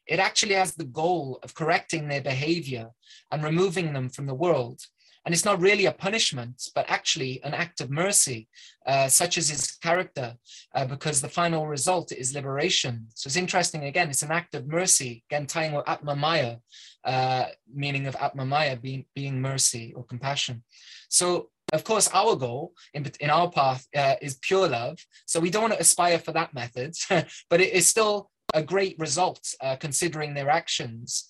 it 0.05 0.19
actually 0.19 0.53
has 0.53 0.75
the 0.75 0.85
goal 0.85 1.39
of 1.43 1.55
correcting 1.55 2.07
their 2.07 2.21
behavior 2.21 2.89
and 3.31 3.43
removing 3.43 3.93
them 3.93 4.09
from 4.09 4.27
the 4.27 4.35
world. 4.35 4.81
And 5.25 5.33
it's 5.33 5.45
not 5.45 5.59
really 5.59 5.87
a 5.87 5.91
punishment, 5.91 6.69
but 6.75 6.85
actually 6.87 7.41
an 7.43 7.53
act 7.53 7.81
of 7.81 7.89
mercy, 7.89 8.47
uh, 8.85 9.07
such 9.07 9.37
as 9.37 9.49
his 9.49 9.71
character, 9.71 10.35
uh, 10.75 10.85
because 10.85 11.19
the 11.19 11.29
final 11.29 11.65
result 11.67 12.11
is 12.11 12.35
liberation. 12.35 13.07
So 13.15 13.27
it's 13.27 13.35
interesting, 13.35 13.85
again, 13.85 14.09
it's 14.09 14.21
an 14.21 14.31
act 14.31 14.53
of 14.53 14.67
mercy, 14.67 15.23
again, 15.29 15.47
tying 15.47 15.73
with 15.73 15.89
Atma 15.89 16.15
Maya, 16.15 16.57
uh, 17.03 17.45
meaning 17.73 18.05
of 18.05 18.15
Atma 18.17 18.45
Maya 18.45 18.75
being, 18.75 19.05
being 19.15 19.41
mercy 19.41 19.93
or 19.95 20.05
compassion. 20.05 20.63
So 21.09 21.49
of 21.73 21.83
course, 21.83 22.09
our 22.13 22.35
goal 22.35 22.73
in, 22.93 23.11
in 23.19 23.29
our 23.29 23.49
path 23.49 23.87
uh, 23.95 24.15
is 24.21 24.37
pure 24.41 24.67
love. 24.67 24.99
So 25.25 25.39
we 25.39 25.49
don't 25.49 25.63
want 25.63 25.73
to 25.73 25.79
aspire 25.79 26.19
for 26.19 26.31
that 26.33 26.53
method, 26.53 26.95
but 27.49 27.59
it 27.59 27.73
is 27.73 27.87
still 27.87 28.29
a 28.53 28.61
great 28.63 28.97
result 28.99 29.41
uh, 29.61 29.75
considering 29.75 30.33
their 30.33 30.49
actions. 30.49 31.27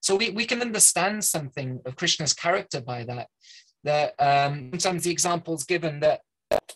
So 0.00 0.16
we, 0.16 0.30
we 0.30 0.46
can 0.46 0.60
understand 0.60 1.24
something 1.24 1.80
of 1.84 1.96
Krishna's 1.96 2.34
character 2.34 2.80
by 2.80 3.04
that. 3.04 3.28
That 3.84 4.14
um, 4.18 4.70
sometimes 4.78 5.04
the 5.04 5.10
examples 5.10 5.64
given 5.64 6.00
that 6.00 6.20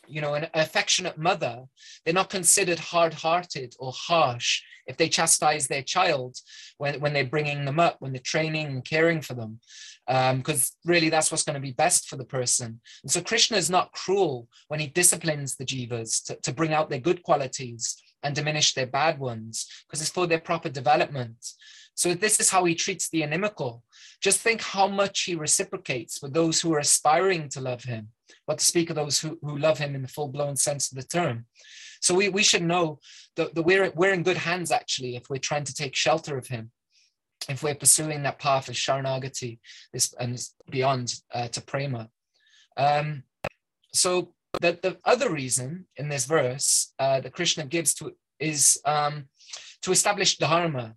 you 0.07 0.21
know 0.21 0.35
an 0.35 0.49
affectionate 0.55 1.17
mother 1.17 1.65
they're 2.05 2.15
not 2.15 2.31
considered 2.31 2.79
hard-hearted 2.79 3.75
or 3.79 3.93
harsh 3.95 4.63
if 4.87 4.97
they 4.97 5.09
chastise 5.09 5.69
their 5.69 5.83
child 5.83 6.37
when, 6.79 7.01
when 7.01 7.13
they're 7.13 7.25
bringing 7.25 7.65
them 7.65 7.81
up 7.81 7.97
when 8.01 8.13
they're 8.13 8.21
training 8.25 8.67
and 8.67 8.85
caring 8.85 9.21
for 9.21 9.35
them 9.35 9.59
because 10.37 10.73
um, 10.85 10.91
really 10.91 11.09
that's 11.09 11.31
what's 11.31 11.45
going 11.45 11.55
to 11.55 11.61
be 11.61 11.73
best 11.73 12.09
for 12.09 12.17
the 12.17 12.25
person 12.25 12.81
and 13.03 13.11
so 13.11 13.21
krishna 13.21 13.57
is 13.57 13.71
not 13.71 13.93
cruel 13.93 14.49
when 14.69 14.81
he 14.81 14.89
disciplines 14.89 15.57
the 15.57 15.65
jivas 15.65 16.23
to, 16.25 16.37
to 16.43 16.53
bring 16.53 16.73
out 16.73 16.91
their 16.91 16.99
good 16.99 17.23
qualities 17.23 17.97
and 18.23 18.35
diminish 18.35 18.75
their 18.75 18.87
bad 18.87 19.19
ones 19.19 19.67
because 19.87 20.01
it's 20.01 20.11
for 20.11 20.27
their 20.27 20.41
proper 20.41 20.69
development 20.69 21.37
so 21.95 22.15
this 22.15 22.41
is 22.41 22.51
how 22.51 22.65
he 22.65 22.75
treats 22.75 23.09
the 23.09 23.23
inimical. 23.23 23.83
Just 24.21 24.41
think 24.41 24.61
how 24.61 24.87
much 24.87 25.23
he 25.25 25.35
reciprocates 25.35 26.19
for 26.19 26.29
those 26.29 26.61
who 26.61 26.73
are 26.75 26.79
aspiring 26.79 27.49
to 27.51 27.61
love 27.61 27.85
him, 27.85 28.09
but 28.47 28.59
to 28.59 28.65
speak 28.65 28.91
of 28.91 28.97
those 28.97 29.21
who, 29.21 29.39
who 29.43 29.59
love 29.59 29.79
him 29.79 29.95
in 29.95 30.03
the 30.03 30.09
full-blown 30.09 30.57
sense 30.57 30.91
of 30.91 30.97
the 30.97 31.07
term. 31.07 31.47
So 32.01 32.15
we, 32.15 32.29
we 32.29 32.43
should 32.43 32.63
know 32.63 32.99
that, 33.37 33.55
that 33.55 33.63
we're, 33.63 33.91
we're 33.95 34.13
in 34.13 34.23
good 34.23 34.37
hands, 34.37 34.73
actually, 34.73 35.17
if 35.17 35.29
we're 35.29 35.39
trying 35.39 35.65
to 35.65 35.75
take 35.75 35.95
shelter 35.95 36.37
of 36.37 36.49
him, 36.49 36.73
if 37.49 37.63
we're 37.63 37.75
pursuing 37.75 38.23
that 38.23 38.39
path 38.39 38.69
of 38.69 38.75
Sharanagati 38.75 39.59
this, 39.93 40.13
and 40.19 40.41
beyond 40.71 41.15
uh, 41.35 41.49
to 41.49 41.61
Prema. 41.61 42.09
Um, 42.77 43.25
so 43.93 44.35
the, 44.61 44.79
the 44.83 44.99
other 45.05 45.31
reason 45.31 45.87
in 45.97 46.09
this 46.09 46.25
verse 46.25 46.93
uh, 46.99 47.21
that 47.21 47.33
Krishna 47.33 47.67
gives 47.67 47.95
to 47.95 48.13
is 48.39 48.81
um, 48.85 49.29
to 49.83 49.93
establish 49.93 50.39
dharma, 50.39 50.95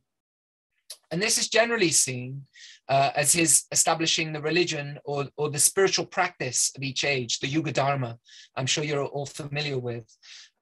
and 1.11 1.21
this 1.21 1.37
is 1.37 1.49
generally 1.49 1.91
seen 1.91 2.43
uh, 2.89 3.11
as 3.15 3.33
his 3.33 3.65
establishing 3.71 4.31
the 4.31 4.41
religion 4.41 4.99
or, 5.05 5.27
or 5.37 5.49
the 5.49 5.59
spiritual 5.59 6.05
practice 6.05 6.71
of 6.75 6.83
each 6.83 7.03
age, 7.03 7.39
the 7.39 7.47
Yuga 7.47 7.71
Dharma. 7.71 8.17
I'm 8.55 8.65
sure 8.65 8.83
you're 8.83 9.05
all 9.05 9.25
familiar 9.25 9.79
with. 9.79 10.05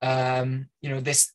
Um, 0.01 0.67
you 0.81 0.89
know, 0.89 0.99
this 0.99 1.31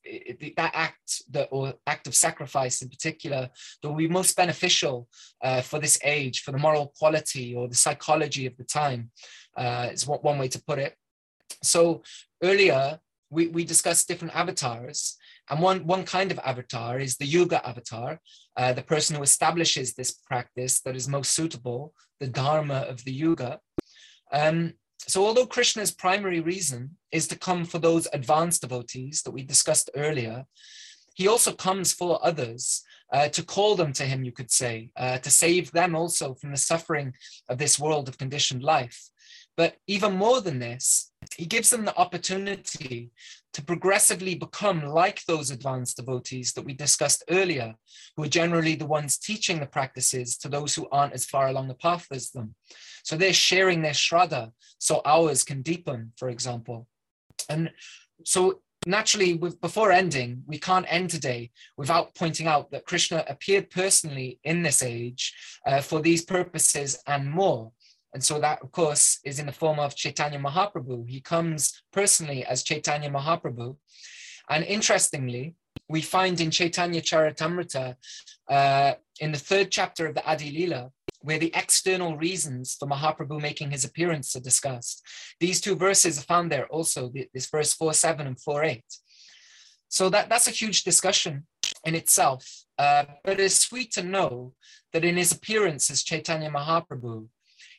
that 0.57 0.73
act 0.75 1.23
that 1.31 1.49
or 1.51 1.73
act 1.87 2.07
of 2.07 2.15
sacrifice 2.15 2.83
in 2.83 2.91
particular 2.91 3.49
that 3.83 3.89
will 3.89 3.97
be 3.97 4.09
most 4.09 4.37
beneficial 4.37 5.09
uh, 5.43 5.63
for 5.63 5.79
this 5.79 5.99
age, 6.05 6.43
for 6.43 6.53
the 6.53 6.59
moral 6.59 6.93
quality 6.99 7.55
or 7.55 7.67
the 7.67 7.75
psychology 7.75 8.45
of 8.45 8.57
the 8.59 8.65
time, 8.65 9.11
uh, 9.57 9.89
is 9.91 10.07
what 10.07 10.23
one 10.23 10.39
way 10.39 10.49
to 10.49 10.63
put 10.63 10.79
it. 10.79 10.95
So 11.63 12.03
earlier 12.43 13.01
we, 13.31 13.49
we 13.49 13.65
discussed 13.65 14.09
different 14.09 14.37
avatars, 14.37 15.17
and 15.51 15.61
one, 15.61 15.87
one 15.87 16.05
kind 16.05 16.31
of 16.31 16.39
avatar 16.41 16.99
is 16.99 17.17
the 17.17 17.27
yuga 17.27 17.67
avatar, 17.67 18.21
uh, 18.57 18.73
the 18.73 18.83
person 18.83 19.17
who 19.17 19.23
establishes 19.23 19.95
this 19.95 20.13
practice 20.13 20.81
that 20.81 20.97
is 20.97 21.09
most 21.09 21.33
suitable, 21.33 21.93
the 22.21 22.27
Dharma 22.27 22.87
of 22.89 23.05
the 23.05 23.13
yuga. 23.13 23.61
Um, 24.33 24.75
so 24.99 25.25
although 25.25 25.47
Krishna's 25.47 25.91
primary 25.91 26.41
reason 26.41 26.97
is 27.13 27.29
to 27.29 27.39
come 27.39 27.65
for 27.65 27.79
those 27.79 28.09
advanced 28.13 28.63
devotees 28.63 29.23
that 29.23 29.31
we 29.31 29.43
discussed 29.43 29.91
earlier, 29.95 30.45
he 31.15 31.29
also 31.29 31.53
comes 31.53 31.93
for 31.93 32.25
others 32.25 32.83
uh, 33.13 33.29
to 33.29 33.43
call 33.43 33.75
them 33.75 33.93
to 33.95 34.05
him, 34.05 34.25
you 34.25 34.33
could 34.33 34.51
say, 34.51 34.91
uh, 34.97 35.19
to 35.19 35.31
save 35.31 35.73
them 35.73 35.97
also 35.97 36.35
from 36.35 36.51
the 36.51 36.57
suffering 36.57 37.15
of 37.49 37.59
this 37.59 37.79
world 37.79 38.09
of 38.09 38.19
conditioned 38.19 38.63
life. 38.63 39.09
But 39.57 39.77
even 39.89 40.13
more 40.15 40.41
than 40.41 40.61
this, 40.61 41.11
he 41.37 41.47
gives 41.47 41.71
them 41.71 41.85
the 41.85 41.97
opportunity 41.97 43.11
to 43.55 43.65
progressively 43.65 44.35
become 44.35 44.87
like 44.87 45.25
those 45.25 45.51
advanced 45.51 45.97
devotees 45.97 46.53
that 46.53 46.65
we 46.65 46.75
discussed 46.75 47.25
earlier, 47.31 47.75
who 48.17 48.25
are 48.25 48.29
generally 48.29 48.75
the 48.75 48.87
ones 48.87 49.19
teaching 49.19 49.59
the 49.59 49.67
practices 49.67 50.37
to 50.39 50.49
those 50.49 50.75
who 50.75 50.89
aren't 50.93 51.15
as 51.15 51.25
far 51.25 51.49
along 51.49 51.69
the 51.69 51.75
path 51.75 52.07
as 52.13 52.31
them. 52.31 52.55
So 53.05 53.17
they're 53.17 53.33
sharing 53.33 53.83
their 53.83 53.93
shraddha, 53.93 54.53
so 54.79 55.01
ours 55.05 55.45
can 55.45 55.63
deepen, 55.63 56.13
for 56.17 56.29
example. 56.29 56.87
And 57.49 57.71
so 58.25 58.61
naturally, 58.87 59.35
with, 59.35 59.61
before 59.61 59.93
ending, 59.93 60.43
we 60.47 60.59
can't 60.59 60.87
end 60.89 61.11
today 61.11 61.51
without 61.77 62.15
pointing 62.15 62.47
out 62.47 62.71
that 62.71 62.87
Krishna 62.87 63.25
appeared 63.29 63.71
personally 63.71 64.41
in 64.45 64.63
this 64.63 64.83
age 64.83 65.35
uh, 65.67 65.81
for 65.81 66.01
these 66.01 66.25
purposes 66.25 66.99
and 67.07 67.31
more. 67.31 67.73
And 68.19 68.25
so 68.25 68.41
that, 68.41 68.61
of 68.63 68.73
course, 68.73 69.21
is 69.25 69.39
in 69.39 69.47
the 69.47 69.53
form 69.53 69.79
of 69.79 69.95
Chaitanya 69.95 70.41
Mahaprabhu. 70.41 71.09
He 71.09 71.21
comes 71.21 71.81
personally 71.93 72.45
as 72.45 72.65
Chaitanya 72.65 73.11
Mahaprabhu. 73.11 73.77
And 74.51 74.65
interestingly, 74.65 75.55
we 75.89 76.03
find 76.03 76.41
in 76.41 76.51
Chaitanya 76.51 77.01
Charitamrita, 77.01 77.95
uh, 78.51 78.95
in 79.21 79.31
the 79.31 79.39
third 79.39 79.71
chapter 79.71 80.09
of 80.09 80.17
the 80.17 80.29
Adi 80.29 80.51
Lila, 80.51 80.91
where 81.21 81.39
the 81.39 81.53
external 81.55 82.17
reasons 82.17 82.75
for 82.75 82.89
Mahaprabhu 82.89 83.41
making 83.41 83.71
his 83.71 83.85
appearance 83.85 84.35
are 84.35 84.41
discussed. 84.41 85.01
These 85.39 85.61
two 85.61 85.77
verses 85.77 86.19
are 86.19 86.23
found 86.23 86.51
there 86.51 86.67
also, 86.67 87.13
this 87.33 87.47
verse 87.47 87.73
4 87.73 87.93
7 87.93 88.27
and 88.27 88.41
4 88.41 88.65
8. 88.65 88.85
So 89.89 90.11
that, 90.11 90.29
that's 90.29 90.49
a 90.49 90.59
huge 90.63 90.83
discussion 90.83 91.47
in 91.85 91.95
itself. 91.95 92.65
Uh, 92.77 93.05
but 93.23 93.39
it's 93.39 93.59
sweet 93.59 93.93
to 93.93 94.03
know 94.03 94.55
that 94.93 95.05
in 95.05 95.17
his 95.17 95.31
appearance 95.31 95.89
as 95.89 96.03
Chaitanya 96.03 96.51
Mahaprabhu, 96.51 97.29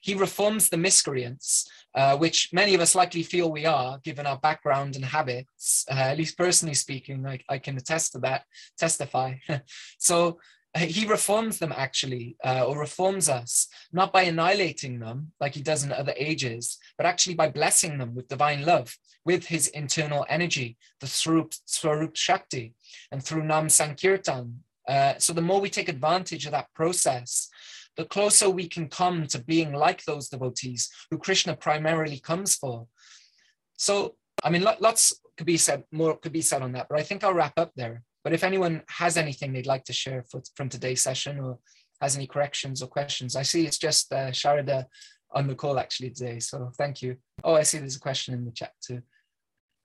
he 0.02 0.14
reforms 0.16 0.70
the 0.70 0.78
miscreants, 0.78 1.70
uh, 1.96 2.18
which 2.18 2.50
many 2.54 2.76
of 2.76 2.82
us 2.82 2.96
likely 2.96 3.24
feel 3.24 3.52
we 3.52 3.66
are, 3.66 4.00
given 4.04 4.26
our 4.26 4.38
background 4.38 4.96
and 4.96 5.06
habits. 5.06 5.86
Uh, 5.90 5.96
at 5.96 6.18
least 6.18 6.38
personally 6.38 6.76
speaking, 6.76 7.26
I, 7.26 7.40
I, 7.50 7.58
can 7.58 7.78
attest 7.78 8.14
to 8.14 8.20
that, 8.20 8.44
testify. 8.78 9.36
so 9.98 10.40
uh, 10.76 10.80
he 10.80 11.06
reforms 11.08 11.58
them 11.58 11.74
actually, 11.76 12.38
uh, 12.46 12.64
or 12.66 12.78
reforms 12.78 13.28
us, 13.28 13.68
not 13.92 14.14
by 14.14 14.24
annihilating 14.24 15.00
them 15.00 15.32
like 15.40 15.56
he 15.56 15.62
does 15.62 15.84
in 15.84 15.92
other 15.92 16.14
ages, 16.16 16.78
but 16.98 17.06
actually 17.06 17.36
by 17.36 17.50
blessing 17.50 17.98
them 17.98 18.14
with 18.14 18.28
divine 18.28 18.64
love, 18.66 18.96
with 19.26 19.48
his 19.48 19.68
internal 19.70 20.26
energy, 20.30 20.78
the 21.02 21.08
Swarup, 21.08 21.54
Swarup 21.66 22.16
Shakti, 22.16 22.74
and 23.12 23.24
through 23.24 23.44
Nam 23.44 23.68
Sankirtan. 23.68 24.64
Uh, 24.88 25.14
so 25.18 25.34
the 25.34 25.42
more 25.42 25.62
we 25.62 25.70
take 25.70 25.90
advantage 25.90 26.46
of 26.46 26.52
that 26.52 26.74
process, 26.74 27.50
the 28.00 28.06
closer 28.06 28.50
we 28.50 28.66
can 28.66 28.88
come 28.88 29.28
to 29.28 29.44
being 29.44 29.74
like 29.74 30.06
those 30.06 30.30
devotees 30.30 30.90
who 31.12 31.18
Krishna 31.18 31.54
primarily 31.54 32.18
comes 32.18 32.56
for. 32.56 32.88
So, 33.78 34.16
I 34.42 34.50
mean, 34.50 34.64
lots 34.64 35.20
could 35.36 35.46
be 35.46 35.58
said, 35.58 35.84
more 35.92 36.16
could 36.16 36.32
be 36.32 36.42
said 36.42 36.62
on 36.62 36.72
that, 36.72 36.88
but 36.90 36.98
I 36.98 37.04
think 37.04 37.26
I'll 37.26 37.34
wrap 37.34 37.60
up 37.60 37.74
there. 37.76 38.04
But 38.24 38.32
if 38.32 38.46
anyone 38.46 38.84
has 38.88 39.18
anything 39.18 39.52
they'd 39.52 39.68
like 39.68 39.84
to 39.84 39.92
share 39.92 40.24
for, 40.32 40.42
from 40.56 40.70
today's 40.70 41.02
session 41.02 41.42
or 41.42 41.60
has 42.00 42.16
any 42.16 42.26
corrections 42.26 42.82
or 42.82 42.88
questions, 42.88 43.36
I 43.36 43.42
see 43.42 43.66
it's 43.66 43.78
just 43.78 44.14
uh, 44.14 44.32
Sharada 44.32 44.86
on 45.34 45.48
the 45.48 45.56
call 45.56 45.78
actually 45.78 46.12
today. 46.12 46.40
So 46.40 46.72
thank 46.78 47.02
you. 47.02 47.18
Oh, 47.44 47.56
I 47.56 47.64
see 47.64 47.80
there's 47.80 47.98
a 47.98 48.00
question 48.00 48.34
in 48.34 48.46
the 48.46 48.52
chat 48.52 48.72
too. 48.82 49.02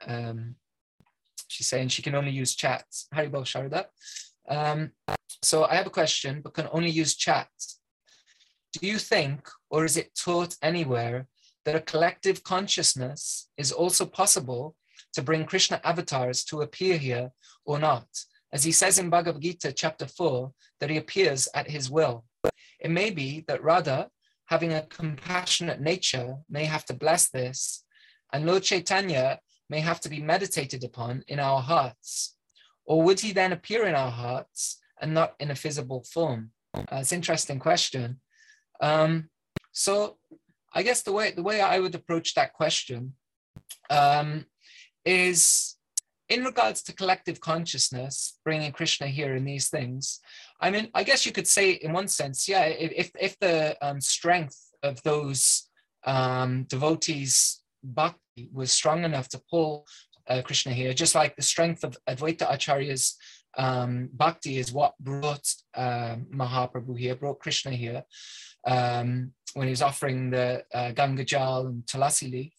Um, 0.06 0.54
she's 1.48 1.66
saying 1.66 1.88
she 1.88 2.02
can 2.02 2.14
only 2.14 2.30
use 2.30 2.54
chat. 2.54 2.84
Haribol 3.12 3.42
Sharada. 3.42 3.86
Um, 4.48 4.92
so 5.42 5.64
I 5.64 5.74
have 5.74 5.88
a 5.88 5.90
question, 5.90 6.42
but 6.42 6.54
can 6.54 6.68
only 6.70 6.90
use 6.90 7.16
chat. 7.16 7.48
Do 8.74 8.88
you 8.88 8.98
think, 8.98 9.48
or 9.70 9.84
is 9.84 9.96
it 9.96 10.18
taught 10.18 10.56
anywhere, 10.60 11.28
that 11.64 11.76
a 11.76 11.80
collective 11.80 12.42
consciousness 12.42 13.48
is 13.56 13.70
also 13.70 14.04
possible 14.04 14.74
to 15.12 15.22
bring 15.22 15.44
Krishna 15.44 15.80
avatars 15.84 16.42
to 16.46 16.62
appear 16.62 16.98
here 16.98 17.30
or 17.64 17.78
not? 17.78 18.08
As 18.52 18.64
he 18.64 18.72
says 18.72 18.98
in 18.98 19.10
Bhagavad 19.10 19.42
Gita, 19.42 19.72
chapter 19.72 20.08
4, 20.08 20.52
that 20.80 20.90
he 20.90 20.96
appears 20.96 21.48
at 21.54 21.70
his 21.70 21.88
will. 21.88 22.24
It 22.80 22.90
may 22.90 23.10
be 23.10 23.44
that 23.46 23.62
Radha, 23.62 24.08
having 24.46 24.72
a 24.72 24.86
compassionate 24.86 25.80
nature, 25.80 26.38
may 26.50 26.64
have 26.64 26.84
to 26.86 26.94
bless 26.94 27.30
this, 27.30 27.84
and 28.32 28.44
Lord 28.44 28.64
Chaitanya 28.64 29.38
may 29.70 29.80
have 29.80 30.00
to 30.00 30.08
be 30.08 30.20
meditated 30.20 30.82
upon 30.82 31.22
in 31.28 31.38
our 31.38 31.60
hearts. 31.60 32.36
Or 32.84 33.02
would 33.02 33.20
he 33.20 33.30
then 33.30 33.52
appear 33.52 33.86
in 33.86 33.94
our 33.94 34.10
hearts 34.10 34.80
and 35.00 35.14
not 35.14 35.34
in 35.38 35.52
a 35.52 35.54
visible 35.54 36.04
form? 36.12 36.50
Uh, 36.74 36.82
it's 36.90 37.12
an 37.12 37.16
interesting 37.16 37.60
question. 37.60 38.20
Um, 38.84 39.30
so 39.72 40.18
I 40.74 40.82
guess 40.82 41.02
the 41.02 41.12
way 41.12 41.30
the 41.30 41.42
way 41.42 41.60
I 41.60 41.78
would 41.80 41.94
approach 41.94 42.34
that 42.34 42.52
question 42.52 43.14
um, 43.88 44.44
is 45.04 45.76
in 46.28 46.44
regards 46.44 46.82
to 46.82 46.94
collective 46.94 47.40
consciousness, 47.40 48.38
bringing 48.44 48.72
Krishna 48.72 49.06
here 49.06 49.36
in 49.36 49.44
these 49.44 49.68
things. 49.68 50.20
I 50.60 50.70
mean, 50.70 50.88
I 50.94 51.02
guess 51.02 51.24
you 51.24 51.32
could 51.32 51.46
say 51.46 51.72
in 51.72 51.92
one 51.92 52.08
sense, 52.08 52.46
yeah, 52.46 52.64
if 52.64 53.10
if 53.18 53.38
the 53.38 53.76
um, 53.80 54.00
strength 54.00 54.58
of 54.82 55.02
those 55.02 55.68
um, 56.04 56.64
devotees 56.64 57.62
bhakti 57.82 58.50
was 58.52 58.70
strong 58.70 59.04
enough 59.04 59.28
to 59.30 59.42
pull 59.50 59.86
uh, 60.28 60.42
Krishna 60.42 60.72
here, 60.72 60.92
just 60.92 61.14
like 61.14 61.36
the 61.36 61.42
strength 61.52 61.84
of 61.84 61.96
Advaita 62.06 62.46
Acharya's 62.54 63.16
um, 63.56 64.10
bhakti 64.12 64.58
is 64.58 64.72
what 64.72 64.92
brought 64.98 65.46
uh, 65.74 66.16
Mahaprabhu 66.30 66.98
here, 66.98 67.14
brought 67.14 67.38
Krishna 67.38 67.72
here 67.72 68.04
um, 68.66 69.32
when 69.54 69.66
he 69.66 69.70
was 69.70 69.82
offering 69.82 70.30
the 70.30 70.64
uh, 70.74 70.92
Ganga 70.92 71.24
Jal 71.24 71.66
and 71.66 71.84
Tulasi 71.86 72.30
leaf. 72.30 72.52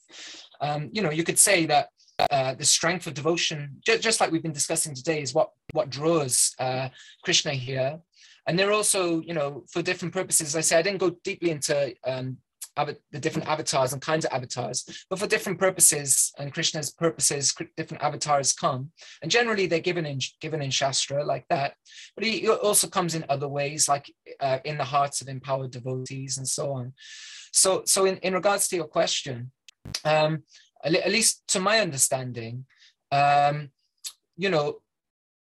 Um, 0.62 0.90
you 0.94 1.02
know, 1.02 1.12
you 1.12 1.24
could 1.24 1.40
say 1.40 1.66
that 1.66 1.90
uh, 2.32 2.54
the 2.56 2.66
strength 2.66 3.08
of 3.08 3.14
devotion, 3.14 3.78
just, 3.86 4.02
just 4.02 4.20
like 4.22 4.32
we've 4.32 4.44
been 4.44 4.54
discussing 4.54 4.96
today, 4.96 5.22
is 5.22 5.34
what 5.34 5.50
what 5.74 5.90
draws 5.90 6.56
uh, 6.60 6.90
Krishna 7.24 7.52
here. 7.52 8.00
And 8.48 8.58
they're 8.58 8.72
also, 8.72 9.22
you 9.22 9.34
know, 9.34 9.64
for 9.72 9.82
different 9.82 10.14
purposes. 10.14 10.56
I 10.56 10.62
say 10.62 10.78
I 10.78 10.82
didn't 10.84 11.00
go 11.00 11.18
deeply 11.24 11.50
into 11.50 11.94
um, 12.06 12.38
the 12.76 13.20
different 13.20 13.48
avatars 13.48 13.94
and 13.94 14.02
kinds 14.02 14.26
of 14.26 14.34
avatars, 14.34 15.06
but 15.10 15.20
for 15.20 15.28
different 15.28 15.60
purposes 15.60 16.34
and 16.38 16.54
Krishna's 16.54 16.92
purposes, 16.92 17.56
different 17.78 18.04
avatars 18.04 18.54
come, 18.54 18.92
and 19.22 19.32
generally 19.32 19.66
they're 19.68 19.80
given 19.80 20.06
in 20.06 20.20
given 20.42 20.62
in 20.62 20.72
Shastra 20.72 21.24
like 21.24 21.46
that. 21.50 21.76
But 22.16 22.26
he 22.26 22.48
also 22.48 22.88
comes 22.88 23.16
in 23.16 23.26
other 23.30 23.48
ways, 23.48 23.88
like 23.88 24.14
uh, 24.40 24.60
in 24.66 24.78
the 24.78 24.84
hearts 24.84 25.22
of 25.22 25.30
empowered 25.30 25.72
devotees 25.72 26.38
and 26.38 26.48
so 26.48 26.74
on. 26.74 26.94
So, 27.52 27.84
so 27.86 28.06
in, 28.06 28.18
in 28.18 28.34
regards 28.34 28.68
to 28.68 28.76
your 28.76 28.88
question, 28.88 29.52
um, 30.04 30.44
at 30.84 31.12
least 31.12 31.48
to 31.48 31.60
my 31.60 31.80
understanding, 31.80 32.66
um, 33.12 33.70
you 34.36 34.50
know, 34.50 34.82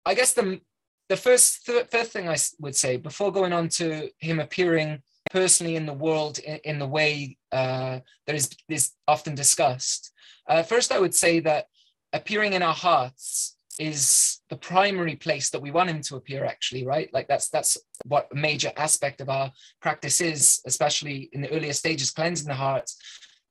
I 0.06 0.14
guess 0.14 0.32
the 0.32 0.60
the 1.08 1.16
first 1.16 1.66
th- 1.66 1.86
first 1.90 2.12
thing 2.12 2.28
I 2.28 2.36
would 2.60 2.76
say 2.76 2.96
before 2.96 3.32
going 3.32 3.52
on 3.52 3.68
to 3.70 4.10
him 4.18 4.40
appearing 4.40 5.02
personally 5.30 5.76
in 5.76 5.86
the 5.86 5.92
world 5.92 6.38
in, 6.38 6.58
in 6.64 6.78
the 6.78 6.86
way 6.86 7.36
uh, 7.52 8.00
that 8.26 8.36
is, 8.36 8.50
is 8.68 8.92
often 9.06 9.34
discussed. 9.34 10.12
Uh, 10.48 10.62
first, 10.62 10.92
I 10.92 10.98
would 10.98 11.14
say 11.14 11.40
that 11.40 11.66
appearing 12.12 12.54
in 12.54 12.62
our 12.62 12.74
hearts 12.74 13.56
is 13.78 14.40
the 14.50 14.56
primary 14.56 15.14
place 15.14 15.50
that 15.50 15.62
we 15.62 15.70
want 15.70 15.88
him 15.88 16.02
to 16.02 16.16
appear 16.16 16.44
actually 16.44 16.84
right 16.84 17.08
like 17.12 17.28
that's 17.28 17.48
that's 17.48 17.78
what 18.04 18.26
a 18.32 18.34
major 18.34 18.72
aspect 18.76 19.20
of 19.20 19.28
our 19.28 19.52
practice 19.80 20.20
is 20.20 20.60
especially 20.66 21.30
in 21.32 21.40
the 21.40 21.50
earlier 21.50 21.72
stages 21.72 22.10
cleansing 22.10 22.48
the 22.48 22.54
heart 22.54 22.90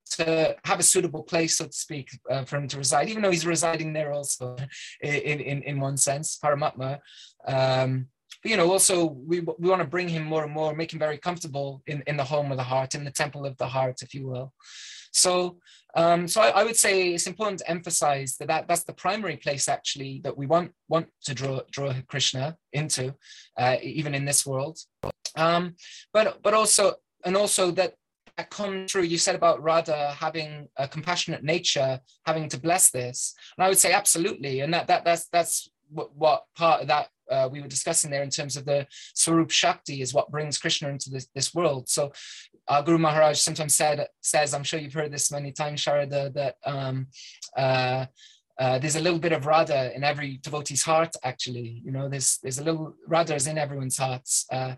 to 0.05 0.55
have 0.65 0.79
a 0.79 0.83
suitable 0.83 1.23
place 1.23 1.57
so 1.57 1.65
to 1.65 1.71
speak 1.71 2.09
uh, 2.29 2.43
for 2.43 2.57
him 2.57 2.67
to 2.67 2.77
reside 2.77 3.09
even 3.09 3.21
though 3.21 3.31
he's 3.31 3.45
residing 3.45 3.93
there 3.93 4.11
also 4.11 4.57
in 5.01 5.39
in, 5.39 5.61
in 5.63 5.79
one 5.79 5.95
sense 5.95 6.37
paramatma 6.43 6.99
um, 7.47 8.07
you 8.43 8.57
know, 8.57 8.71
also 8.71 9.05
we, 9.05 9.39
we 9.39 9.69
want 9.69 9.81
to 9.81 9.87
bring 9.87 10.07
him 10.07 10.23
more 10.23 10.43
and 10.43 10.53
more, 10.53 10.75
make 10.75 10.93
him 10.93 10.99
very 10.99 11.17
comfortable 11.17 11.81
in, 11.87 12.03
in 12.07 12.17
the 12.17 12.23
home 12.23 12.51
of 12.51 12.57
the 12.57 12.63
heart, 12.63 12.95
in 12.95 13.03
the 13.03 13.11
temple 13.11 13.45
of 13.45 13.57
the 13.57 13.67
heart, 13.67 14.01
if 14.01 14.13
you 14.13 14.27
will. 14.27 14.53
So, 15.11 15.57
um, 15.95 16.27
so 16.27 16.41
I, 16.41 16.49
I, 16.49 16.63
would 16.63 16.75
say 16.75 17.13
it's 17.13 17.27
important 17.27 17.59
to 17.59 17.69
emphasize 17.69 18.37
that, 18.37 18.49
that 18.49 18.67
that's 18.67 18.83
the 18.83 18.93
primary 18.93 19.37
place 19.37 19.67
actually 19.67 20.21
that 20.23 20.37
we 20.37 20.45
want 20.45 20.71
want 20.89 21.07
to 21.23 21.33
draw 21.33 21.61
draw 21.71 21.93
Krishna 22.07 22.57
into, 22.73 23.15
uh, 23.57 23.77
even 23.81 24.13
in 24.13 24.25
this 24.25 24.45
world. 24.45 24.77
Um, 25.35 25.75
but 26.13 26.43
but 26.43 26.53
also 26.53 26.95
and 27.25 27.35
also 27.35 27.71
that 27.71 27.93
that 28.37 28.51
comes 28.51 28.91
through. 28.91 29.03
You 29.03 29.17
said 29.17 29.35
about 29.35 29.63
Radha 29.63 30.11
having 30.11 30.67
a 30.77 30.87
compassionate 30.87 31.43
nature, 31.43 31.99
having 32.25 32.47
to 32.49 32.59
bless 32.59 32.91
this, 32.91 33.33
and 33.57 33.65
I 33.65 33.69
would 33.69 33.79
say 33.79 33.93
absolutely, 33.93 34.59
and 34.59 34.73
that 34.73 34.87
that 34.87 35.03
that's 35.03 35.27
that's 35.29 35.69
what, 35.89 36.15
what 36.15 36.43
part 36.55 36.81
of 36.81 36.87
that 36.89 37.09
uh, 37.31 37.49
we 37.51 37.61
were 37.61 37.67
discussing 37.67 38.11
there 38.11 38.23
in 38.23 38.29
terms 38.29 38.57
of 38.57 38.65
the 38.65 38.87
Swarup 39.13 39.51
Shakti 39.51 40.01
is 40.01 40.13
what 40.13 40.31
brings 40.31 40.57
Krishna 40.57 40.89
into 40.89 41.09
this, 41.09 41.27
this 41.33 41.53
world. 41.53 41.89
So 41.89 42.11
uh, 42.67 42.81
Guru 42.81 42.97
Maharaj 42.97 43.37
sometimes 43.37 43.75
said, 43.75 44.07
says, 44.21 44.53
I'm 44.53 44.63
sure 44.63 44.79
you've 44.79 44.93
heard 44.93 45.11
this 45.11 45.31
many 45.31 45.51
times, 45.51 45.83
Sharada, 45.83 46.33
that 46.33 46.55
um, 46.65 47.07
uh, 47.55 48.05
uh, 48.59 48.79
there's 48.79 48.95
a 48.95 49.01
little 49.01 49.19
bit 49.19 49.33
of 49.33 49.45
Radha 49.45 49.95
in 49.95 50.03
every 50.03 50.39
devotee's 50.41 50.83
heart, 50.83 51.15
actually. 51.23 51.81
You 51.85 51.91
know, 51.91 52.09
there's 52.09 52.39
there's 52.41 52.57
a 52.57 52.63
little 52.63 52.95
Radha 53.05 53.35
is 53.35 53.47
in 53.47 53.57
everyone's 53.57 53.97
hearts 53.97 54.45
uh, 54.51 54.75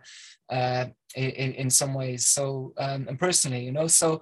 uh, 0.49 0.85
in, 1.15 1.53
in 1.53 1.69
some 1.69 1.93
ways. 1.93 2.27
So, 2.27 2.73
um, 2.77 3.07
and 3.07 3.17
personally, 3.17 3.63
you 3.63 3.71
know, 3.71 3.87
so 3.87 4.21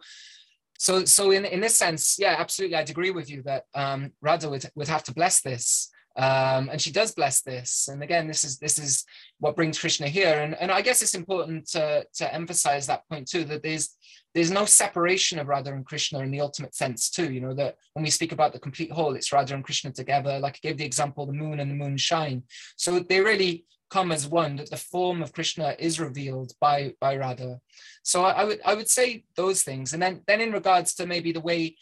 so 0.78 1.06
so 1.06 1.32
in, 1.32 1.46
in 1.46 1.60
this 1.60 1.76
sense, 1.76 2.18
yeah, 2.20 2.36
absolutely, 2.38 2.78
I'd 2.78 2.90
agree 2.92 3.10
with 3.10 3.32
you 3.32 3.42
that 3.44 3.64
um, 3.74 4.12
Radha 4.22 4.48
would, 4.50 4.70
would 4.76 4.88
have 4.88 5.04
to 5.06 5.14
bless 5.14 5.42
this 5.42 5.90
um, 6.18 6.70
and 6.70 6.82
she 6.82 6.92
does 6.92 7.14
bless 7.14 7.42
this. 7.42 7.90
And 7.90 8.02
again, 8.02 8.28
this 8.28 8.44
is 8.44 8.58
this 8.58 8.80
is 8.80 9.06
what 9.40 9.56
brings 9.56 9.80
Krishna 9.80 10.08
here. 10.08 10.40
And, 10.40 10.56
and 10.56 10.72
I 10.72 10.82
guess 10.82 11.04
it's 11.04 11.14
important 11.14 11.68
to, 11.70 12.06
to 12.16 12.34
emphasize 12.34 12.88
that 12.88 13.08
point 13.08 13.28
too, 13.28 13.44
that 13.46 13.62
there's 13.62 13.96
there's 14.34 14.52
no 14.52 14.66
separation 14.66 15.40
of 15.40 15.48
Radha 15.48 15.74
and 15.74 15.86
Krishna 15.86 16.20
in 16.20 16.32
the 16.32 16.42
ultimate 16.42 16.74
sense 16.74 17.12
too. 17.12 17.32
You 17.32 17.42
know, 17.42 17.54
that 17.54 17.76
when 17.94 18.04
we 18.04 18.10
speak 18.10 18.32
about 18.32 18.52
the 18.52 18.60
complete 18.60 18.92
whole, 18.92 19.16
it's 19.16 19.32
Radha 19.32 19.54
and 19.54 19.64
Krishna 19.64 19.92
together. 19.92 20.40
Like 20.40 20.60
I 20.64 20.68
gave 20.68 20.78
the 20.78 20.86
example, 20.86 21.28
the 21.28 21.34
moon 21.34 21.60
and 21.60 21.70
the 21.70 21.76
moon 21.76 21.98
shine. 21.98 22.44
So 22.78 23.00
they 23.00 23.20
really 23.20 23.66
come 23.92 24.12
as 24.12 24.28
one, 24.28 24.58
that 24.58 24.72
the 24.72 24.78
form 24.78 25.22
of 25.22 25.32
Krishna 25.32 25.76
is 25.78 26.00
revealed 26.00 26.52
by 26.60 26.94
by 27.00 27.16
Radha. 27.16 27.60
So 28.02 28.26
I, 28.26 28.32
I 28.32 28.44
would 28.44 28.60
I 28.66 28.74
would 28.74 28.90
say 28.90 29.24
those 29.36 29.62
things. 29.62 29.94
And 29.94 30.02
then 30.02 30.22
then 30.26 30.42
in 30.42 30.52
regards 30.52 30.96
to 30.96 31.06
maybe 31.06 31.32
the 31.32 31.42
way 31.42 31.76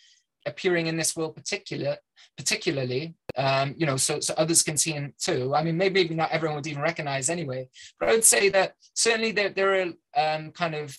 appearing 0.46 0.88
in 0.88 0.98
this 0.98 1.16
world 1.16 1.36
particular 1.36 1.98
particularly 2.38 3.16
um, 3.38 3.76
you 3.78 3.86
know 3.86 3.98
so, 3.98 4.20
so 4.20 4.34
others 4.38 4.64
can 4.64 4.78
see 4.78 4.92
him 4.92 5.14
too. 5.20 5.54
I 5.56 5.64
mean 5.64 5.78
maybe 5.78 6.08
not 6.10 6.32
everyone 6.32 6.58
would 6.58 6.68
even 6.68 6.82
recognize 6.82 7.30
anyway 7.30 7.68
but 8.00 8.10
i 8.10 8.12
would 8.12 8.24
say 8.24 8.50
that 8.50 8.74
certainly 8.94 9.32
there, 9.32 9.50
there 9.50 9.74
are 9.82 9.94
um, 10.16 10.52
kind 10.52 10.76
of 10.76 10.96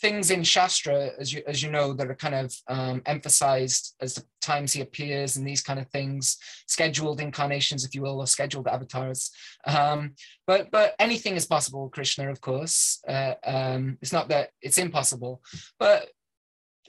things 0.00 0.30
in 0.30 0.42
shastra 0.42 1.10
as 1.18 1.32
you 1.32 1.42
as 1.46 1.62
you 1.62 1.70
know 1.70 1.92
that 1.92 2.10
are 2.10 2.14
kind 2.14 2.34
of 2.34 2.54
um, 2.68 3.02
emphasized 3.06 3.94
as 4.00 4.14
the 4.14 4.24
times 4.40 4.72
he 4.72 4.80
appears 4.80 5.36
and 5.36 5.46
these 5.46 5.62
kind 5.62 5.78
of 5.78 5.86
things 5.88 6.38
scheduled 6.66 7.20
incarnations 7.20 7.84
if 7.84 7.94
you 7.94 8.02
will 8.02 8.20
or 8.20 8.26
scheduled 8.26 8.66
avatars. 8.66 9.30
Um, 9.66 10.14
but 10.46 10.70
but 10.70 10.94
anything 10.98 11.36
is 11.36 11.46
possible 11.46 11.90
krishna 11.90 12.30
of 12.30 12.40
course. 12.40 13.00
Uh, 13.06 13.34
um, 13.44 13.98
it's 14.00 14.12
not 14.12 14.28
that 14.30 14.50
it's 14.62 14.78
impossible 14.78 15.42
but 15.78 16.08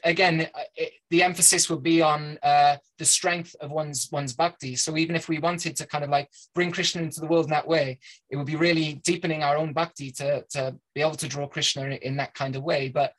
again, 0.03 0.47
it, 0.75 0.93
the 1.09 1.23
emphasis 1.23 1.69
would 1.69 1.83
be 1.83 2.01
on 2.01 2.37
uh, 2.43 2.77
the 2.97 3.05
strength 3.05 3.55
of 3.61 3.71
one's 3.71 4.09
one's 4.11 4.33
bhakti. 4.33 4.75
So 4.75 4.97
even 4.97 5.15
if 5.15 5.29
we 5.29 5.39
wanted 5.39 5.75
to 5.77 5.87
kind 5.87 6.03
of 6.03 6.09
like 6.09 6.29
bring 6.53 6.71
Krishna 6.71 7.01
into 7.01 7.19
the 7.19 7.27
world 7.27 7.45
in 7.45 7.51
that 7.51 7.67
way, 7.67 7.99
it 8.29 8.35
would 8.35 8.47
be 8.47 8.55
really 8.55 9.01
deepening 9.03 9.43
our 9.43 9.57
own 9.57 9.73
bhakti 9.73 10.11
to 10.11 10.43
to 10.51 10.75
be 10.95 11.01
able 11.01 11.15
to 11.15 11.27
draw 11.27 11.47
Krishna 11.47 11.85
in, 11.85 11.91
in 11.93 12.17
that 12.17 12.33
kind 12.33 12.55
of 12.55 12.63
way. 12.63 12.89
But 12.89 13.13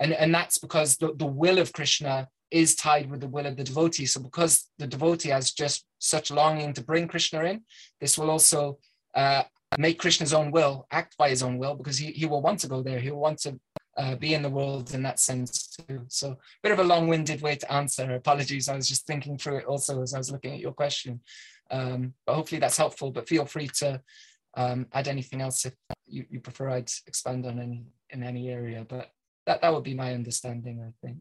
and 0.00 0.12
and 0.12 0.34
that's 0.34 0.58
because 0.58 0.96
the, 0.96 1.14
the 1.14 1.26
will 1.26 1.58
of 1.58 1.72
Krishna 1.72 2.28
is 2.50 2.76
tied 2.76 3.10
with 3.10 3.20
the 3.20 3.28
will 3.28 3.46
of 3.46 3.56
the 3.56 3.64
devotee. 3.64 4.06
So 4.06 4.20
because 4.20 4.68
the 4.78 4.86
devotee 4.86 5.30
has 5.30 5.52
just 5.52 5.84
such 5.98 6.30
longing 6.30 6.72
to 6.74 6.82
bring 6.82 7.08
Krishna 7.08 7.42
in, 7.42 7.62
this 8.00 8.16
will 8.16 8.30
also 8.30 8.78
uh, 9.14 9.42
make 9.78 9.98
Krishna's 9.98 10.32
own 10.32 10.50
will 10.52 10.86
act 10.90 11.16
by 11.18 11.28
his 11.30 11.42
own 11.42 11.58
will 11.58 11.74
because 11.74 11.98
he, 11.98 12.12
he 12.12 12.26
will 12.26 12.42
want 12.42 12.60
to 12.60 12.68
go 12.68 12.82
there. 12.82 13.00
He 13.00 13.10
will 13.10 13.20
want 13.20 13.40
to 13.40 13.58
uh, 13.96 14.14
be 14.14 14.34
in 14.34 14.42
the 14.42 14.50
world 14.50 14.94
in 14.94 15.02
that 15.02 15.18
sense 15.18 15.68
too. 15.68 16.02
So 16.08 16.32
a 16.32 16.36
bit 16.62 16.72
of 16.72 16.78
a 16.78 16.84
long-winded 16.84 17.40
way 17.40 17.56
to 17.56 17.72
answer. 17.72 18.14
Apologies, 18.14 18.68
I 18.68 18.76
was 18.76 18.88
just 18.88 19.06
thinking 19.06 19.38
through 19.38 19.58
it 19.58 19.64
also 19.64 20.02
as 20.02 20.14
I 20.14 20.18
was 20.18 20.30
looking 20.30 20.54
at 20.54 20.60
your 20.60 20.72
question. 20.72 21.20
Um, 21.70 22.14
but 22.26 22.34
hopefully 22.34 22.60
that's 22.60 22.76
helpful. 22.76 23.10
But 23.10 23.28
feel 23.28 23.46
free 23.46 23.68
to 23.78 24.00
um, 24.54 24.86
add 24.92 25.08
anything 25.08 25.40
else 25.40 25.64
if 25.64 25.74
you, 26.06 26.24
you 26.30 26.40
prefer 26.40 26.70
I'd 26.70 26.90
expand 27.06 27.46
on 27.46 27.58
any 27.58 27.86
in 28.10 28.22
any 28.22 28.48
area. 28.50 28.84
But 28.88 29.10
that 29.46 29.62
that 29.62 29.72
would 29.72 29.84
be 29.84 29.94
my 29.94 30.14
understanding, 30.14 30.82
I 30.82 30.92
think. 31.04 31.18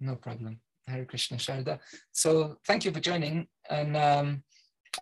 No 0.00 0.16
problem. 0.16 0.60
Hare 0.86 1.06
Krishna 1.06 1.38
Sharda. 1.38 1.78
So 2.12 2.58
thank 2.66 2.84
you 2.84 2.92
for 2.92 3.00
joining. 3.00 3.46
And 3.70 3.96
um, 3.96 4.42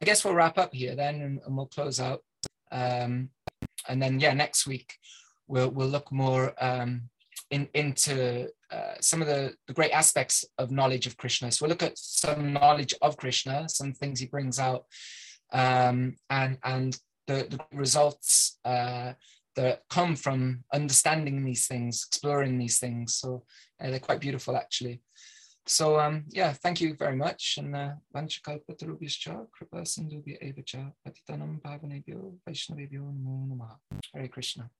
I 0.00 0.04
guess 0.04 0.24
we'll 0.24 0.34
wrap 0.34 0.58
up 0.58 0.74
here 0.74 0.94
then 0.94 1.20
and, 1.22 1.40
and 1.44 1.56
we'll 1.56 1.66
close 1.66 2.00
out. 2.00 2.22
Um, 2.70 3.30
and 3.88 4.02
then, 4.02 4.20
yeah, 4.20 4.32
next 4.32 4.66
week 4.66 4.96
we'll, 5.48 5.70
we'll 5.70 5.88
look 5.88 6.10
more 6.10 6.54
um, 6.60 7.10
in, 7.50 7.68
into 7.74 8.48
uh, 8.70 8.94
some 9.00 9.20
of 9.20 9.28
the, 9.28 9.54
the 9.66 9.74
great 9.74 9.92
aspects 9.92 10.44
of 10.58 10.70
knowledge 10.70 11.06
of 11.06 11.16
Krishna. 11.16 11.52
So 11.52 11.64
we'll 11.64 11.70
look 11.70 11.82
at 11.82 11.98
some 11.98 12.54
knowledge 12.54 12.94
of 13.02 13.16
Krishna, 13.16 13.68
some 13.68 13.92
things 13.92 14.20
he 14.20 14.26
brings 14.26 14.58
out, 14.58 14.86
um, 15.52 16.16
and, 16.30 16.58
and 16.64 16.98
the, 17.26 17.46
the 17.50 17.60
results 17.76 18.58
uh, 18.64 19.12
that 19.56 19.82
come 19.90 20.16
from 20.16 20.64
understanding 20.72 21.44
these 21.44 21.66
things, 21.66 22.06
exploring 22.08 22.58
these 22.58 22.78
things. 22.78 23.14
So 23.14 23.44
uh, 23.82 23.90
they're 23.90 23.98
quite 23.98 24.20
beautiful, 24.20 24.56
actually. 24.56 25.02
So 25.66 26.00
um, 26.00 26.24
yeah, 26.28 26.52
thank 26.52 26.80
you 26.80 26.96
very 26.96 27.16
much. 27.16 27.56
And 27.58 27.76
uh, 27.76 27.92
Vanchakalpatarubhyascha 28.14 29.46
kripa 29.52 29.84
sindhubhya 29.84 30.38
evacha 30.42 30.92
patitanam 31.06 31.60
pavanebhyo 31.60 32.34
vaishnavebhyo 32.46 33.12
namo 33.12 33.46
namaha. 33.48 33.76
Hare 34.12 34.28
Krishna. 34.28 34.70